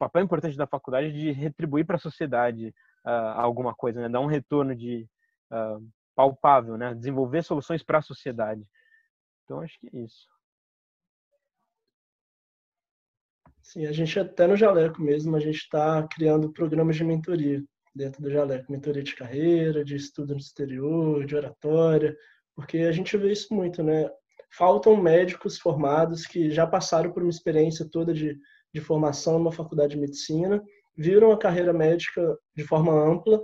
papel 0.00 0.24
importante 0.24 0.56
da 0.56 0.66
faculdade 0.66 1.12
de 1.12 1.30
retribuir 1.30 1.86
para 1.86 1.94
a 1.94 2.00
sociedade 2.00 2.74
uh, 3.06 3.36
alguma 3.36 3.72
coisa 3.72 4.00
né? 4.00 4.08
Dar 4.08 4.18
um 4.18 4.26
retorno 4.26 4.74
de 4.74 5.08
uh, 5.52 5.80
palpável 6.16 6.76
né? 6.76 6.92
Desenvolver 6.92 7.44
soluções 7.44 7.84
para 7.84 7.98
a 7.98 8.02
sociedade. 8.02 8.66
Então 9.44 9.60
acho 9.60 9.78
que 9.78 9.86
é 9.96 10.00
isso. 10.00 10.26
Sim, 13.62 13.86
a 13.86 13.92
gente 13.92 14.18
até 14.18 14.44
no 14.48 14.56
Jaleco 14.56 15.00
mesmo, 15.00 15.36
a 15.36 15.40
gente 15.40 15.58
está 15.58 16.04
criando 16.08 16.52
programas 16.52 16.96
de 16.96 17.04
mentoria 17.04 17.62
dentro 17.98 18.22
do 18.22 18.30
Jaleco, 18.30 18.70
mentoria 18.70 19.02
de 19.02 19.14
carreira, 19.14 19.84
de 19.84 19.96
estudo 19.96 20.32
no 20.32 20.40
exterior, 20.40 21.26
de 21.26 21.34
oratória, 21.34 22.16
porque 22.54 22.78
a 22.78 22.92
gente 22.92 23.16
vê 23.16 23.32
isso 23.32 23.52
muito, 23.52 23.82
né? 23.82 24.08
Faltam 24.56 24.96
médicos 24.96 25.58
formados 25.58 26.24
que 26.24 26.50
já 26.50 26.66
passaram 26.66 27.12
por 27.12 27.22
uma 27.22 27.30
experiência 27.30 27.86
toda 27.90 28.14
de, 28.14 28.38
de 28.72 28.80
formação 28.80 29.38
numa 29.38 29.52
faculdade 29.52 29.94
de 29.94 30.00
medicina, 30.00 30.62
viram 30.96 31.32
a 31.32 31.38
carreira 31.38 31.72
médica 31.72 32.38
de 32.56 32.64
forma 32.64 32.92
ampla, 32.92 33.42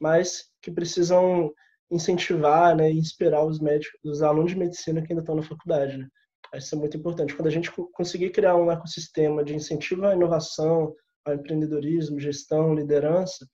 mas 0.00 0.50
que 0.60 0.70
precisam 0.70 1.52
incentivar 1.90 2.76
né, 2.76 2.90
e 2.90 2.98
inspirar 2.98 3.44
os 3.44 3.60
médicos, 3.60 3.98
os 4.04 4.22
alunos 4.22 4.50
de 4.50 4.58
medicina 4.58 5.00
que 5.00 5.12
ainda 5.12 5.22
estão 5.22 5.36
na 5.36 5.42
faculdade. 5.42 5.96
Né? 5.96 6.08
Isso 6.54 6.74
é 6.74 6.78
muito 6.78 6.96
importante. 6.96 7.34
Quando 7.34 7.48
a 7.48 7.52
gente 7.52 7.70
conseguir 7.92 8.30
criar 8.30 8.56
um 8.56 8.70
ecossistema 8.70 9.44
de 9.44 9.54
incentivo 9.54 10.06
à 10.06 10.14
inovação, 10.14 10.94
ao 11.24 11.34
empreendedorismo, 11.34 12.20
gestão, 12.20 12.74
liderança, 12.74 13.46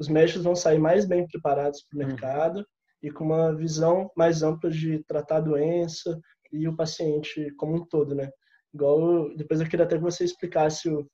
os 0.00 0.08
médicos 0.08 0.42
vão 0.42 0.56
sair 0.56 0.78
mais 0.78 1.04
bem 1.04 1.26
preparados 1.28 1.82
para 1.82 1.98
o 1.98 2.00
uhum. 2.00 2.08
mercado 2.08 2.66
e 3.02 3.10
com 3.10 3.24
uma 3.24 3.54
visão 3.54 4.10
mais 4.16 4.42
ampla 4.42 4.70
de 4.70 5.04
tratar 5.04 5.36
a 5.36 5.40
doença 5.40 6.18
e 6.50 6.66
o 6.66 6.74
paciente 6.74 7.50
como 7.56 7.76
um 7.76 7.84
todo, 7.84 8.14
né? 8.14 8.30
Igual, 8.72 9.34
depois 9.36 9.60
eu 9.60 9.68
queria 9.68 9.84
até 9.84 9.96
que 9.96 10.02
você 10.02 10.24
explicasse 10.24 10.88
o, 10.88 11.06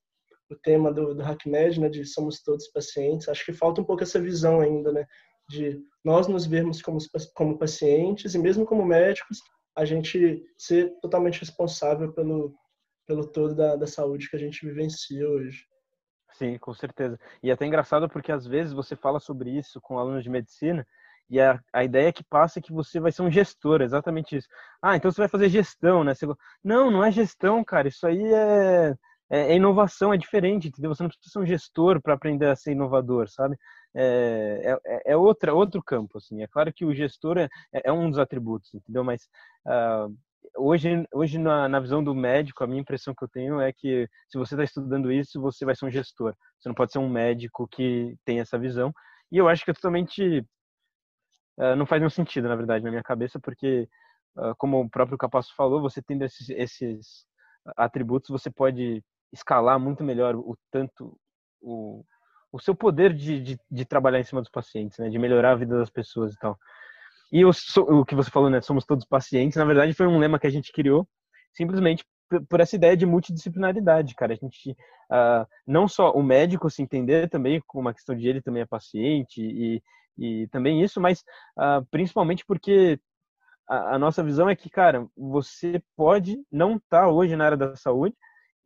o 0.50 0.56
tema 0.56 0.92
do, 0.92 1.14
do 1.14 1.22
HackMed, 1.22 1.80
né, 1.80 1.88
de 1.88 2.04
somos 2.04 2.42
todos 2.42 2.68
pacientes. 2.68 3.28
Acho 3.28 3.44
que 3.44 3.52
falta 3.52 3.80
um 3.80 3.84
pouco 3.84 4.02
essa 4.02 4.20
visão 4.20 4.60
ainda, 4.60 4.92
né, 4.92 5.04
de 5.48 5.80
nós 6.04 6.28
nos 6.28 6.46
vermos 6.46 6.80
como, 6.80 6.98
como 7.34 7.58
pacientes 7.58 8.34
e 8.34 8.38
mesmo 8.38 8.64
como 8.64 8.84
médicos, 8.84 9.38
a 9.76 9.84
gente 9.84 10.42
ser 10.56 10.92
totalmente 11.00 11.40
responsável 11.40 12.12
pelo, 12.12 12.54
pelo 13.06 13.26
todo 13.26 13.54
da, 13.54 13.76
da 13.76 13.86
saúde 13.86 14.28
que 14.30 14.36
a 14.36 14.38
gente 14.38 14.64
vivencia 14.64 15.28
hoje. 15.28 15.64
Sim, 16.38 16.58
com 16.58 16.74
certeza. 16.74 17.18
E 17.42 17.50
é 17.50 17.52
até 17.54 17.66
engraçado 17.66 18.08
porque 18.08 18.30
às 18.30 18.46
vezes 18.46 18.72
você 18.72 18.94
fala 18.94 19.18
sobre 19.18 19.50
isso 19.50 19.80
com 19.80 19.98
alunos 19.98 20.22
de 20.22 20.28
medicina 20.30 20.86
e 21.30 21.40
a, 21.40 21.58
a 21.72 21.82
ideia 21.82 22.12
que 22.12 22.22
passa 22.22 22.58
é 22.58 22.62
que 22.62 22.72
você 22.72 23.00
vai 23.00 23.10
ser 23.10 23.22
um 23.22 23.30
gestor, 23.30 23.80
exatamente 23.80 24.36
isso. 24.36 24.48
Ah, 24.82 24.96
então 24.96 25.10
você 25.10 25.20
vai 25.20 25.28
fazer 25.28 25.48
gestão, 25.48 26.04
né? 26.04 26.14
Você... 26.14 26.26
Não, 26.62 26.90
não 26.90 27.02
é 27.04 27.10
gestão, 27.10 27.64
cara. 27.64 27.88
Isso 27.88 28.06
aí 28.06 28.22
é, 28.32 28.94
é, 29.30 29.52
é 29.52 29.56
inovação, 29.56 30.12
é 30.12 30.16
diferente, 30.18 30.68
entendeu? 30.68 30.94
Você 30.94 31.02
não 31.02 31.08
precisa 31.08 31.32
ser 31.32 31.38
um 31.38 31.46
gestor 31.46 32.00
para 32.02 32.14
aprender 32.14 32.46
a 32.46 32.56
ser 32.56 32.72
inovador, 32.72 33.28
sabe? 33.28 33.56
É, 33.94 34.78
é, 34.84 35.12
é, 35.12 35.16
outra, 35.16 35.54
outro 35.54 35.82
campo, 35.82 36.18
assim. 36.18 36.42
É 36.42 36.46
claro 36.46 36.72
que 36.72 36.84
o 36.84 36.94
gestor 36.94 37.38
é, 37.38 37.48
é 37.72 37.90
um 37.92 38.10
dos 38.10 38.18
atributos, 38.18 38.72
entendeu? 38.74 39.02
Mas 39.02 39.22
uh, 39.66 40.14
hoje, 40.56 41.06
hoje 41.12 41.38
na, 41.38 41.68
na, 41.68 41.80
visão 41.80 42.02
do 42.02 42.14
médico, 42.14 42.64
a 42.64 42.66
minha 42.66 42.80
impressão 42.80 43.14
que 43.14 43.24
eu 43.24 43.28
tenho 43.28 43.60
é 43.60 43.72
que 43.72 44.08
se 44.28 44.38
você 44.38 44.54
está 44.54 44.64
estudando 44.64 45.12
isso, 45.12 45.40
você 45.40 45.64
vai 45.64 45.74
ser 45.74 45.86
um 45.86 45.90
gestor. 45.90 46.34
Você 46.58 46.68
não 46.68 46.74
pode 46.74 46.92
ser 46.92 46.98
um 46.98 47.08
médico 47.08 47.68
que 47.68 48.16
tem 48.24 48.40
essa 48.40 48.58
visão. 48.58 48.92
E 49.30 49.38
eu 49.38 49.48
acho 49.48 49.64
que 49.64 49.70
é 49.70 49.74
totalmente 49.74 50.44
uh, 51.58 51.76
não 51.76 51.86
faz 51.86 52.00
nenhum 52.00 52.10
sentido, 52.10 52.48
na 52.48 52.56
verdade, 52.56 52.84
na 52.84 52.90
minha 52.90 53.02
cabeça, 53.02 53.40
porque 53.40 53.88
uh, 54.36 54.54
como 54.58 54.80
o 54.80 54.90
próprio 54.90 55.18
Capasso 55.18 55.54
falou, 55.54 55.80
você 55.80 56.02
tendo 56.02 56.24
esses, 56.24 56.48
esses 56.50 57.26
atributos, 57.76 58.30
você 58.30 58.50
pode 58.50 59.02
escalar 59.32 59.78
muito 59.78 60.04
melhor 60.04 60.36
o 60.36 60.56
tanto 60.70 61.18
o, 61.60 62.04
o 62.52 62.60
seu 62.60 62.74
poder 62.74 63.12
de, 63.12 63.40
de, 63.40 63.58
de, 63.70 63.84
trabalhar 63.84 64.20
em 64.20 64.24
cima 64.24 64.40
dos 64.40 64.50
pacientes, 64.50 64.98
né, 64.98 65.08
de 65.08 65.18
melhorar 65.18 65.52
a 65.52 65.56
vida 65.56 65.78
das 65.78 65.90
pessoas 65.90 66.34
e 66.34 66.38
tal. 66.38 66.56
E 67.32 67.44
o, 67.44 67.50
o 67.50 68.04
que 68.04 68.14
você 68.14 68.30
falou, 68.30 68.50
né? 68.50 68.60
Somos 68.60 68.84
todos 68.84 69.04
pacientes. 69.04 69.56
Na 69.56 69.64
verdade, 69.64 69.94
foi 69.94 70.06
um 70.06 70.18
lema 70.18 70.38
que 70.38 70.46
a 70.46 70.50
gente 70.50 70.72
criou 70.72 71.08
simplesmente 71.52 72.04
por 72.48 72.60
essa 72.60 72.76
ideia 72.76 72.96
de 72.96 73.06
multidisciplinaridade, 73.06 74.14
cara. 74.14 74.32
A 74.32 74.36
gente, 74.36 74.72
uh, 74.72 75.46
não 75.66 75.88
só 75.88 76.10
o 76.12 76.22
médico 76.22 76.68
se 76.68 76.82
entender 76.82 77.28
também 77.28 77.62
com 77.66 77.80
uma 77.80 77.94
questão 77.94 78.16
de 78.16 78.28
ele 78.28 78.42
também 78.42 78.62
é 78.62 78.66
paciente 78.66 79.40
e, 79.40 79.82
e 80.18 80.48
também 80.48 80.82
isso, 80.82 81.00
mas 81.00 81.20
uh, 81.58 81.84
principalmente 81.90 82.44
porque 82.44 82.98
a, 83.68 83.94
a, 83.94 83.98
nossa 83.98 84.22
visão 84.22 84.48
é 84.48 84.56
que, 84.56 84.68
cara, 84.68 85.06
você 85.16 85.82
pode 85.96 86.38
não 86.50 86.76
estar 86.76 87.02
tá 87.02 87.08
hoje 87.08 87.36
na 87.36 87.46
área 87.46 87.56
da 87.56 87.76
saúde, 87.76 88.14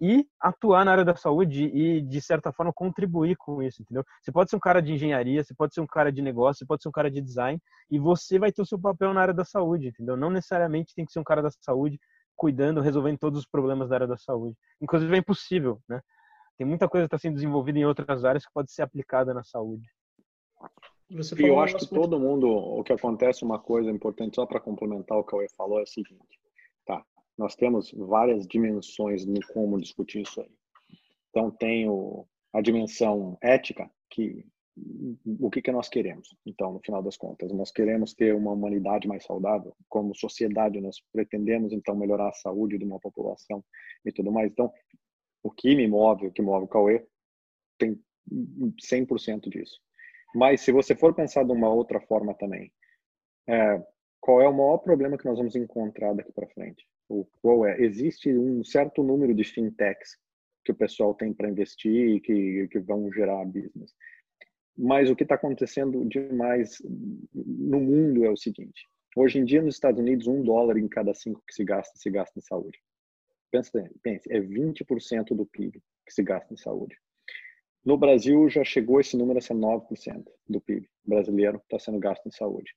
e 0.01 0.27
atuar 0.41 0.85
na 0.85 0.93
área 0.93 1.05
da 1.05 1.15
saúde 1.15 1.65
e, 1.65 2.01
de 2.01 2.21
certa 2.23 2.51
forma, 2.53 2.73
contribuir 2.73 3.37
com 3.37 3.63
isso, 3.63 3.83
entendeu? 3.83 4.03
Você 4.23 4.33
pode 4.33 4.49
ser 4.49 4.57
um 4.57 4.61
cara 4.61 4.81
de 4.81 4.95
engenharia, 4.95 5.45
você 5.45 5.55
pode 5.55 5.75
ser 5.75 5.83
um 5.83 5.87
cara 5.87 6.11
de 6.11 6.23
negócio, 6.23 6.61
você 6.61 6.67
pode 6.67 6.83
ser 6.83 6.89
um 6.89 6.93
cara 6.93 7.11
de 7.11 7.21
design 7.21 7.61
e 7.91 7.99
você 7.99 8.39
vai 8.39 8.51
ter 8.51 8.63
o 8.63 8.67
seu 8.67 8.79
papel 8.79 9.13
na 9.13 9.21
área 9.21 9.35
da 9.35 9.45
saúde, 9.45 9.89
entendeu? 9.89 10.17
Não 10.17 10.31
necessariamente 10.31 10.95
tem 10.95 11.05
que 11.05 11.13
ser 11.13 11.21
um 11.21 11.25
cara 11.25 11.43
da 11.43 11.51
saúde 11.51 12.01
cuidando, 12.35 12.81
resolvendo 12.81 13.19
todos 13.19 13.41
os 13.41 13.47
problemas 13.47 13.91
da 13.91 13.97
área 13.97 14.07
da 14.07 14.17
saúde. 14.17 14.57
Inclusive, 14.81 15.15
é 15.15 15.19
impossível, 15.19 15.79
né? 15.87 16.01
Tem 16.57 16.67
muita 16.67 16.89
coisa 16.89 17.07
que 17.07 17.15
está 17.15 17.19
sendo 17.19 17.35
desenvolvida 17.35 17.79
em 17.79 17.85
outras 17.85 18.25
áreas 18.25 18.45
que 18.45 18.53
pode 18.53 18.73
ser 18.73 18.83
aplicada 18.83 19.35
na 19.35 19.43
saúde. 19.45 19.87
e 21.11 21.47
eu 21.47 21.61
acho 21.61 21.77
que 21.77 21.87
todo 21.87 22.19
mundo, 22.19 22.49
o 22.49 22.83
que 22.83 22.93
acontece, 22.93 23.45
uma 23.45 23.59
coisa 23.59 23.91
importante, 23.91 24.37
só 24.37 24.47
para 24.47 24.61
complementar 24.61 25.19
o 25.19 25.23
que 25.23 25.29
o 25.29 25.39
Cauê 25.39 25.49
falou, 25.57 25.81
é 25.81 25.83
o 25.83 25.87
seguinte? 25.87 26.41
Nós 27.41 27.57
temos 27.57 27.91
várias 27.93 28.47
dimensões 28.47 29.25
no 29.25 29.41
como 29.55 29.81
discutir 29.81 30.21
isso 30.21 30.43
aí. 30.43 30.51
Então, 31.31 31.51
tem 31.51 31.89
o, 31.89 32.27
a 32.53 32.61
dimensão 32.61 33.39
ética, 33.41 33.91
que 34.11 34.45
o 35.41 35.51
que, 35.51 35.63
que 35.63 35.73
nós 35.73 35.89
queremos. 35.89 36.37
Então, 36.45 36.73
no 36.73 36.81
final 36.81 37.03
das 37.03 37.17
contas, 37.17 37.51
nós 37.53 37.71
queremos 37.71 38.13
ter 38.15 38.35
uma 38.35 38.53
humanidade 38.53 39.09
mais 39.09 39.25
saudável. 39.25 39.75
Como 39.89 40.15
sociedade, 40.15 40.81
nós 40.81 41.03
pretendemos, 41.13 41.73
então, 41.73 41.97
melhorar 41.97 42.29
a 42.29 42.33
saúde 42.33 42.77
de 42.77 42.85
uma 42.85 43.01
população 43.01 43.65
e 44.05 44.13
tudo 44.13 44.31
mais. 44.31 44.51
Então, 44.51 44.71
o 45.43 45.51
que 45.51 45.75
me 45.75 45.89
move, 45.89 46.27
o 46.27 46.33
que 46.33 46.43
move 46.43 46.67
o 46.67 46.69
Cauê, 46.69 47.07
tem 47.79 47.99
100% 48.31 49.49
disso. 49.49 49.81
Mas, 50.35 50.61
se 50.61 50.73
você 50.73 50.95
for 50.95 51.15
pensar 51.15 51.45
de 51.45 51.53
uma 51.53 51.73
outra 51.73 52.01
forma 52.03 52.35
também, 52.35 52.71
é, 53.49 53.83
qual 54.21 54.43
é 54.43 54.49
o 54.49 54.53
maior 54.53 54.79
problema 54.79 55.17
que 55.17 55.25
nós 55.25 55.39
vamos 55.39 55.57
encontrar 55.57 56.15
daqui 56.15 56.33
para 56.33 56.49
frente? 56.49 56.87
O 57.11 57.25
qual 57.43 57.67
é? 57.67 57.83
Existe 57.83 58.33
um 58.33 58.63
certo 58.63 59.03
número 59.03 59.35
de 59.35 59.43
fintechs 59.43 60.17
que 60.65 60.71
o 60.71 60.75
pessoal 60.75 61.13
tem 61.13 61.33
para 61.33 61.51
investir 61.51 62.17
e 62.17 62.21
que, 62.21 62.69
que 62.69 62.79
vão 62.79 63.13
gerar 63.13 63.45
business. 63.45 63.93
Mas 64.79 65.11
o 65.11 65.17
que 65.17 65.25
está 65.25 65.35
acontecendo 65.35 66.05
demais 66.05 66.81
no 67.35 67.81
mundo 67.81 68.25
é 68.25 68.31
o 68.31 68.37
seguinte: 68.37 68.87
hoje 69.17 69.41
em 69.41 69.45
dia 69.45 69.61
nos 69.61 69.75
Estados 69.75 70.01
Unidos, 70.01 70.29
um 70.29 70.41
dólar 70.43 70.77
em 70.77 70.87
cada 70.87 71.13
cinco 71.13 71.43
que 71.47 71.53
se 71.53 71.65
gasta 71.65 71.99
se 71.99 72.09
gasta 72.09 72.39
em 72.39 72.43
saúde. 72.43 72.79
Pensa, 73.51 73.91
pense, 74.03 74.33
é 74.33 74.41
20% 74.41 75.35
do 75.35 75.45
PIB 75.45 75.83
que 76.07 76.15
se 76.15 76.23
gasta 76.23 76.55
em 76.55 76.57
saúde. 76.57 76.97
No 77.85 77.99
Brasil 77.99 78.49
já 78.49 78.63
chegou 78.63 79.01
esse 79.01 79.17
número 79.17 79.39
a 79.39 79.43
ser 79.43 79.55
9% 79.55 80.25
do 80.49 80.61
PIB 80.61 80.89
brasileiro 81.05 81.59
está 81.59 81.79
sendo 81.79 81.99
gasto 81.99 82.27
em 82.29 82.31
saúde. 82.31 82.73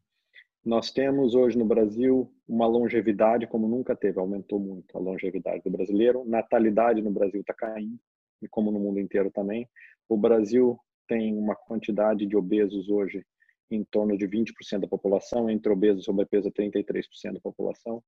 Nós 0.66 0.92
temos 0.92 1.36
hoje 1.36 1.58
no 1.58 1.66
Brasil 1.66 2.34
uma 2.48 2.66
longevidade 2.66 3.46
como 3.48 3.68
nunca 3.68 3.96
teve, 3.96 4.18
aumentou 4.18 4.60
muito 4.60 4.98
a 4.98 5.02
longevidade 5.02 5.62
do 5.64 5.70
brasileiro. 5.70 6.24
Natalidade 6.26 7.02
no 7.02 7.12
Brasil 7.12 7.42
está 7.42 7.54
caindo, 7.54 8.00
e 8.42 8.48
como 8.48 8.72
no 8.72 8.80
mundo 8.80 9.00
inteiro 9.00 9.30
também. 9.30 9.70
O 10.08 10.16
Brasil 10.16 10.80
tem 11.08 11.38
uma 11.38 11.56
quantidade 11.56 12.26
de 12.26 12.38
obesos 12.38 12.90
hoje 12.90 13.26
em 13.70 13.84
torno 13.84 14.18
de 14.18 14.26
20% 14.26 14.80
da 14.80 14.88
população, 14.88 15.50
entre 15.50 15.72
obesos 15.72 16.04
e 16.04 16.06
sobrepeso 16.06 16.52
33% 16.52 17.34
da 17.34 17.40
população. 17.42 18.02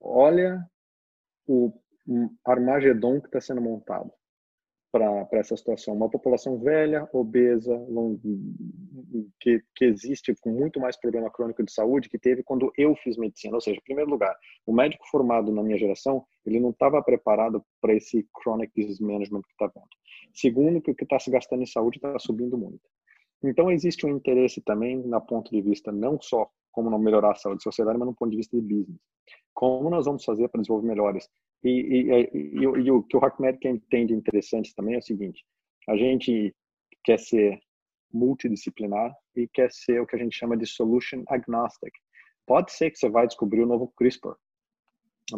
Olha 0.00 0.62
o 1.46 1.72
Armagedon 2.44 3.20
que 3.20 3.28
está 3.28 3.40
sendo 3.40 3.62
montado 3.62 4.12
para 4.94 5.40
essa 5.40 5.56
situação. 5.56 5.92
Uma 5.92 6.08
população 6.08 6.56
velha, 6.56 7.08
obesa, 7.12 7.76
que, 9.40 9.60
que 9.74 9.84
existe 9.84 10.32
com 10.40 10.50
muito 10.50 10.78
mais 10.78 10.96
problema 10.96 11.28
crônico 11.28 11.64
de 11.64 11.72
saúde 11.72 12.08
que 12.08 12.16
teve 12.16 12.44
quando 12.44 12.72
eu 12.78 12.94
fiz 12.94 13.16
medicina. 13.16 13.56
Ou 13.56 13.60
seja, 13.60 13.76
em 13.76 13.84
primeiro 13.84 14.08
lugar, 14.08 14.36
o 14.64 14.72
médico 14.72 15.04
formado 15.10 15.50
na 15.50 15.64
minha 15.64 15.76
geração, 15.76 16.24
ele 16.46 16.60
não 16.60 16.70
estava 16.70 17.02
preparado 17.02 17.64
para 17.80 17.92
esse 17.92 18.24
chronic 18.40 18.72
disease 18.76 19.02
management 19.02 19.42
que 19.42 19.50
está 19.52 19.66
vendo. 19.66 19.88
Segundo, 20.32 20.80
que 20.80 20.92
o 20.92 20.94
que 20.94 21.02
está 21.02 21.18
se 21.18 21.30
gastando 21.30 21.64
em 21.64 21.66
saúde 21.66 21.98
está 21.98 22.16
subindo 22.20 22.56
muito. 22.56 22.82
Então, 23.42 23.72
existe 23.72 24.06
um 24.06 24.10
interesse 24.10 24.60
também, 24.60 25.04
na 25.04 25.20
ponto 25.20 25.50
de 25.50 25.60
vista 25.60 25.90
não 25.90 26.20
só 26.20 26.48
como 26.70 26.88
não 26.88 26.98
melhorar 26.98 27.32
a 27.32 27.34
saúde 27.34 27.58
da 27.58 27.62
sociedade, 27.62 27.98
mas 27.98 28.06
no 28.06 28.14
ponto 28.14 28.30
de 28.30 28.36
vista 28.36 28.56
de 28.56 28.62
business. 28.62 29.00
Como 29.52 29.90
nós 29.90 30.06
vamos 30.06 30.24
fazer 30.24 30.48
para 30.48 30.60
desenvolver 30.60 30.88
melhores 30.88 31.28
e, 31.64 31.70
e, 31.70 32.30
e, 32.34 32.62
e, 32.62 32.90
o 32.90 33.02
que 33.02 33.16
o 33.16 33.20
tem 33.88 34.06
de 34.06 34.12
interessante 34.12 34.74
também 34.74 34.96
é 34.96 34.98
o 34.98 35.02
seguinte: 35.02 35.42
a 35.88 35.96
gente 35.96 36.54
quer 37.02 37.18
ser 37.18 37.58
multidisciplinar 38.12 39.14
e 39.34 39.48
quer 39.48 39.72
ser 39.72 40.00
o 40.00 40.06
que 40.06 40.14
a 40.14 40.18
gente 40.18 40.36
chama 40.36 40.56
de 40.56 40.66
solution 40.66 41.24
agnostic. 41.28 41.92
Pode 42.46 42.70
ser 42.72 42.90
que 42.90 42.98
você 42.98 43.08
vai 43.08 43.26
descobrir 43.26 43.62
o 43.62 43.66
novo 43.66 43.92
CRISPR 43.96 44.34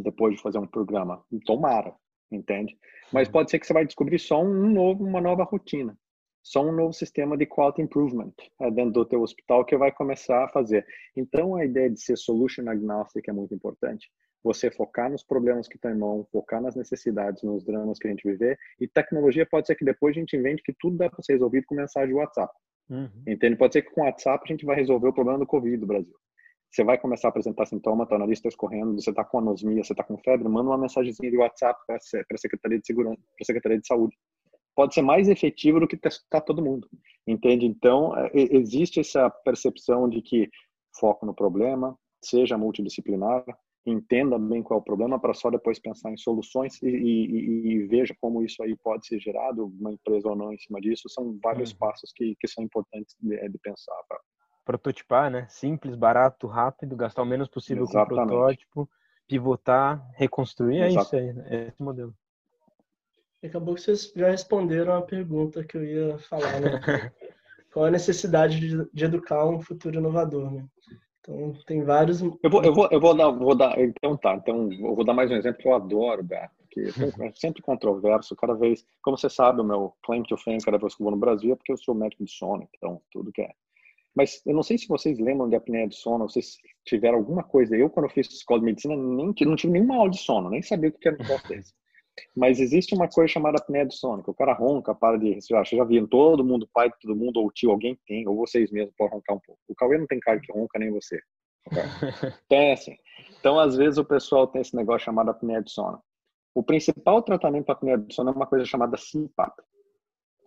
depois 0.03 0.35
de 0.35 0.43
fazer 0.43 0.59
um 0.59 0.67
programa, 0.67 1.25
tomara, 1.47 1.95
entende? 2.31 2.77
Mas 3.13 3.29
pode 3.29 3.51
ser 3.51 3.61
que 3.61 3.67
você 3.67 3.73
vai 3.73 3.87
descobrir 3.87 4.19
só 4.19 4.43
um 4.43 4.69
novo, 4.69 5.05
uma 5.05 5.21
nova 5.21 5.45
rotina, 5.45 5.97
só 6.43 6.61
um 6.61 6.73
novo 6.73 6.93
sistema 6.93 7.37
de 7.37 7.47
quality 7.47 7.83
improvement 7.83 8.33
é, 8.61 8.71
dentro 8.71 8.93
do 8.93 9.05
teu 9.05 9.23
hospital 9.23 9.65
que 9.65 9.77
vai 9.77 9.93
começar 9.93 10.45
a 10.45 10.49
fazer. 10.49 10.85
Então 11.17 11.55
a 11.55 11.65
ideia 11.65 11.89
de 11.89 12.01
ser 12.01 12.17
solution 12.17 12.69
agnostic 12.69 13.29
é 13.29 13.33
muito 13.33 13.55
importante 13.55 14.11
você 14.43 14.71
focar 14.71 15.11
nos 15.11 15.25
problemas 15.25 15.67
que 15.67 15.77
estão 15.77 15.91
em 15.91 15.99
mão, 15.99 16.27
focar 16.31 16.61
nas 16.61 16.77
necessidades, 16.77 17.43
nos 17.43 17.65
dramas 17.65 17.99
que 17.99 18.07
a 18.07 18.11
gente 18.11 18.29
viver. 18.29 18.59
E 18.81 18.87
tecnologia 18.87 19.47
pode 19.47 19.67
ser 19.67 19.75
que 19.75 19.85
depois 19.85 20.17
a 20.17 20.21
gente 20.21 20.37
invente 20.37 20.63
que 20.63 20.75
tudo 20.79 20.97
dá 20.97 21.11
para 21.11 21.23
ser 21.23 21.35
resolvido 21.35 21.65
com 21.67 21.75
mensagem 21.75 22.11
de 22.11 22.15
WhatsApp. 22.15 22.53
Uhum. 22.89 23.23
Entende? 23.27 23.57
Pode 23.57 23.73
ser 23.73 23.83
que 23.83 23.91
com 23.91 24.03
o 24.03 24.05
WhatsApp 24.05 24.43
a 24.45 24.53
gente 24.53 24.65
vai 24.65 24.77
resolver 24.77 25.09
o 25.09 25.13
problema 25.13 25.39
do 25.39 25.47
Covid 25.47 25.77
do 25.77 25.87
Brasil. 25.87 26.15
Você 26.71 26.85
vai 26.85 26.99
começar 26.99 27.29
a 27.29 27.31
apresentar 27.31 27.67
sintoma, 27.67 28.07
tá 28.07 28.19
na 28.19 28.27
lista 28.27 28.49
escorrendo, 28.49 29.01
você 29.01 29.11
está 29.11 29.25
com 29.25 29.39
anosmia, 29.39 29.83
você 29.83 29.93
está 29.93 30.05
com 30.05 30.19
febre, 30.19 30.49
manda 30.49 30.69
uma 30.69 30.79
mensagenzinha 30.79 31.31
de 31.31 31.37
WhatsApp 31.39 31.81
para 31.87 31.97
a 31.97 32.39
Secretaria 32.39 32.79
de 32.79 32.87
Segurança, 32.87 33.17
para 33.17 33.43
a 33.43 33.45
Secretaria 33.47 33.81
de 33.81 33.87
Saúde. 33.87 34.17
Pode 34.75 34.93
ser 34.93 35.03
mais 35.03 35.29
efetivo 35.29 35.81
do 35.81 35.89
que 35.89 35.97
testar 35.97 36.43
todo 36.43 36.63
mundo, 36.63 36.87
entende? 37.27 37.65
Então, 37.65 38.15
é, 38.17 38.31
existe 38.35 39.01
essa 39.01 39.31
percepção 39.31 40.07
de 40.09 40.21
que 40.21 40.51
foco 41.01 41.25
no 41.25 41.35
problema, 41.35 41.99
seja 42.23 42.59
multidisciplinar, 42.59 43.43
entenda 43.91 44.39
bem 44.39 44.63
qual 44.63 44.79
é 44.79 44.81
o 44.81 44.85
problema 44.85 45.19
para 45.19 45.33
só 45.33 45.51
depois 45.51 45.79
pensar 45.79 46.11
em 46.11 46.17
soluções 46.17 46.83
e, 46.83 46.89
e, 46.89 47.73
e, 47.73 47.87
veja 47.87 48.15
como 48.21 48.43
isso 48.43 48.63
aí 48.63 48.77
pode 48.77 49.07
ser 49.07 49.21
gerado, 49.21 49.67
uma 49.67 49.93
empresa 49.93 50.29
ou 50.29 50.37
não 50.37 50.53
em 50.53 50.59
cima 50.59 50.81
disso. 50.81 51.09
São 51.09 51.39
vários 51.43 51.71
uhum. 51.73 51.79
passos 51.79 52.13
que, 52.15 52.35
que 52.41 52.49
são 52.49 52.65
importantes 52.65 53.17
de, 53.21 53.49
de 53.49 53.59
pensar. 53.59 53.97
Tá? 54.09 54.19
Prototipar, 54.65 55.31
né? 55.31 55.47
Simples, 55.49 55.95
barato, 55.95 56.47
rápido, 56.47 56.97
gastar 56.97 57.23
o 57.23 57.27
menos 57.27 57.49
possível 57.49 57.85
Exatamente. 57.85 58.09
com 58.09 58.15
o 58.15 58.27
protótipo, 58.27 58.91
pivotar, 59.29 60.05
reconstruir. 60.15 60.81
É 60.81 60.89
isso 60.89 61.17
aí, 61.17 61.33
né? 61.33 61.47
é 61.49 61.69
esse 61.69 61.83
modelo. 61.83 62.15
Acabou 63.45 63.75
que 63.75 63.83
vocês 63.83 64.13
já 64.17 64.29
responderam 64.29 64.95
a 64.95 65.03
pergunta 65.03 65.63
que 65.63 65.77
eu 65.77 65.85
ia 65.85 66.19
falar, 66.19 66.61
né? 66.61 66.81
Qual 67.73 67.85
a 67.85 67.91
necessidade 67.91 68.59
de, 68.59 68.91
de 68.93 69.05
educar 69.05 69.47
um 69.47 69.61
futuro 69.61 69.99
inovador, 69.99 70.51
né? 70.51 70.67
Então, 71.29 71.53
tem 71.67 71.83
vários. 71.83 72.23
Eu 72.23 72.51
vou, 72.51 72.63
eu 72.63 72.73
vou, 72.73 72.89
eu 72.91 73.01
vou 73.01 73.15
dar, 73.15 73.31
vou 73.31 73.55
dar. 73.55 73.79
Então, 73.81 74.17
tá. 74.17 74.37
Então, 74.37 74.71
eu 74.73 74.95
vou 74.95 75.05
dar 75.05 75.13
mais 75.13 75.31
um 75.31 75.35
exemplo 75.35 75.61
que 75.61 75.69
eu 75.69 75.75
adoro, 75.75 76.23
Beto, 76.23 76.55
que 76.71 76.83
é 77.21 77.33
sempre 77.35 77.63
controverso. 77.63 78.37
Cada 78.37 78.55
vez, 78.55 78.87
como 79.03 79.19
você 79.19 79.29
sabe, 79.29 79.61
o 79.61 79.65
meu 79.65 79.93
claim 80.05 80.23
to 80.23 80.37
fame, 80.37 80.63
cada 80.63 80.79
vez 80.79 80.95
que 80.95 81.03
eu 81.03 81.05
vou 81.05 81.11
no 81.11 81.21
Brasil, 81.21 81.53
é 81.53 81.57
porque 81.57 81.73
eu 81.73 81.77
sou 81.77 81.95
médico 81.95 82.25
de 82.25 82.31
sono, 82.31 82.69
então, 82.77 83.03
tudo 83.11 83.33
que 83.33 83.43
é. 83.43 83.51
Mas 84.15 84.41
eu 84.47 84.55
não 84.55 84.63
sei 84.63 84.79
se 84.79 84.89
vocês 84.89 85.19
lembram 85.19 85.49
de 85.49 85.57
apneia 85.57 85.87
de 85.87 85.97
sono, 85.97 86.29
vocês 86.29 86.57
tiveram 86.87 87.19
alguma 87.19 87.43
coisa. 87.43 87.77
Eu, 87.77 87.91
quando 87.91 88.07
eu 88.07 88.11
fiz 88.11 88.29
escola 88.29 88.61
de 88.61 88.67
medicina, 88.67 88.97
nem, 88.97 89.35
não 89.41 89.57
tive 89.57 89.73
nenhuma 89.73 89.97
aula 89.97 90.11
de 90.11 90.19
sono, 90.19 90.49
nem 90.49 90.63
sabia 90.63 90.89
o 90.89 90.93
que 90.93 91.07
era 91.07 91.17
um 91.17 91.23
negócio 91.23 91.49
desse. 91.49 91.75
Mas 92.35 92.61
existe 92.61 92.95
uma 92.95 93.09
coisa 93.09 93.33
chamada 93.33 93.59
apneia 93.59 93.85
do 93.85 93.93
sono, 93.93 94.23
que 94.23 94.31
o 94.31 94.35
cara 94.35 94.53
ronca, 94.53 94.95
para 94.95 95.19
de 95.19 95.33
respirar. 95.33 95.67
Vocês 95.67 95.79
já 95.79 95.85
viram 95.85 96.07
todo 96.07 96.45
mundo, 96.45 96.69
pai 96.73 96.89
de 96.89 96.99
todo 97.01 97.17
mundo, 97.17 97.41
ou 97.41 97.51
tio, 97.51 97.71
alguém 97.71 97.99
tem, 98.07 98.27
ou 98.27 98.37
vocês 98.37 98.71
mesmos 98.71 98.95
podem 98.97 99.15
roncar 99.15 99.37
um 99.37 99.41
pouco. 99.41 99.61
O 99.69 99.75
Cauê 99.75 99.99
não 99.99 100.07
tem 100.07 100.21
cara 100.21 100.41
que 100.41 100.53
ronca, 100.53 100.79
nem 100.79 100.91
você. 100.91 101.21
Então 102.47 102.59
é 102.59 102.73
assim. 102.73 102.97
Então, 103.39 103.59
às 103.59 103.77
vezes, 103.77 103.99
o 103.99 104.05
pessoal 104.05 104.47
tem 104.47 104.61
esse 104.61 104.75
negócio 104.75 105.05
chamado 105.05 105.31
apneia 105.31 105.63
do 105.63 105.71
sono. 105.71 106.01
O 106.55 106.63
principal 106.63 107.23
tratamento 107.23 107.67
para 107.67 107.75
apneia 107.75 107.99
do 107.99 108.13
sono 108.13 108.31
é 108.31 108.33
uma 108.33 108.47
coisa 108.47 108.65
chamada 108.65 108.97
CPAP. 108.97 109.55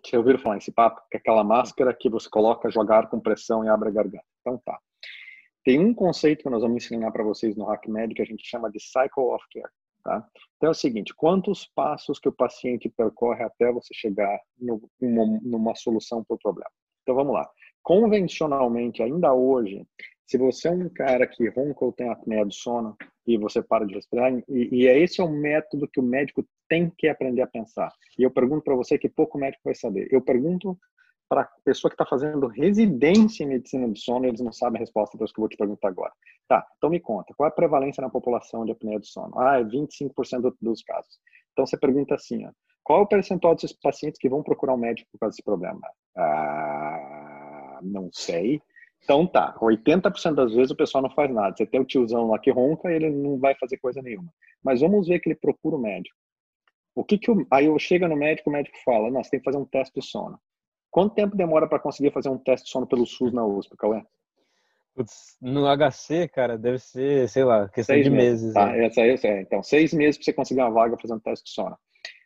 Você 0.04 0.18
ouviram 0.18 0.40
falar 0.40 0.58
em 0.58 0.62
CPAP? 0.62 0.98
Que 1.12 1.18
é 1.18 1.20
aquela 1.20 1.44
máscara 1.44 1.94
que 1.94 2.10
você 2.10 2.30
coloca, 2.30 2.72
jogar 2.72 3.10
com 3.10 3.20
pressão 3.20 3.64
e 3.64 3.70
abre 3.70 3.90
a 3.90 3.92
garganta. 3.92 4.26
Então 4.42 4.58
tá. 4.66 4.80
Tem 5.64 5.80
um 5.80 5.94
conceito 5.94 6.44
que 6.44 6.50
nós 6.50 6.62
vamos 6.62 6.84
ensinar 6.84 7.12
para 7.12 7.24
vocês 7.24 7.56
no 7.56 7.66
Hack 7.66 7.88
Med 7.88 8.14
que 8.14 8.22
a 8.22 8.26
gente 8.26 8.44
chama 8.46 8.72
de 8.72 8.80
Cycle 8.80 9.24
of 9.24 9.46
Care. 9.52 9.70
Tá? 10.04 10.26
Então 10.58 10.68
é 10.68 10.72
o 10.72 10.76
seguinte, 10.76 11.14
quantos 11.16 11.66
passos 11.76 12.20
que 12.20 12.30
o 12.30 12.34
paciente 12.34 12.90
percorre 12.90 13.44
até 13.44 13.72
você 13.72 13.94
chegar 13.94 14.40
no, 14.58 14.82
numa, 15.00 15.40
numa 15.42 15.76
solução 15.76 16.24
para 16.24 16.36
o 16.36 16.40
problema? 16.40 16.72
Então 17.04 17.16
vamos 17.16 17.34
lá. 17.34 17.50
Convencionalmente, 17.82 19.02
ainda 19.02 19.34
hoje, 19.34 19.86
se 20.26 20.38
você 20.38 20.68
é 20.68 20.72
um 20.72 20.90
cara 20.90 21.26
que 21.26 21.50
ronca 21.50 21.86
ou 21.86 21.92
tem 21.92 22.08
apneia 22.10 22.46
do 22.46 22.54
sono 22.54 22.96
e 23.26 23.38
você 23.38 23.62
para 23.62 23.86
de 23.86 23.96
respirar, 23.96 24.32
e, 24.48 24.70
e 24.72 24.88
é 24.88 24.98
esse 25.00 25.20
é 25.20 25.24
o 25.24 25.32
método 25.32 25.88
que 25.88 26.00
o 26.00 26.04
médico 26.04 26.46
tem 26.68 26.92
que 26.98 27.08
aprender 27.08 27.42
a 27.42 27.48
pensar. 27.48 27.92
E 28.18 28.24
eu 28.24 28.32
pergunto 28.32 28.64
para 28.64 28.76
você 28.76 28.98
que 28.98 29.10
pouco 29.10 29.38
médico 29.38 29.64
vai 29.66 29.74
saber. 29.74 30.08
Eu 30.12 30.22
pergunto 30.22 30.78
para 31.30 31.42
a 31.42 31.50
pessoa 31.64 31.90
que 31.90 31.94
está 31.94 32.06
fazendo 32.06 32.48
residência 32.48 33.44
em 33.44 33.48
medicina 33.48 33.88
do 33.88 33.98
sono, 33.98 34.26
eles 34.26 34.42
não 34.42 34.52
sabem 34.52 34.78
a 34.78 34.80
resposta 34.80 35.16
para 35.16 35.26
isso 35.26 35.34
que 35.34 35.40
eu 35.40 35.44
vou 35.44 35.50
te 35.50 35.56
perguntar 35.56 35.88
agora. 35.88 36.12
Tá, 36.48 36.66
então 36.78 36.90
me 36.90 37.00
conta, 37.00 37.34
qual 37.38 37.48
é 37.48 37.52
a 37.52 37.56
prevalência 37.56 38.02
na 38.02 38.10
população 38.10 38.66
de 38.66 38.72
apneia 38.72 39.00
do 39.00 39.06
sono? 39.06 39.40
Ah, 39.40 39.60
é 39.60 39.64
25% 39.64 40.56
dos 40.60 40.82
casos. 40.82 41.20
Então 41.54 41.66
você 41.68 41.78
pergunta 41.78 42.16
assim, 42.16 42.46
ó, 42.48 42.52
qual 42.84 43.02
é 43.02 43.04
o 43.04 43.08
percentual 43.08 43.54
desses 43.54 43.72
pacientes 43.72 44.20
que 44.20 44.28
vão 44.28 44.42
procurar 44.42 44.74
um 44.74 44.78
médico 44.78 45.08
por 45.12 45.20
causa 45.20 45.34
desse 45.34 45.44
problema? 45.44 45.80
Ah, 46.18 47.80
não 47.84 48.10
sei. 48.12 48.60
Então 49.04 49.28
tá, 49.28 49.56
80% 49.62 50.34
das 50.34 50.54
vezes 50.54 50.72
o 50.72 50.76
pessoal 50.76 51.04
não 51.04 51.12
faz 51.12 51.32
nada. 51.32 51.56
Você 51.56 51.68
tem 51.68 51.80
o 51.80 51.86
tiozão 51.86 52.28
lá 52.28 52.40
que 52.40 52.50
ronca, 52.50 52.92
ele 52.92 53.10
não 53.10 53.38
vai 53.38 53.54
fazer 53.56 53.78
coisa 53.78 54.02
nenhuma. 54.02 54.34
Mas 54.64 54.82
vamos 54.82 55.08
ver 55.08 55.20
que 55.20 55.30
ele 55.30 55.36
procura 55.36 55.76
o 55.76 55.80
médico. 55.80 56.18
O 56.96 57.04
que 57.04 57.18
que 57.18 57.32
aí 57.52 57.66
eu 57.66 57.78
chego 57.78 58.08
no 58.08 58.16
médico, 58.16 58.50
o 58.50 58.54
médico 58.54 58.78
fala, 58.84 59.12
nossa, 59.12 59.30
tem 59.30 59.40
que 59.40 59.46
fazer 59.46 59.58
um 59.58 59.66
teste 59.66 60.00
de 60.00 60.06
sono. 60.06 60.40
Quanto 60.92 61.16
tempo 61.16 61.36
demora 61.36 61.68
para 61.68 61.80
conseguir 61.80 62.12
fazer 62.12 62.30
um 62.30 62.38
teste 62.38 62.66
de 62.66 62.72
sono 62.72 62.88
pelo 62.88 63.06
SUS 63.06 63.32
na 63.32 63.46
USP, 63.46 63.76
Cauê? 63.78 64.04
Putz, 64.96 65.38
no 65.42 65.66
HC, 65.66 66.28
cara, 66.30 66.58
deve 66.58 66.80
ser, 66.80 67.30
sei 67.30 67.44
lá, 67.44 67.70
questão 67.70 67.96
seis 67.96 68.06
de 68.06 68.12
meses. 68.12 68.42
meses 68.42 68.54
tá, 68.54 68.66
né? 68.66 68.86
essa 68.86 69.02
aí, 69.02 69.20
é, 69.24 69.42
então, 69.42 69.64
seis 69.64 69.94
meses 69.94 70.18
para 70.18 70.26
você 70.26 70.34
conseguir 70.34 70.62
uma 70.62 70.72
vaga 70.72 70.98
fazendo 71.00 71.18
um 71.18 71.22
teste 71.22 71.46
de 71.46 71.52
sono. 71.52 71.78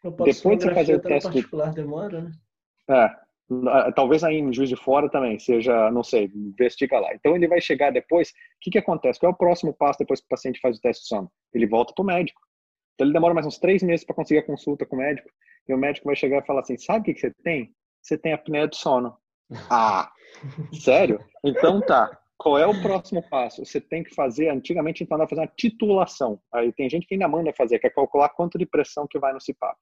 Depois 0.03 0.57
de 0.57 0.65
você 0.65 0.73
fazer 0.73 0.95
o 0.95 1.01
teste 1.01 1.29
particular 1.29 1.69
de... 1.69 1.75
demora, 1.75 2.21
né? 2.21 2.31
É, 2.89 3.91
talvez 3.91 4.23
aí 4.23 4.37
em 4.37 4.51
Juiz 4.53 4.69
de 4.69 4.75
Fora 4.75 5.09
também 5.09 5.37
seja, 5.37 5.91
não 5.91 6.03
sei, 6.03 6.31
investiga 6.33 6.99
lá. 6.99 7.13
Então 7.13 7.35
ele 7.35 7.47
vai 7.47 7.61
chegar 7.61 7.91
depois, 7.91 8.29
o 8.29 8.33
que 8.61 8.71
que 8.71 8.77
acontece? 8.77 9.19
Qual 9.19 9.31
é 9.31 9.33
o 9.33 9.37
próximo 9.37 9.73
passo 9.73 9.99
depois 9.99 10.19
que 10.19 10.25
o 10.25 10.29
paciente 10.29 10.59
faz 10.59 10.77
o 10.77 10.81
teste 10.81 11.03
de 11.03 11.09
sono? 11.09 11.31
Ele 11.53 11.67
volta 11.67 11.93
para 11.93 12.03
o 12.03 12.05
médico. 12.05 12.41
Então 12.95 13.05
ele 13.05 13.13
demora 13.13 13.33
mais 13.33 13.45
uns 13.45 13.59
três 13.59 13.83
meses 13.83 14.05
para 14.05 14.15
conseguir 14.15 14.39
a 14.39 14.45
consulta 14.45 14.85
com 14.85 14.95
o 14.95 14.99
médico, 14.99 15.29
e 15.67 15.73
o 15.73 15.77
médico 15.77 16.07
vai 16.07 16.15
chegar 16.15 16.41
e 16.41 16.45
falar 16.45 16.61
assim, 16.61 16.77
sabe 16.77 16.99
o 16.99 17.03
que, 17.03 17.13
que 17.13 17.21
você 17.21 17.31
tem? 17.43 17.73
Você 18.03 18.17
tem 18.17 18.33
apneia 18.33 18.67
do 18.67 18.75
sono. 18.75 19.17
Ah, 19.69 20.11
sério? 20.73 21.19
Então 21.43 21.79
tá. 21.81 22.19
Qual 22.37 22.57
é 22.57 22.67
o 22.67 22.81
próximo 22.81 23.23
passo? 23.29 23.65
Você 23.65 23.79
tem 23.79 24.03
que 24.03 24.13
fazer, 24.13 24.49
antigamente 24.49 25.03
então 25.03 25.17
fazer 25.27 25.41
uma 25.41 25.51
titulação. 25.55 26.41
Aí 26.53 26.73
tem 26.73 26.89
gente 26.89 27.07
que 27.07 27.13
ainda 27.13 27.27
manda 27.27 27.53
fazer, 27.53 27.79
que 27.79 27.87
é 27.87 27.89
calcular 27.89 28.29
quanto 28.29 28.57
de 28.57 28.65
pressão 28.65 29.07
que 29.07 29.17
vai 29.17 29.31
no 29.31 29.39
CPAP, 29.39 29.77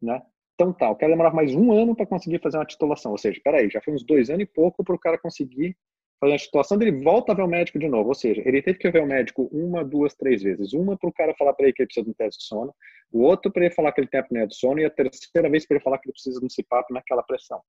né? 0.00 0.22
Então 0.54 0.72
tá, 0.72 0.86
eu 0.86 0.94
quero 0.94 1.10
demorar 1.10 1.34
mais 1.34 1.52
um 1.54 1.72
ano 1.72 1.96
para 1.96 2.06
conseguir 2.06 2.40
fazer 2.40 2.58
uma 2.58 2.64
titulação. 2.64 3.10
Ou 3.10 3.18
seja, 3.18 3.40
peraí, 3.42 3.68
já 3.68 3.80
foi 3.80 3.92
uns 3.92 4.04
dois 4.04 4.30
anos 4.30 4.44
e 4.44 4.46
pouco 4.46 4.84
para 4.84 4.94
o 4.94 4.98
cara 4.98 5.18
conseguir 5.18 5.76
fazer 6.20 6.34
a 6.34 6.38
titulação 6.38 6.78
dele, 6.78 7.02
volta 7.02 7.32
a 7.32 7.34
ver 7.34 7.42
o 7.42 7.48
médico 7.48 7.78
de 7.78 7.88
novo. 7.88 8.08
Ou 8.08 8.14
seja, 8.14 8.42
ele 8.44 8.62
teve 8.62 8.78
que 8.78 8.90
ver 8.90 9.02
o 9.02 9.06
médico 9.06 9.48
uma, 9.52 9.84
duas, 9.84 10.14
três 10.14 10.42
vezes. 10.42 10.72
Uma 10.72 10.96
para 10.96 11.08
o 11.08 11.12
cara 11.12 11.34
falar 11.34 11.52
para 11.54 11.66
ele 11.66 11.72
que 11.72 11.82
ele 11.82 11.86
precisa 11.86 12.04
de 12.04 12.10
um 12.10 12.14
teste 12.14 12.40
de 12.40 12.46
sono, 12.46 12.74
o 13.12 13.22
outro 13.22 13.52
para 13.52 13.64
ele 13.64 13.74
falar 13.74 13.92
que 13.92 14.00
ele 14.00 14.08
tem 14.08 14.20
apneia 14.20 14.46
do 14.46 14.54
sono 14.54 14.80
e 14.80 14.84
a 14.84 14.90
terceira 14.90 15.48
vez 15.48 15.66
para 15.66 15.76
ele 15.76 15.84
falar 15.84 15.98
que 15.98 16.08
ele 16.08 16.12
precisa 16.12 16.40
de 16.40 16.46
um 16.46 16.48
CPAP 16.48 16.92
naquela 16.92 17.22
pressão. 17.22 17.60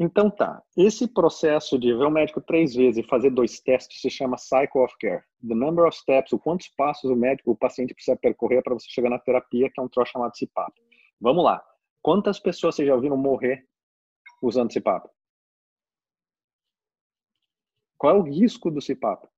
Então 0.00 0.30
tá, 0.30 0.62
esse 0.76 1.08
processo 1.08 1.76
de 1.76 1.92
ver 1.92 2.04
o 2.04 2.10
médico 2.10 2.40
três 2.40 2.72
vezes 2.72 3.04
e 3.04 3.08
fazer 3.08 3.30
dois 3.30 3.58
testes 3.58 4.00
se 4.00 4.08
chama 4.08 4.38
cycle 4.38 4.80
of 4.82 4.94
care. 5.00 5.22
The 5.46 5.56
number 5.56 5.84
of 5.86 5.96
steps, 5.96 6.32
o 6.32 6.38
quantos 6.38 6.68
passos 6.68 7.10
o 7.10 7.16
médico, 7.16 7.50
o 7.50 7.56
paciente 7.56 7.94
precisa 7.94 8.16
percorrer 8.16 8.62
para 8.62 8.74
você 8.74 8.86
chegar 8.88 9.10
na 9.10 9.18
terapia, 9.18 9.68
que 9.68 9.80
é 9.80 9.82
um 9.82 9.88
troço 9.88 10.12
chamado 10.12 10.32
CPAP. 10.38 10.72
Vamos 11.20 11.42
lá. 11.42 11.60
Quantas 12.00 12.38
pessoas 12.38 12.76
vocês 12.76 12.86
já 12.86 12.94
ouviram 12.94 13.16
morrer 13.16 13.66
usando 14.40 14.72
CPAP? 14.72 15.08
Qual 17.98 18.14
é 18.14 18.18
o 18.18 18.22
risco 18.22 18.70
do 18.70 18.80
CPAP? 18.80 19.28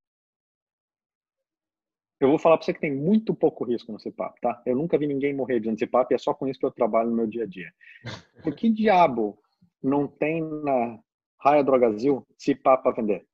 Eu 2.20 2.28
vou 2.28 2.38
falar 2.38 2.58
para 2.58 2.66
você 2.66 2.74
que 2.74 2.80
tem 2.80 2.94
muito 2.94 3.34
pouco 3.34 3.64
risco 3.64 3.90
no 3.90 3.98
CPAP, 3.98 4.38
tá? 4.42 4.62
Eu 4.66 4.76
nunca 4.76 4.98
vi 4.98 5.06
ninguém 5.06 5.34
morrer 5.34 5.58
de 5.58 5.74
CPAP 5.74 6.12
e 6.12 6.14
é 6.14 6.18
só 6.18 6.34
com 6.34 6.46
isso 6.46 6.61
que 6.61 6.66
eu 6.66 6.70
trabalho 6.70 7.08
no 7.08 7.16
meu 7.16 7.26
dia 7.26 7.44
a 7.44 7.46
dia. 7.46 7.72
Por 8.44 8.54
que 8.54 8.68
diabo 8.68 9.38
não 9.82 10.06
tem 10.06 10.42
na 10.42 10.98
Raia 11.38 11.64
Drogazil 11.64 12.26
CPAP 12.36 12.82
para 12.82 12.92
vender? 12.92 13.26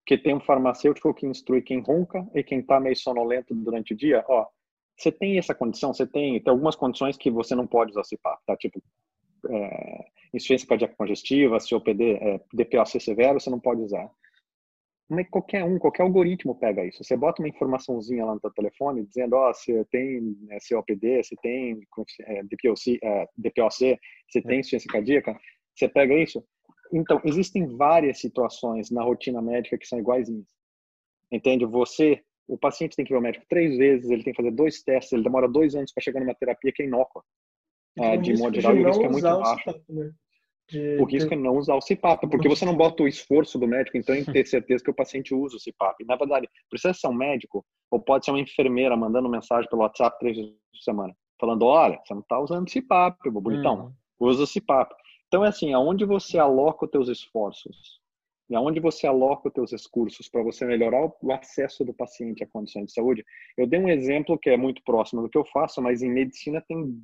Porque 0.00 0.18
tem 0.18 0.34
um 0.34 0.40
farmacêutico 0.40 1.14
que 1.14 1.24
instrui 1.24 1.62
quem 1.62 1.80
ronca 1.80 2.28
e 2.34 2.42
quem 2.42 2.58
está 2.58 2.80
meio 2.80 2.96
sonolento 2.96 3.54
durante 3.54 3.94
o 3.94 3.96
dia. 3.96 4.24
Ó, 4.26 4.48
você 4.96 5.12
tem 5.12 5.38
essa 5.38 5.54
condição, 5.54 5.94
você 5.94 6.04
tem, 6.04 6.42
tem 6.42 6.50
algumas 6.50 6.74
condições 6.74 7.16
que 7.16 7.30
você 7.30 7.54
não 7.54 7.68
pode 7.68 7.92
usar 7.92 8.02
CPAP, 8.02 8.40
tá? 8.44 8.56
Tipo, 8.56 8.82
é, 9.50 10.04
insuficiência 10.34 10.68
cardíaca 10.68 10.94
congestiva, 10.96 11.58
COPD, 11.58 12.12
é, 12.14 12.40
DPOC 12.52 13.00
severo, 13.00 13.40
você 13.40 13.50
não 13.50 13.60
pode 13.60 13.82
usar. 13.82 14.10
Mas 15.08 15.28
qualquer 15.28 15.62
um, 15.64 15.78
qualquer 15.78 16.04
algoritmo 16.04 16.54
pega 16.54 16.86
isso. 16.86 17.04
Você 17.04 17.16
bota 17.16 17.42
uma 17.42 17.48
informaçãozinha 17.48 18.24
lá 18.24 18.34
no 18.34 18.40
seu 18.40 18.50
telefone 18.50 19.04
dizendo, 19.04 19.34
ó, 19.34 19.50
oh, 19.50 19.54
você 19.54 19.84
tem 19.90 20.36
é, 20.50 20.56
COPD, 20.66 21.22
você 21.22 21.36
tem 21.42 21.80
é, 22.20 22.42
DPOC, 22.44 22.98
é, 23.02 23.28
DPOC, 23.36 23.98
você 24.26 24.40
tem 24.40 24.60
insuficiência 24.60 24.90
cardíaca, 24.90 25.38
você 25.74 25.86
pega 25.88 26.14
isso. 26.14 26.42
Então, 26.92 27.20
existem 27.24 27.66
várias 27.76 28.20
situações 28.20 28.90
na 28.90 29.02
rotina 29.02 29.42
médica 29.42 29.76
que 29.76 29.86
são 29.86 29.98
iguaizinhas. 29.98 30.48
Entende? 31.30 31.66
Você, 31.66 32.22
o 32.48 32.56
paciente 32.56 32.96
tem 32.96 33.04
que 33.04 33.12
ver 33.12 33.18
o 33.18 33.22
médico 33.22 33.44
três 33.48 33.76
vezes, 33.76 34.10
ele 34.10 34.22
tem 34.22 34.32
que 34.32 34.42
fazer 34.42 34.54
dois 34.54 34.82
testes, 34.82 35.12
ele 35.12 35.22
demora 35.22 35.48
dois 35.48 35.74
anos 35.74 35.92
para 35.92 36.02
chegar 36.02 36.20
numa 36.20 36.34
terapia 36.34 36.72
que 36.72 36.82
é 36.82 36.86
inócua. 36.86 37.22
É, 37.98 38.16
de 38.16 38.34
modo 38.38 38.54
geral, 38.54 38.74
o 38.74 38.86
risco 38.86 39.04
é 39.04 39.08
muito 39.08 39.22
baixo. 39.22 39.82
Né? 39.88 40.12
De, 40.70 40.96
o 40.98 41.04
risco 41.04 41.28
de... 41.28 41.34
é 41.34 41.38
não 41.38 41.56
usar 41.56 41.74
o 41.74 41.80
CPAP, 41.80 42.28
porque 42.30 42.48
você 42.48 42.64
não 42.64 42.76
bota 42.76 43.02
o 43.02 43.08
esforço 43.08 43.58
do 43.58 43.66
médico, 43.66 43.96
então, 43.96 44.14
em 44.14 44.24
ter 44.24 44.46
certeza 44.46 44.82
que 44.82 44.90
o 44.90 44.94
paciente 44.94 45.34
usa 45.34 45.56
o 45.56 45.60
CPAP. 45.60 46.04
Na 46.06 46.16
verdade, 46.16 46.48
precisa 46.70 46.94
ser 46.94 47.08
um 47.08 47.14
médico, 47.14 47.64
ou 47.90 48.00
pode 48.00 48.24
ser 48.24 48.30
uma 48.30 48.40
enfermeira 48.40 48.96
mandando 48.96 49.28
mensagem 49.28 49.68
pelo 49.68 49.82
WhatsApp 49.82 50.18
três 50.18 50.36
vezes 50.36 50.52
por 50.52 50.82
semana, 50.82 51.14
falando: 51.38 51.66
olha, 51.66 52.00
você 52.04 52.14
não 52.14 52.22
está 52.22 52.40
usando 52.40 52.66
o 52.66 52.70
CPAP, 52.70 53.30
bonitão, 53.30 53.94
uhum. 54.20 54.28
usa 54.28 54.44
o 54.44 54.46
CPAP. 54.46 54.94
Então 55.28 55.44
é 55.44 55.48
assim, 55.48 55.72
aonde 55.72 56.04
você 56.04 56.38
aloca 56.38 56.84
os 56.84 56.90
teus 56.90 57.08
esforços 57.08 58.01
e 58.52 58.54
aonde 58.54 58.80
você 58.80 59.06
aloca 59.06 59.48
os 59.48 59.54
teus 59.54 59.72
recursos 59.72 60.28
para 60.28 60.42
você 60.42 60.66
melhorar 60.66 61.10
o 61.22 61.32
acesso 61.32 61.84
do 61.86 61.94
paciente 61.94 62.44
à 62.44 62.46
condição 62.46 62.84
de 62.84 62.92
saúde. 62.92 63.24
Eu 63.56 63.66
dei 63.66 63.80
um 63.80 63.88
exemplo 63.88 64.38
que 64.38 64.50
é 64.50 64.58
muito 64.58 64.82
próximo 64.84 65.22
do 65.22 65.28
que 65.30 65.38
eu 65.38 65.44
faço, 65.46 65.80
mas 65.80 66.02
em 66.02 66.10
medicina 66.10 66.62
tem 66.68 67.02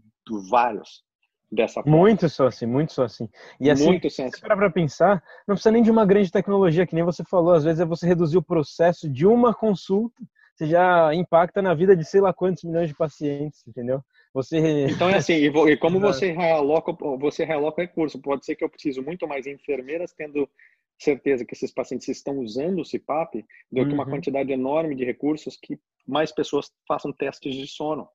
vários 0.51 1.03
dessa 1.51 1.83
forma. 1.83 1.97
Muito 1.97 2.29
só 2.29 2.49
assim, 2.49 2.67
muito 2.67 2.93
só 2.93 3.05
assim. 3.05 3.27
E 3.59 3.71
assim, 3.71 3.87
muito 3.87 4.11
se 4.11 4.23
para 4.43 4.59
para 4.59 4.71
pensar, 4.71 5.23
não 5.47 5.55
precisa 5.55 5.73
nem 5.73 5.83
de 5.83 5.91
uma 5.91 6.05
grande 6.05 6.31
tecnologia, 6.31 6.87
que 6.87 6.95
nem 6.95 7.03
você 7.03 7.25
falou, 7.25 7.55
às 7.55 7.65
vezes 7.65 7.81
é 7.81 7.87
você 7.87 8.07
reduzir 8.07 8.37
o 8.37 8.43
processo 8.43 9.09
de 9.09 9.27
uma 9.27 9.55
consulta, 9.55 10.23
você 10.55 10.67
já 10.67 11.15
impacta 11.15 11.63
na 11.63 11.73
vida 11.73 11.97
de 11.97 12.05
sei 12.05 12.21
lá 12.21 12.31
quantos 12.31 12.63
milhões 12.65 12.89
de 12.89 12.95
pacientes, 12.95 13.67
entendeu? 13.67 14.03
Você 14.35 14.59
Então 14.93 15.09
é 15.09 15.17
assim, 15.17 15.33
e 15.35 15.77
como 15.79 15.99
você 15.99 16.31
realoca, 16.31 16.93
você 17.19 17.43
realoca 17.43 17.81
recurso, 17.81 18.21
pode 18.21 18.45
ser 18.45 18.55
que 18.55 18.65
eu 18.65 18.69
preciso 18.69 19.03
muito 19.03 19.27
mais 19.27 19.47
enfermeiras 19.47 20.13
tendo 20.13 20.47
certeza 20.99 21.45
que 21.45 21.55
esses 21.55 21.73
pacientes 21.73 22.09
estão 22.09 22.39
usando 22.39 22.81
o 22.81 22.85
CPAP 22.85 23.45
do 23.71 23.87
que 23.87 23.95
uma 23.95 24.05
uhum. 24.05 24.11
quantidade 24.11 24.53
enorme 24.53 24.95
de 24.95 25.05
recursos 25.05 25.57
que 25.57 25.79
mais 26.07 26.33
pessoas 26.33 26.71
façam 26.87 27.13
testes 27.13 27.55
de 27.55 27.67
sono 27.67 28.09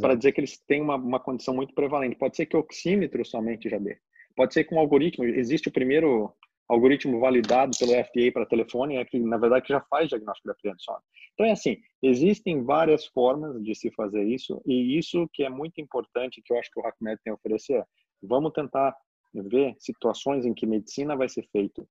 para 0.00 0.14
dizer 0.14 0.32
que 0.32 0.40
eles 0.40 0.58
têm 0.66 0.82
uma, 0.82 0.96
uma 0.96 1.18
condição 1.18 1.54
muito 1.54 1.74
prevalente. 1.74 2.16
Pode 2.16 2.36
ser 2.36 2.44
que 2.44 2.56
o 2.56 2.60
oxímetro 2.60 3.24
somente 3.24 3.70
já 3.70 3.78
dê. 3.78 3.98
Pode 4.36 4.52
ser 4.52 4.64
que 4.64 4.74
um 4.74 4.78
algoritmo, 4.78 5.24
existe 5.24 5.68
o 5.68 5.72
primeiro 5.72 6.32
algoritmo 6.68 7.18
validado 7.18 7.76
pelo 7.78 7.92
FDA 7.92 8.30
para 8.32 8.44
telefone, 8.44 8.96
é 8.96 9.04
que 9.04 9.18
na 9.18 9.38
verdade 9.38 9.68
já 9.68 9.80
faz 9.88 10.08
diagnóstico 10.10 10.48
da 10.48 10.52
apneia 10.52 10.76
do 10.76 10.82
sono. 10.82 11.00
Então 11.32 11.46
é 11.46 11.52
assim, 11.52 11.78
existem 12.02 12.62
várias 12.62 13.06
formas 13.06 13.62
de 13.62 13.74
se 13.74 13.90
fazer 13.92 14.24
isso 14.24 14.60
e 14.66 14.98
isso 14.98 15.26
que 15.32 15.42
é 15.42 15.48
muito 15.48 15.80
importante 15.80 16.42
que 16.44 16.52
eu 16.52 16.58
acho 16.58 16.70
que 16.70 16.78
o 16.78 16.86
HackMed 16.86 17.18
tem 17.24 17.30
a 17.30 17.34
oferecer. 17.34 17.82
Vamos 18.22 18.52
tentar 18.52 18.94
ver 19.32 19.74
situações 19.78 20.44
em 20.44 20.52
que 20.52 20.66
medicina 20.66 21.16
vai 21.16 21.28
ser 21.28 21.48
feita 21.50 21.86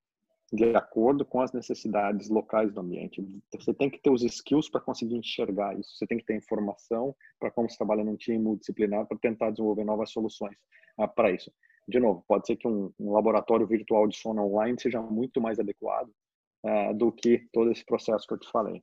de 0.52 0.76
acordo 0.76 1.26
com 1.26 1.42
as 1.42 1.52
necessidades 1.52 2.30
locais 2.30 2.74
do 2.74 2.80
ambiente. 2.80 3.22
Você 3.54 3.74
tem 3.74 3.90
que 3.90 4.00
ter 4.00 4.10
os 4.10 4.24
skills 4.24 4.70
para 4.70 4.80
conseguir 4.80 5.18
enxergar 5.18 5.78
isso. 5.78 5.98
Você 5.98 6.08
tem 6.08 6.18
que 6.18 6.26
ter 6.26 6.38
informação 6.38 7.16
para 7.40 7.52
como 7.52 7.70
se 7.70 7.78
trabalha 7.78 8.04
num 8.04 8.16
time 8.16 8.40
multidisciplinar 8.40 9.06
para 9.06 9.18
tentar 9.18 9.52
desenvolver 9.52 9.84
novas 9.84 10.12
soluções 10.12 10.56
ah, 10.98 11.08
para 11.08 11.32
isso. 11.32 11.52
De 11.88 12.00
novo, 12.00 12.24
pode 12.28 12.48
ser 12.48 12.56
que 12.56 12.68
um, 12.68 12.92
um, 13.00 13.12
laboratório 13.12 13.68
virtual 13.68 14.08
de 14.08 14.18
sono 14.18 14.44
online 14.46 14.80
seja 14.80 15.02
muito 15.02 15.42
mais 15.42 15.60
adequado 15.60 16.10
ah, 16.66 16.94
do 16.94 17.12
que 17.12 17.48
todo 17.52 17.72
esse 17.72 17.86
processo 17.86 18.26
que 18.26 18.34
eu 18.34 18.40
te 18.40 18.50
falei. 18.50 18.82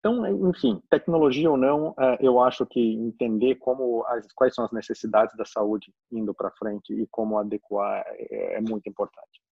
Então, 0.00 0.50
enfim, 0.50 0.80
tecnologia 0.90 1.50
ou 1.50 1.56
não, 1.56 1.94
ah, 1.98 2.18
eu 2.20 2.40
acho 2.40 2.66
que 2.66 2.94
entender 2.94 3.56
como 3.56 4.04
as, 4.06 4.26
quais 4.34 4.54
são 4.54 4.66
as 4.66 4.72
necessidades 4.72 5.34
da 5.34 5.46
saúde 5.46 5.92
indo 6.12 6.34
para 6.34 6.52
frente 6.52 6.92
e 6.92 7.06
como 7.06 7.38
adequar 7.38 8.04
é, 8.06 8.56
é 8.56 8.60
muito 8.60 8.86
importante. 8.88 9.45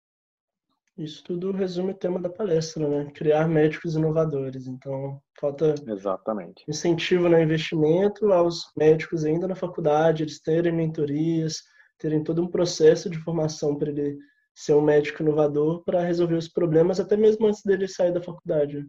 Isso 0.98 1.24
tudo 1.24 1.52
resume 1.52 1.91
o 1.91 1.98
tema 1.98 2.20
da 2.20 2.30
palestra, 2.30 2.88
né? 2.88 3.12
Criar 3.16 3.48
médicos 3.48 3.96
inovadores. 3.96 4.68
Então, 4.68 5.20
falta 5.39 5.74
Exatamente. 5.88 6.64
incentivo 6.68 7.28
no 7.28 7.39
investimento 7.39 8.32
aos 8.32 8.72
médicos 8.78 9.26
ainda 9.26 9.48
na 9.48 9.56
faculdade, 9.56 10.24
eles 10.24 10.39
terem 10.39 10.72
mentorias, 10.72 11.64
terem 11.98 12.24
todo 12.24 12.44
um 12.44 12.48
processo 12.48 13.10
de 13.10 13.18
formação 13.18 13.76
para 13.76 13.89
ele 13.89 14.18
ser 14.54 14.74
um 14.74 14.82
médico 14.82 15.24
inovador 15.24 15.84
para 15.84 16.04
resolver 16.04 16.36
os 16.36 16.48
problemas 16.48 17.00
até 17.00 17.18
mesmo 17.18 17.48
antes 17.48 17.64
dele 17.64 17.88
sair 17.88 18.14
da 18.14 18.22
faculdade. 18.22 18.86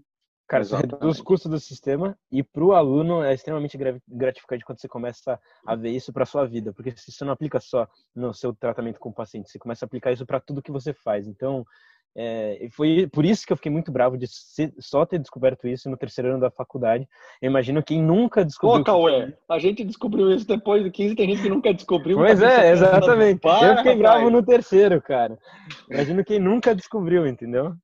Cara, 0.46 0.62
isso 0.62 0.76
reduz 0.76 1.18
o 1.18 1.24
custo 1.24 1.48
do 1.48 1.58
sistema 1.58 2.18
e 2.30 2.42
para 2.42 2.62
o 2.62 2.74
aluno 2.74 3.22
é 3.22 3.32
extremamente 3.32 3.78
gratificante 4.06 4.62
quando 4.62 4.78
você 4.78 4.86
começa 4.86 5.40
a 5.66 5.74
ver 5.74 5.88
isso 5.90 6.12
para 6.12 6.26
sua 6.26 6.44
vida, 6.44 6.70
porque 6.70 6.90
você 6.94 7.24
não 7.24 7.32
aplica 7.32 7.58
só 7.58 7.88
no 8.14 8.34
seu 8.34 8.54
tratamento 8.54 9.00
com 9.00 9.08
o 9.08 9.14
paciente, 9.14 9.50
você 9.50 9.58
começa 9.58 9.84
a 9.84 9.86
aplicar 9.86 10.12
isso 10.12 10.26
para 10.26 10.38
tudo 10.38 10.60
que 10.60 10.70
você 10.70 10.92
faz. 10.92 11.26
Então, 11.26 11.64
é, 12.16 12.68
foi 12.70 13.08
por 13.08 13.24
isso 13.24 13.44
que 13.44 13.52
eu 13.52 13.56
fiquei 13.56 13.72
muito 13.72 13.90
bravo 13.90 14.16
de 14.16 14.26
ser, 14.28 14.72
só 14.78 15.04
ter 15.04 15.18
descoberto 15.18 15.66
isso 15.66 15.90
no 15.90 15.96
terceiro 15.96 16.30
ano 16.30 16.40
da 16.40 16.50
faculdade. 16.50 17.08
Eu 17.42 17.50
imagino 17.50 17.82
quem 17.82 18.00
nunca 18.00 18.44
descobriu. 18.44 18.84
Cauê, 18.84 19.34
a 19.48 19.58
gente 19.58 19.82
descobriu 19.82 20.30
isso 20.30 20.46
depois 20.46 20.84
de 20.84 20.90
15, 20.90 21.16
tem 21.16 21.30
gente 21.30 21.42
que 21.42 21.48
nunca 21.48 21.74
descobriu. 21.74 22.16
Pois 22.16 22.40
é, 22.40 22.70
exatamente. 22.70 23.40
Para, 23.40 23.66
eu 23.66 23.76
fiquei 23.78 23.96
bravo 23.96 24.30
no 24.30 24.44
terceiro, 24.44 25.02
cara. 25.02 25.36
Imagino 25.90 26.24
quem 26.24 26.38
nunca 26.38 26.74
descobriu, 26.74 27.26
entendeu? 27.26 27.74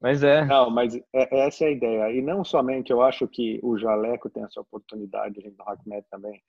Mas 0.00 0.22
é. 0.22 0.44
Não, 0.44 0.70
mas 0.70 0.94
é, 0.94 1.46
essa 1.46 1.64
é 1.64 1.68
a 1.68 1.72
ideia. 1.72 2.12
E 2.12 2.22
não 2.22 2.44
somente, 2.44 2.92
eu 2.92 3.02
acho 3.02 3.26
que 3.26 3.58
o 3.62 3.76
Jaleco 3.76 4.30
tem 4.30 4.44
essa 4.44 4.60
oportunidade, 4.60 5.40
a 5.40 5.42
gente 5.42 5.56
do 5.56 5.62
HackMed 5.62 6.06
também, 6.08 6.40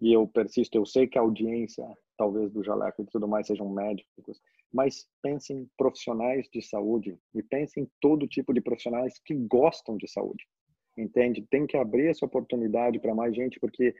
e 0.00 0.12
eu 0.12 0.28
persisto, 0.28 0.76
eu 0.76 0.86
sei 0.86 1.08
que 1.08 1.18
a 1.18 1.22
audiência, 1.22 1.84
talvez 2.16 2.52
do 2.52 2.62
Jaleco 2.62 3.02
e 3.02 3.06
tudo 3.06 3.26
mais, 3.26 3.48
sejam 3.48 3.68
médicos, 3.68 4.38
mas 4.72 5.08
pense 5.22 5.52
em 5.52 5.68
profissionais 5.76 6.48
de 6.52 6.62
saúde 6.62 7.18
e 7.34 7.42
pense 7.42 7.80
em 7.80 7.88
todo 8.00 8.28
tipo 8.28 8.52
de 8.52 8.60
profissionais 8.60 9.18
que 9.24 9.34
gostam 9.34 9.96
de 9.96 10.08
saúde, 10.10 10.46
entende? 10.96 11.46
Tem 11.50 11.66
que 11.66 11.76
abrir 11.76 12.08
essa 12.08 12.26
oportunidade 12.26 12.98
para 12.98 13.14
mais 13.14 13.34
gente, 13.34 13.58
porque 13.58 13.94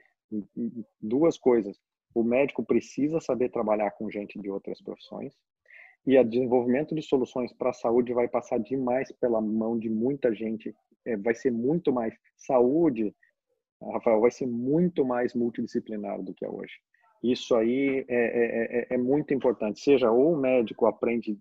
duas 1.01 1.37
coisas, 1.37 1.79
o 2.13 2.23
médico 2.23 2.63
precisa 2.63 3.19
saber 3.19 3.49
trabalhar 3.49 3.91
com 3.91 4.09
gente 4.09 4.39
de 4.39 4.49
outras 4.49 4.81
profissões 4.81 5.33
e 6.05 6.17
o 6.17 6.23
desenvolvimento 6.23 6.95
de 6.95 7.01
soluções 7.01 7.51
para 7.53 7.71
a 7.71 7.73
saúde 7.73 8.13
vai 8.13 8.27
passar 8.27 8.59
demais 8.59 9.11
pela 9.13 9.41
mão 9.41 9.77
de 9.77 9.89
muita 9.89 10.33
gente, 10.33 10.73
é, 11.05 11.17
vai 11.17 11.35
ser 11.35 11.51
muito 11.51 11.91
mais 11.91 12.15
saúde 12.37 13.13
Rafael, 13.81 14.19
vai 14.19 14.31
ser 14.31 14.45
muito 14.45 15.05
mais 15.05 15.33
multidisciplinar 15.33 16.21
do 16.21 16.33
que 16.33 16.45
é 16.45 16.49
hoje. 16.49 16.73
Isso 17.21 17.55
aí 17.55 18.05
é, 18.07 18.15
é, 18.15 18.79
é, 18.79 18.87
é 18.91 18.97
muito 18.97 19.33
importante. 19.33 19.79
Seja 19.79 20.11
ou 20.11 20.33
o 20.33 20.37
médico 20.37 20.85
aprende 20.85 21.37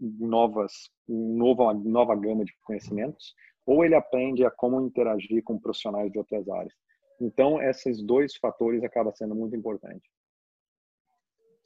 novas, 0.00 0.72
nova, 1.08 1.74
nova 1.74 2.14
gama 2.14 2.44
de 2.44 2.52
conhecimentos, 2.64 3.34
ou 3.66 3.84
ele 3.84 3.94
aprende 3.94 4.44
a 4.44 4.50
como 4.50 4.80
interagir 4.80 5.42
com 5.42 5.58
profissionais 5.58 6.10
de 6.12 6.18
outras 6.18 6.48
áreas. 6.48 6.74
Então, 7.20 7.62
esses 7.62 8.02
dois 8.02 8.36
fatores 8.36 8.82
acabam 8.82 9.14
sendo 9.14 9.34
muito 9.34 9.56
importantes. 9.56 10.10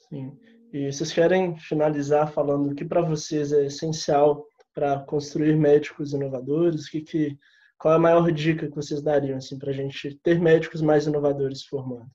Sim. 0.09 0.39
E 0.73 0.93
vocês 0.93 1.13
querem 1.13 1.57
finalizar 1.57 2.33
falando 2.33 2.71
o 2.71 2.75
que 2.75 2.85
para 2.85 3.01
vocês 3.01 3.53
é 3.53 3.67
essencial 3.67 4.47
para 4.75 5.01
construir 5.01 5.57
médicos 5.57 6.13
inovadores? 6.13 6.89
Que, 6.89 7.01
que 7.01 7.39
qual 7.79 7.95
é 7.95 7.97
a 7.97 8.01
maior 8.01 8.31
dica 8.31 8.69
que 8.69 8.75
vocês 8.75 9.03
dariam 9.03 9.39
assim, 9.39 9.59
para 9.59 9.71
a 9.71 9.75
gente 9.75 10.17
ter 10.23 10.39
médicos 10.41 10.83
mais 10.83 11.07
inovadores 11.07 11.65
formando? 11.65 12.09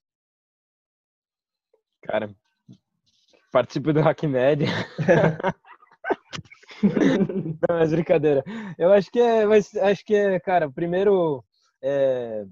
Cara, 2.04 2.30
participe 3.52 3.94
do 3.94 4.02
HackMed. 4.02 4.66
Não, 6.84 7.78
mas 7.78 7.92
brincadeira. 7.92 8.44
Eu 8.78 8.92
acho 8.92 9.10
que 9.10 9.20
é, 9.20 9.46
mas 9.46 9.74
acho 9.76 10.04
que 10.04 10.14
é, 10.14 10.38
cara, 10.40 10.70
primeiro 10.70 11.44
é, 11.82 12.46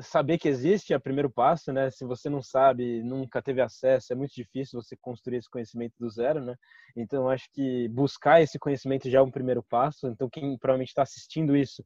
saber 0.00 0.38
que 0.38 0.48
existe 0.48 0.92
é 0.92 0.96
o 0.96 1.00
primeiro 1.00 1.30
passo, 1.30 1.72
né? 1.72 1.90
Se 1.90 2.04
você 2.04 2.28
não 2.28 2.42
sabe, 2.42 3.02
nunca 3.02 3.42
teve 3.42 3.60
acesso, 3.60 4.12
é 4.12 4.16
muito 4.16 4.34
difícil 4.34 4.80
você 4.80 4.96
construir 4.96 5.36
esse 5.36 5.50
conhecimento 5.50 5.94
do 6.00 6.08
zero, 6.08 6.40
né? 6.40 6.56
Então 6.96 7.28
acho 7.28 7.48
que 7.52 7.88
buscar 7.88 8.40
esse 8.40 8.58
conhecimento 8.58 9.10
já 9.10 9.18
é 9.18 9.22
um 9.22 9.30
primeiro 9.30 9.62
passo. 9.62 10.06
Então 10.08 10.28
quem 10.30 10.56
provavelmente 10.56 10.88
está 10.88 11.02
assistindo 11.02 11.56
isso 11.56 11.84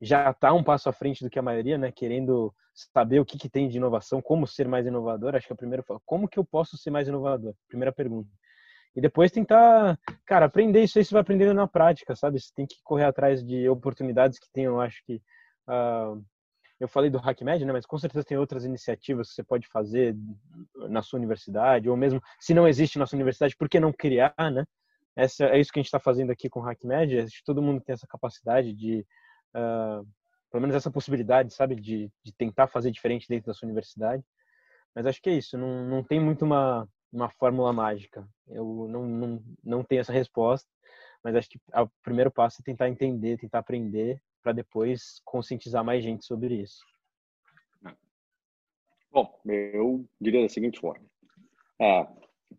já 0.00 0.30
está 0.30 0.52
um 0.52 0.62
passo 0.62 0.88
à 0.88 0.92
frente 0.92 1.24
do 1.24 1.30
que 1.30 1.38
a 1.38 1.42
maioria, 1.42 1.78
né? 1.78 1.90
Querendo 1.90 2.54
saber 2.74 3.20
o 3.20 3.24
que, 3.24 3.38
que 3.38 3.48
tem 3.48 3.68
de 3.68 3.78
inovação, 3.78 4.20
como 4.20 4.46
ser 4.46 4.68
mais 4.68 4.86
inovador. 4.86 5.34
Acho 5.34 5.46
que 5.46 5.52
a 5.52 5.56
primeira, 5.56 5.84
como 6.04 6.28
que 6.28 6.38
eu 6.38 6.44
posso 6.44 6.76
ser 6.76 6.90
mais 6.90 7.08
inovador? 7.08 7.54
Primeira 7.68 7.92
pergunta. 7.92 8.30
E 8.94 9.00
depois 9.00 9.30
tentar, 9.30 9.98
cara, 10.24 10.46
aprender 10.46 10.82
isso 10.82 10.98
aí 10.98 11.04
você 11.04 11.12
vai 11.12 11.20
aprendendo 11.20 11.52
na 11.52 11.66
prática, 11.66 12.16
sabe? 12.16 12.40
Você 12.40 12.50
tem 12.54 12.66
que 12.66 12.76
correr 12.82 13.04
atrás 13.04 13.44
de 13.44 13.68
oportunidades 13.68 14.38
que 14.38 14.48
tem, 14.50 14.64
eu 14.64 14.80
acho 14.80 15.02
que 15.04 15.16
uh, 15.68 16.22
eu 16.80 16.88
falei 16.88 17.10
do 17.10 17.18
HackMed, 17.18 17.64
né? 17.64 17.72
Mas 17.72 17.84
com 17.84 17.98
certeza 17.98 18.24
tem 18.24 18.38
outras 18.38 18.64
iniciativas 18.64 19.28
que 19.28 19.34
você 19.34 19.44
pode 19.44 19.66
fazer 19.68 20.16
na 20.88 21.02
sua 21.02 21.18
universidade, 21.18 21.88
ou 21.88 21.96
mesmo 21.96 22.22
se 22.40 22.54
não 22.54 22.66
existe 22.66 22.98
na 22.98 23.06
sua 23.06 23.16
universidade, 23.16 23.56
por 23.56 23.68
que 23.68 23.80
não 23.80 23.92
criar, 23.92 24.34
né? 24.52 24.64
Essa, 25.14 25.46
é 25.46 25.58
isso 25.58 25.72
que 25.72 25.78
a 25.78 25.82
gente 25.82 25.88
está 25.88 26.00
fazendo 26.00 26.30
aqui 26.30 26.48
com 26.48 26.60
o 26.60 26.68
HackMed. 26.68 27.26
Todo 27.44 27.62
mundo 27.62 27.80
tem 27.80 27.94
essa 27.94 28.06
capacidade 28.06 28.72
de 28.74 29.06
uh, 29.54 30.06
pelo 30.50 30.60
menos 30.60 30.76
essa 30.76 30.90
possibilidade, 30.90 31.52
sabe, 31.52 31.74
de, 31.74 32.10
de 32.22 32.32
tentar 32.32 32.66
fazer 32.68 32.90
diferente 32.90 33.28
dentro 33.28 33.46
da 33.46 33.54
sua 33.54 33.66
universidade. 33.66 34.24
Mas 34.94 35.06
acho 35.06 35.20
que 35.20 35.28
é 35.28 35.34
isso, 35.34 35.58
não, 35.58 35.84
não 35.84 36.02
tem 36.02 36.18
muito 36.18 36.44
uma, 36.44 36.88
uma 37.12 37.28
fórmula 37.28 37.72
mágica. 37.72 38.26
Eu 38.48 38.86
não, 38.88 39.06
não, 39.06 39.44
não 39.62 39.84
tenho 39.84 40.00
essa 40.00 40.12
resposta, 40.12 40.68
mas 41.22 41.34
acho 41.34 41.50
que 41.50 41.58
o 41.74 41.88
primeiro 42.02 42.30
passo 42.30 42.60
é 42.60 42.64
tentar 42.64 42.88
entender, 42.88 43.38
tentar 43.38 43.58
aprender, 43.58 44.20
para 44.42 44.52
depois 44.52 45.20
conscientizar 45.24 45.84
mais 45.84 46.04
gente 46.04 46.24
sobre 46.24 46.54
isso. 46.54 46.78
Bom, 49.10 49.40
eu 49.44 50.08
diria 50.20 50.42
da 50.42 50.48
seguinte 50.48 50.78
forma: 50.78 51.04
ah, 51.80 52.06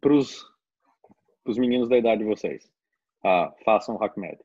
para 0.01 0.13
os 0.13 1.57
meninos 1.57 1.87
da 1.87 1.97
idade 1.97 2.23
de 2.23 2.27
vocês, 2.27 2.69
ah, 3.23 3.53
façam 3.63 4.01
HackMed. 4.03 4.37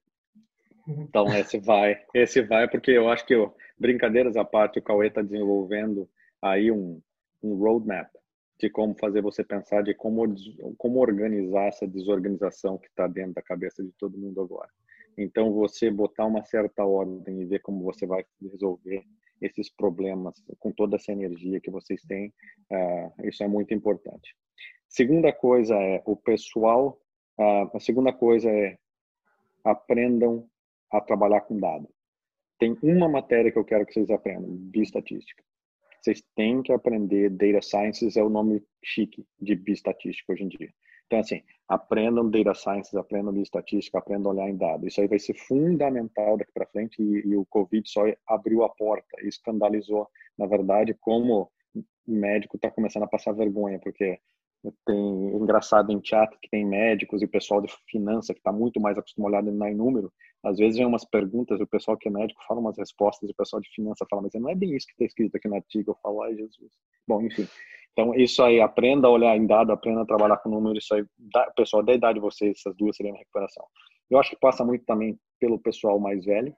Então 0.87 1.27
esse 1.37 1.59
vai, 1.59 2.01
esse 2.15 2.43
vai 2.43 2.69
porque 2.69 2.91
eu 2.91 3.09
acho 3.09 3.25
que 3.27 3.35
brincadeiras 3.79 4.37
à 4.37 4.45
parte, 4.45 4.79
o 4.79 4.83
Cauê 4.83 5.09
está 5.09 5.23
desenvolvendo 5.23 6.09
aí 6.41 6.71
um, 6.71 7.01
um 7.43 7.55
roadmap 7.55 8.09
de 8.59 8.71
como 8.71 8.95
fazer 8.95 9.21
você 9.21 9.43
pensar 9.43 9.83
de 9.83 9.93
como, 9.93 10.23
como 10.79 11.01
organizar 11.01 11.67
essa 11.67 11.87
desorganização 11.87 12.79
que 12.79 12.87
está 12.87 13.09
dentro 13.09 13.35
da 13.35 13.43
cabeça 13.43 13.83
de 13.83 13.91
todo 13.99 14.17
mundo 14.17 14.41
agora. 14.41 14.69
Então, 15.19 15.53
você 15.53 15.91
botar 15.91 16.27
uma 16.27 16.45
certa 16.45 16.85
ordem 16.85 17.43
e 17.43 17.45
ver 17.45 17.59
como 17.59 17.83
você 17.83 18.07
vai 18.07 18.25
resolver 18.41 19.03
esses 19.41 19.69
problemas 19.69 20.35
com 20.61 20.71
toda 20.71 20.97
essa 20.97 21.11
energia 21.11 21.61
que 21.61 21.71
vocês 21.71 22.03
têm, 22.03 22.33
uh, 22.71 23.27
isso 23.27 23.43
é 23.43 23.49
muito 23.49 23.75
importante. 23.75 24.37
Segunda 24.89 25.33
coisa 25.33 25.75
é 25.75 26.01
o 26.07 26.15
pessoal. 26.15 27.01
Uh, 27.37 27.77
a 27.77 27.81
segunda 27.81 28.13
coisa 28.13 28.49
é 28.49 28.79
aprendam 29.65 30.49
a 30.93 31.01
trabalhar 31.01 31.41
com 31.43 31.59
dados. 31.59 31.89
Tem 32.59 32.77
uma 32.83 33.09
matéria 33.09 33.51
que 33.51 33.59
eu 33.59 33.65
quero 33.65 33.87
que 33.87 33.93
vocês 33.93 34.11
aprendam, 34.11 34.49
bioestatística 34.51 35.43
vocês 36.03 36.23
têm 36.35 36.63
que 36.63 36.73
aprender 36.73 37.31
Data 37.31 37.63
Sciences, 37.63 38.17
é 38.17 38.23
o 38.23 38.29
nome 38.29 38.63
chique 38.83 39.25
de 39.41 39.55
bioestatística 39.55 40.33
hoje 40.33 40.43
em 40.43 40.49
dia. 40.49 40.75
Então, 41.07 41.21
assim, 41.21 41.43
aprendam 41.69 42.29
Data 42.29 42.55
Sciences, 42.55 42.95
aprendam 42.95 43.33
bioestatística, 43.33 43.99
aprendam 43.99 44.33
a 44.33 44.35
olhar 44.35 44.51
em 44.51 44.57
dados. 44.57 44.89
Isso 44.89 45.01
aí 45.01 45.07
vai 45.07 45.21
ser 45.21 45.35
fundamental 45.35 46.37
daqui 46.37 46.51
para 46.53 46.67
frente 46.67 47.01
e, 47.01 47.29
e, 47.29 47.37
o 47.37 47.47
Covid 47.47 47.89
só 47.89 48.03
abriu 48.27 48.65
a 48.65 48.69
porta 48.69 49.17
escandalizou, 49.23 50.09
na 50.37 50.47
verdade, 50.47 50.95
como 50.95 51.51
o 51.75 51.85
médico 52.13 52.57
está 52.57 52.71
começando 52.71 53.05
a 53.05 53.09
passar 53.09 53.33
vergonha, 53.33 53.79
porque 53.79 54.19
tem 54.85 55.37
engraçado 55.37 55.91
em 55.91 56.01
chat 56.05 56.31
que 56.41 56.49
tem 56.49 56.65
médicos 56.65 57.21
e 57.23 57.27
pessoal 57.27 57.61
de 57.61 57.73
finança 57.91 58.33
que 58.33 58.41
está 58.41 58.53
muito 58.53 58.81
mais 58.81 58.97
acostumado 58.97 59.49
em 59.49 59.75
número. 59.75 60.13
Às 60.45 60.59
vezes 60.59 60.77
vem 60.77 60.87
umas 60.87 61.05
perguntas 61.05 61.59
e 61.59 61.63
o 61.63 61.67
pessoal 61.67 61.97
que 61.97 62.09
é 62.09 62.13
médico 62.13 62.43
fala 62.47 62.61
umas 62.61 62.77
respostas 62.79 63.29
e 63.29 63.33
o 63.33 63.37
pessoal 63.37 63.61
de 63.61 63.69
finança 63.75 64.07
fala, 64.09 64.23
mas 64.23 64.33
não 64.35 64.51
é 64.51 64.55
bem 64.55 64.75
isso 64.75 64.87
que 64.87 64.93
está 64.93 65.05
escrito 65.05 65.37
aqui 65.37 65.49
no 65.49 65.57
artigo. 65.57 65.91
Eu 65.91 65.97
falo, 66.03 66.23
ai 66.23 66.35
Jesus. 66.37 66.73
Bom, 67.07 67.23
enfim. 67.23 67.47
Então, 67.93 68.15
isso 68.15 68.43
aí, 68.43 68.61
aprenda 68.61 69.07
a 69.07 69.11
olhar 69.11 69.37
em 69.37 69.47
dado, 69.47 69.71
aprenda 69.71 70.03
a 70.03 70.07
trabalhar 70.07 70.39
com 70.39 70.49
número, 70.49 70.79
isso 70.79 70.95
aí, 70.95 71.05
pessoal 71.55 71.83
da 71.83 71.93
idade 71.93 72.15
de 72.15 72.21
vocês, 72.21 72.57
essas 72.59 72.75
duas 72.77 72.97
seriam 72.97 73.17
recuperação. 73.17 73.67
Eu 74.11 74.19
acho 74.19 74.31
que 74.31 74.37
passa 74.41 74.65
muito 74.65 74.85
também 74.87 75.19
pelo 75.39 75.59
pessoal 75.59 75.99
mais 76.01 76.25
velho, 76.25 76.55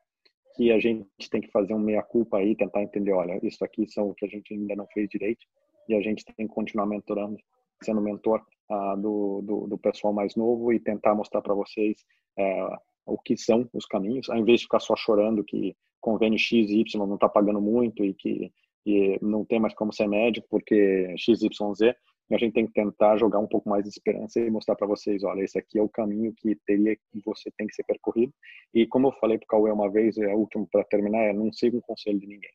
que 0.54 0.70
a 0.70 0.78
gente 0.78 1.08
tem 1.30 1.40
que 1.40 1.50
fazer 1.50 1.74
um 1.74 1.78
meia-culpa 1.78 2.38
aí, 2.38 2.54
tentar 2.54 2.82
entender, 2.82 3.12
olha, 3.12 3.40
isso 3.42 3.64
aqui 3.64 3.84
são 3.88 4.10
o 4.10 4.14
que 4.14 4.24
a 4.24 4.28
gente 4.28 4.54
ainda 4.54 4.76
não 4.76 4.86
fez 4.94 5.08
direito, 5.08 5.44
e 5.88 5.94
a 5.94 6.00
gente 6.00 6.24
tem 6.24 6.46
que 6.46 6.54
continuar 6.54 6.86
mentorando 6.86 7.36
sendo 7.82 8.00
mentor 8.00 8.42
uh, 8.70 8.96
do, 9.00 9.42
do, 9.42 9.66
do, 9.68 9.78
pessoal 9.78 10.12
mais 10.12 10.34
novo 10.36 10.72
e 10.72 10.80
tentar 10.80 11.14
mostrar 11.14 11.42
para 11.42 11.54
vocês 11.54 12.04
uh, 12.38 12.76
o 13.06 13.18
que 13.18 13.36
são 13.36 13.68
os 13.72 13.86
caminhos, 13.86 14.28
ao 14.30 14.36
invés 14.36 14.60
de 14.60 14.66
ficar 14.66 14.80
só 14.80 14.96
chorando 14.96 15.44
que 15.44 15.76
convênio 16.00 16.38
X 16.38 16.70
e 16.70 16.80
Y 16.80 17.06
não 17.06 17.14
está 17.14 17.28
pagando 17.28 17.60
muito 17.60 18.04
e 18.04 18.14
que 18.14 18.52
e 18.86 19.18
não 19.22 19.46
tem 19.46 19.58
mais 19.58 19.74
como 19.74 19.94
ser 19.94 20.06
médico 20.06 20.46
porque 20.50 21.14
X, 21.16 21.42
Y, 21.42 21.74
Z, 21.74 21.96
a 22.32 22.38
gente 22.38 22.54
tem 22.54 22.66
que 22.66 22.72
tentar 22.72 23.16
jogar 23.16 23.38
um 23.38 23.46
pouco 23.46 23.68
mais 23.68 23.82
de 23.84 23.90
esperança 23.90 24.40
e 24.40 24.50
mostrar 24.50 24.74
para 24.76 24.86
vocês, 24.86 25.22
olha, 25.24 25.42
esse 25.42 25.58
aqui 25.58 25.78
é 25.78 25.82
o 25.82 25.88
caminho 25.88 26.32
que 26.36 26.56
teria 26.66 26.96
que 26.96 27.20
você 27.24 27.50
tem 27.56 27.66
que 27.66 27.74
ser 27.74 27.84
percorrido. 27.84 28.32
E 28.72 28.86
como 28.86 29.08
eu 29.08 29.12
falei 29.12 29.38
para 29.38 29.44
o 29.44 29.48
Cauê 29.48 29.70
uma 29.70 29.90
vez, 29.90 30.16
é 30.16 30.34
o 30.34 30.38
último 30.38 30.66
para 30.70 30.84
terminar, 30.84 31.22
é 31.24 31.32
não 31.32 31.52
siga 31.52 31.76
um 31.76 31.82
conselho 31.82 32.18
de 32.18 32.26
ninguém. 32.26 32.50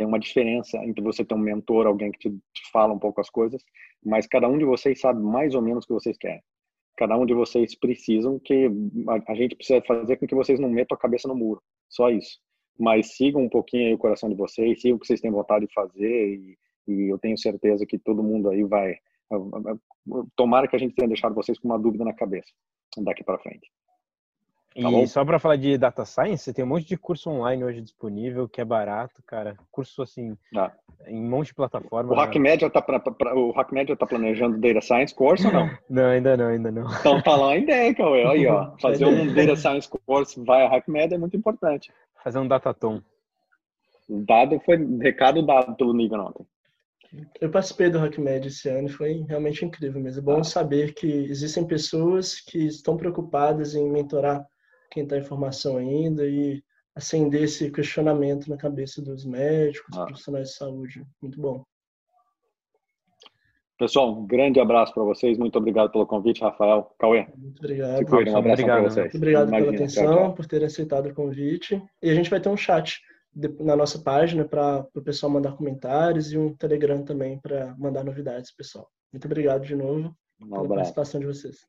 Tem 0.00 0.06
uma 0.06 0.18
diferença 0.18 0.78
entre 0.78 1.04
você 1.04 1.22
ter 1.22 1.34
um 1.34 1.38
mentor, 1.38 1.86
alguém 1.86 2.10
que 2.10 2.18
te, 2.18 2.30
te 2.30 2.70
fala 2.72 2.94
um 2.94 2.98
pouco 2.98 3.20
as 3.20 3.28
coisas, 3.28 3.62
mas 4.02 4.26
cada 4.26 4.48
um 4.48 4.56
de 4.56 4.64
vocês 4.64 4.98
sabe 4.98 5.20
mais 5.22 5.54
ou 5.54 5.60
menos 5.60 5.84
o 5.84 5.88
que 5.88 5.92
vocês 5.92 6.16
querem. 6.16 6.42
Cada 6.96 7.18
um 7.18 7.26
de 7.26 7.34
vocês 7.34 7.78
precisam 7.78 8.38
que 8.38 8.70
a, 9.06 9.30
a 9.30 9.34
gente 9.34 9.54
precisa 9.54 9.82
fazer 9.82 10.16
com 10.16 10.26
que 10.26 10.34
vocês 10.34 10.58
não 10.58 10.70
metam 10.70 10.96
a 10.96 10.98
cabeça 10.98 11.28
no 11.28 11.34
muro. 11.34 11.62
Só 11.86 12.08
isso. 12.08 12.40
Mas 12.78 13.14
sigam 13.14 13.42
um 13.42 13.48
pouquinho 13.50 13.88
aí 13.88 13.92
o 13.92 13.98
coração 13.98 14.30
de 14.30 14.36
vocês, 14.36 14.80
sigam 14.80 14.96
o 14.96 14.98
que 14.98 15.06
vocês 15.06 15.20
têm 15.20 15.30
vontade 15.30 15.66
de 15.66 15.74
fazer 15.74 16.34
e, 16.34 16.58
e 16.88 17.12
eu 17.12 17.18
tenho 17.18 17.36
certeza 17.36 17.84
que 17.84 17.98
todo 17.98 18.22
mundo 18.22 18.48
aí 18.48 18.64
vai. 18.64 18.96
Tomara 20.34 20.66
que 20.66 20.76
a 20.76 20.78
gente 20.78 20.94
tenha 20.94 21.08
deixado 21.08 21.34
vocês 21.34 21.58
com 21.58 21.68
uma 21.68 21.78
dúvida 21.78 22.06
na 22.06 22.14
cabeça 22.14 22.48
daqui 22.96 23.22
para 23.22 23.38
frente. 23.38 23.70
Tá 24.74 24.88
e 24.88 25.06
só 25.08 25.24
para 25.24 25.40
falar 25.40 25.56
de 25.56 25.76
data 25.76 26.04
science, 26.04 26.52
tem 26.52 26.64
um 26.64 26.68
monte 26.68 26.86
de 26.86 26.96
curso 26.96 27.28
online 27.28 27.64
hoje 27.64 27.80
disponível 27.80 28.48
que 28.48 28.60
é 28.60 28.64
barato, 28.64 29.20
cara. 29.26 29.56
Curso 29.70 30.00
assim, 30.02 30.36
ah. 30.56 30.70
em 31.08 31.20
um 31.20 31.28
monte 31.28 31.48
de 31.48 31.54
plataforma. 31.54 32.12
O 32.12 32.20
HackMedia 32.20 32.68
está 32.68 32.80
o 33.34 33.52
HackMedia 33.58 33.96
tá 33.96 34.06
planejando 34.06 34.60
data 34.60 34.80
science 34.80 35.12
course 35.12 35.44
ou 35.44 35.52
não? 35.52 35.68
não, 35.90 36.04
ainda 36.04 36.36
não, 36.36 36.46
ainda 36.46 36.70
não. 36.70 36.84
Então 37.00 37.20
tá 37.20 37.34
lá 37.34 37.52
a 37.52 37.56
ideia, 37.56 37.92
Cauê. 37.92 38.24
Aí, 38.24 38.46
ó, 38.46 38.70
fazer 38.80 39.06
um 39.06 39.34
data 39.34 39.56
science 39.56 39.88
course 40.06 40.40
via 40.40 40.68
HackMedia 40.68 41.16
é 41.16 41.18
muito 41.18 41.36
importante. 41.36 41.92
Fazer 42.22 42.38
um 42.38 42.46
datatom. 42.46 43.02
Dado 44.08 44.60
foi 44.60 44.76
recado 45.00 45.44
dado 45.44 45.74
pelo 45.74 45.92
Niga 45.92 46.16
ontem. 46.16 46.46
Eu 47.40 47.50
participei 47.50 47.90
do 47.90 47.98
HackMed 47.98 48.46
esse 48.46 48.68
ano 48.68 48.86
e 48.86 48.92
foi 48.92 49.24
realmente 49.28 49.64
incrível 49.64 50.00
mesmo. 50.00 50.20
É 50.20 50.24
bom 50.24 50.40
ah. 50.40 50.44
saber 50.44 50.94
que 50.94 51.08
existem 51.08 51.66
pessoas 51.66 52.40
que 52.40 52.66
estão 52.66 52.96
preocupadas 52.96 53.74
em 53.74 53.90
mentorar 53.90 54.46
quem 54.90 55.04
está 55.04 55.16
em 55.16 55.24
formação 55.24 55.76
ainda 55.76 56.26
e 56.26 56.62
acender 56.94 57.44
esse 57.44 57.70
questionamento 57.70 58.48
na 58.48 58.56
cabeça 58.56 59.00
dos 59.00 59.24
médicos, 59.24 59.96
ah. 59.96 60.06
profissionais 60.06 60.48
de 60.48 60.54
saúde. 60.54 61.06
Muito 61.22 61.40
bom. 61.40 61.64
Pessoal, 63.78 64.12
um 64.12 64.26
grande 64.26 64.60
abraço 64.60 64.92
para 64.92 65.02
vocês. 65.04 65.38
Muito 65.38 65.56
obrigado 65.56 65.90
pelo 65.90 66.06
convite, 66.06 66.42
Rafael. 66.42 66.94
Cauê. 66.98 67.26
Muito 67.34 67.58
obrigado. 67.60 67.98
Se 67.98 68.04
cuidem, 68.04 68.34
um 68.34 68.36
abraço 68.36 68.62
para 68.62 68.82
vocês. 68.82 69.04
Muito 69.04 69.16
obrigado 69.16 69.48
Imagina, 69.48 69.72
pela 69.72 69.84
atenção, 69.84 70.04
tchau, 70.04 70.16
tchau. 70.16 70.34
por 70.34 70.46
terem 70.46 70.66
aceitado 70.66 71.06
o 71.06 71.14
convite. 71.14 71.82
E 72.02 72.10
a 72.10 72.14
gente 72.14 72.28
vai 72.28 72.40
ter 72.40 72.50
um 72.50 72.56
chat 72.58 73.00
na 73.58 73.74
nossa 73.74 73.98
página 73.98 74.44
para 74.44 74.86
o 74.94 75.00
pessoal 75.00 75.32
mandar 75.32 75.56
comentários 75.56 76.30
e 76.30 76.36
um 76.36 76.54
Telegram 76.54 77.02
também 77.02 77.38
para 77.38 77.74
mandar 77.78 78.04
novidades, 78.04 78.54
pessoal. 78.54 78.86
Muito 79.12 79.24
obrigado 79.24 79.64
de 79.64 79.74
novo 79.74 80.14
um 80.42 80.48
pela 80.48 80.68
participação 80.68 81.18
de 81.18 81.26
vocês. 81.26 81.66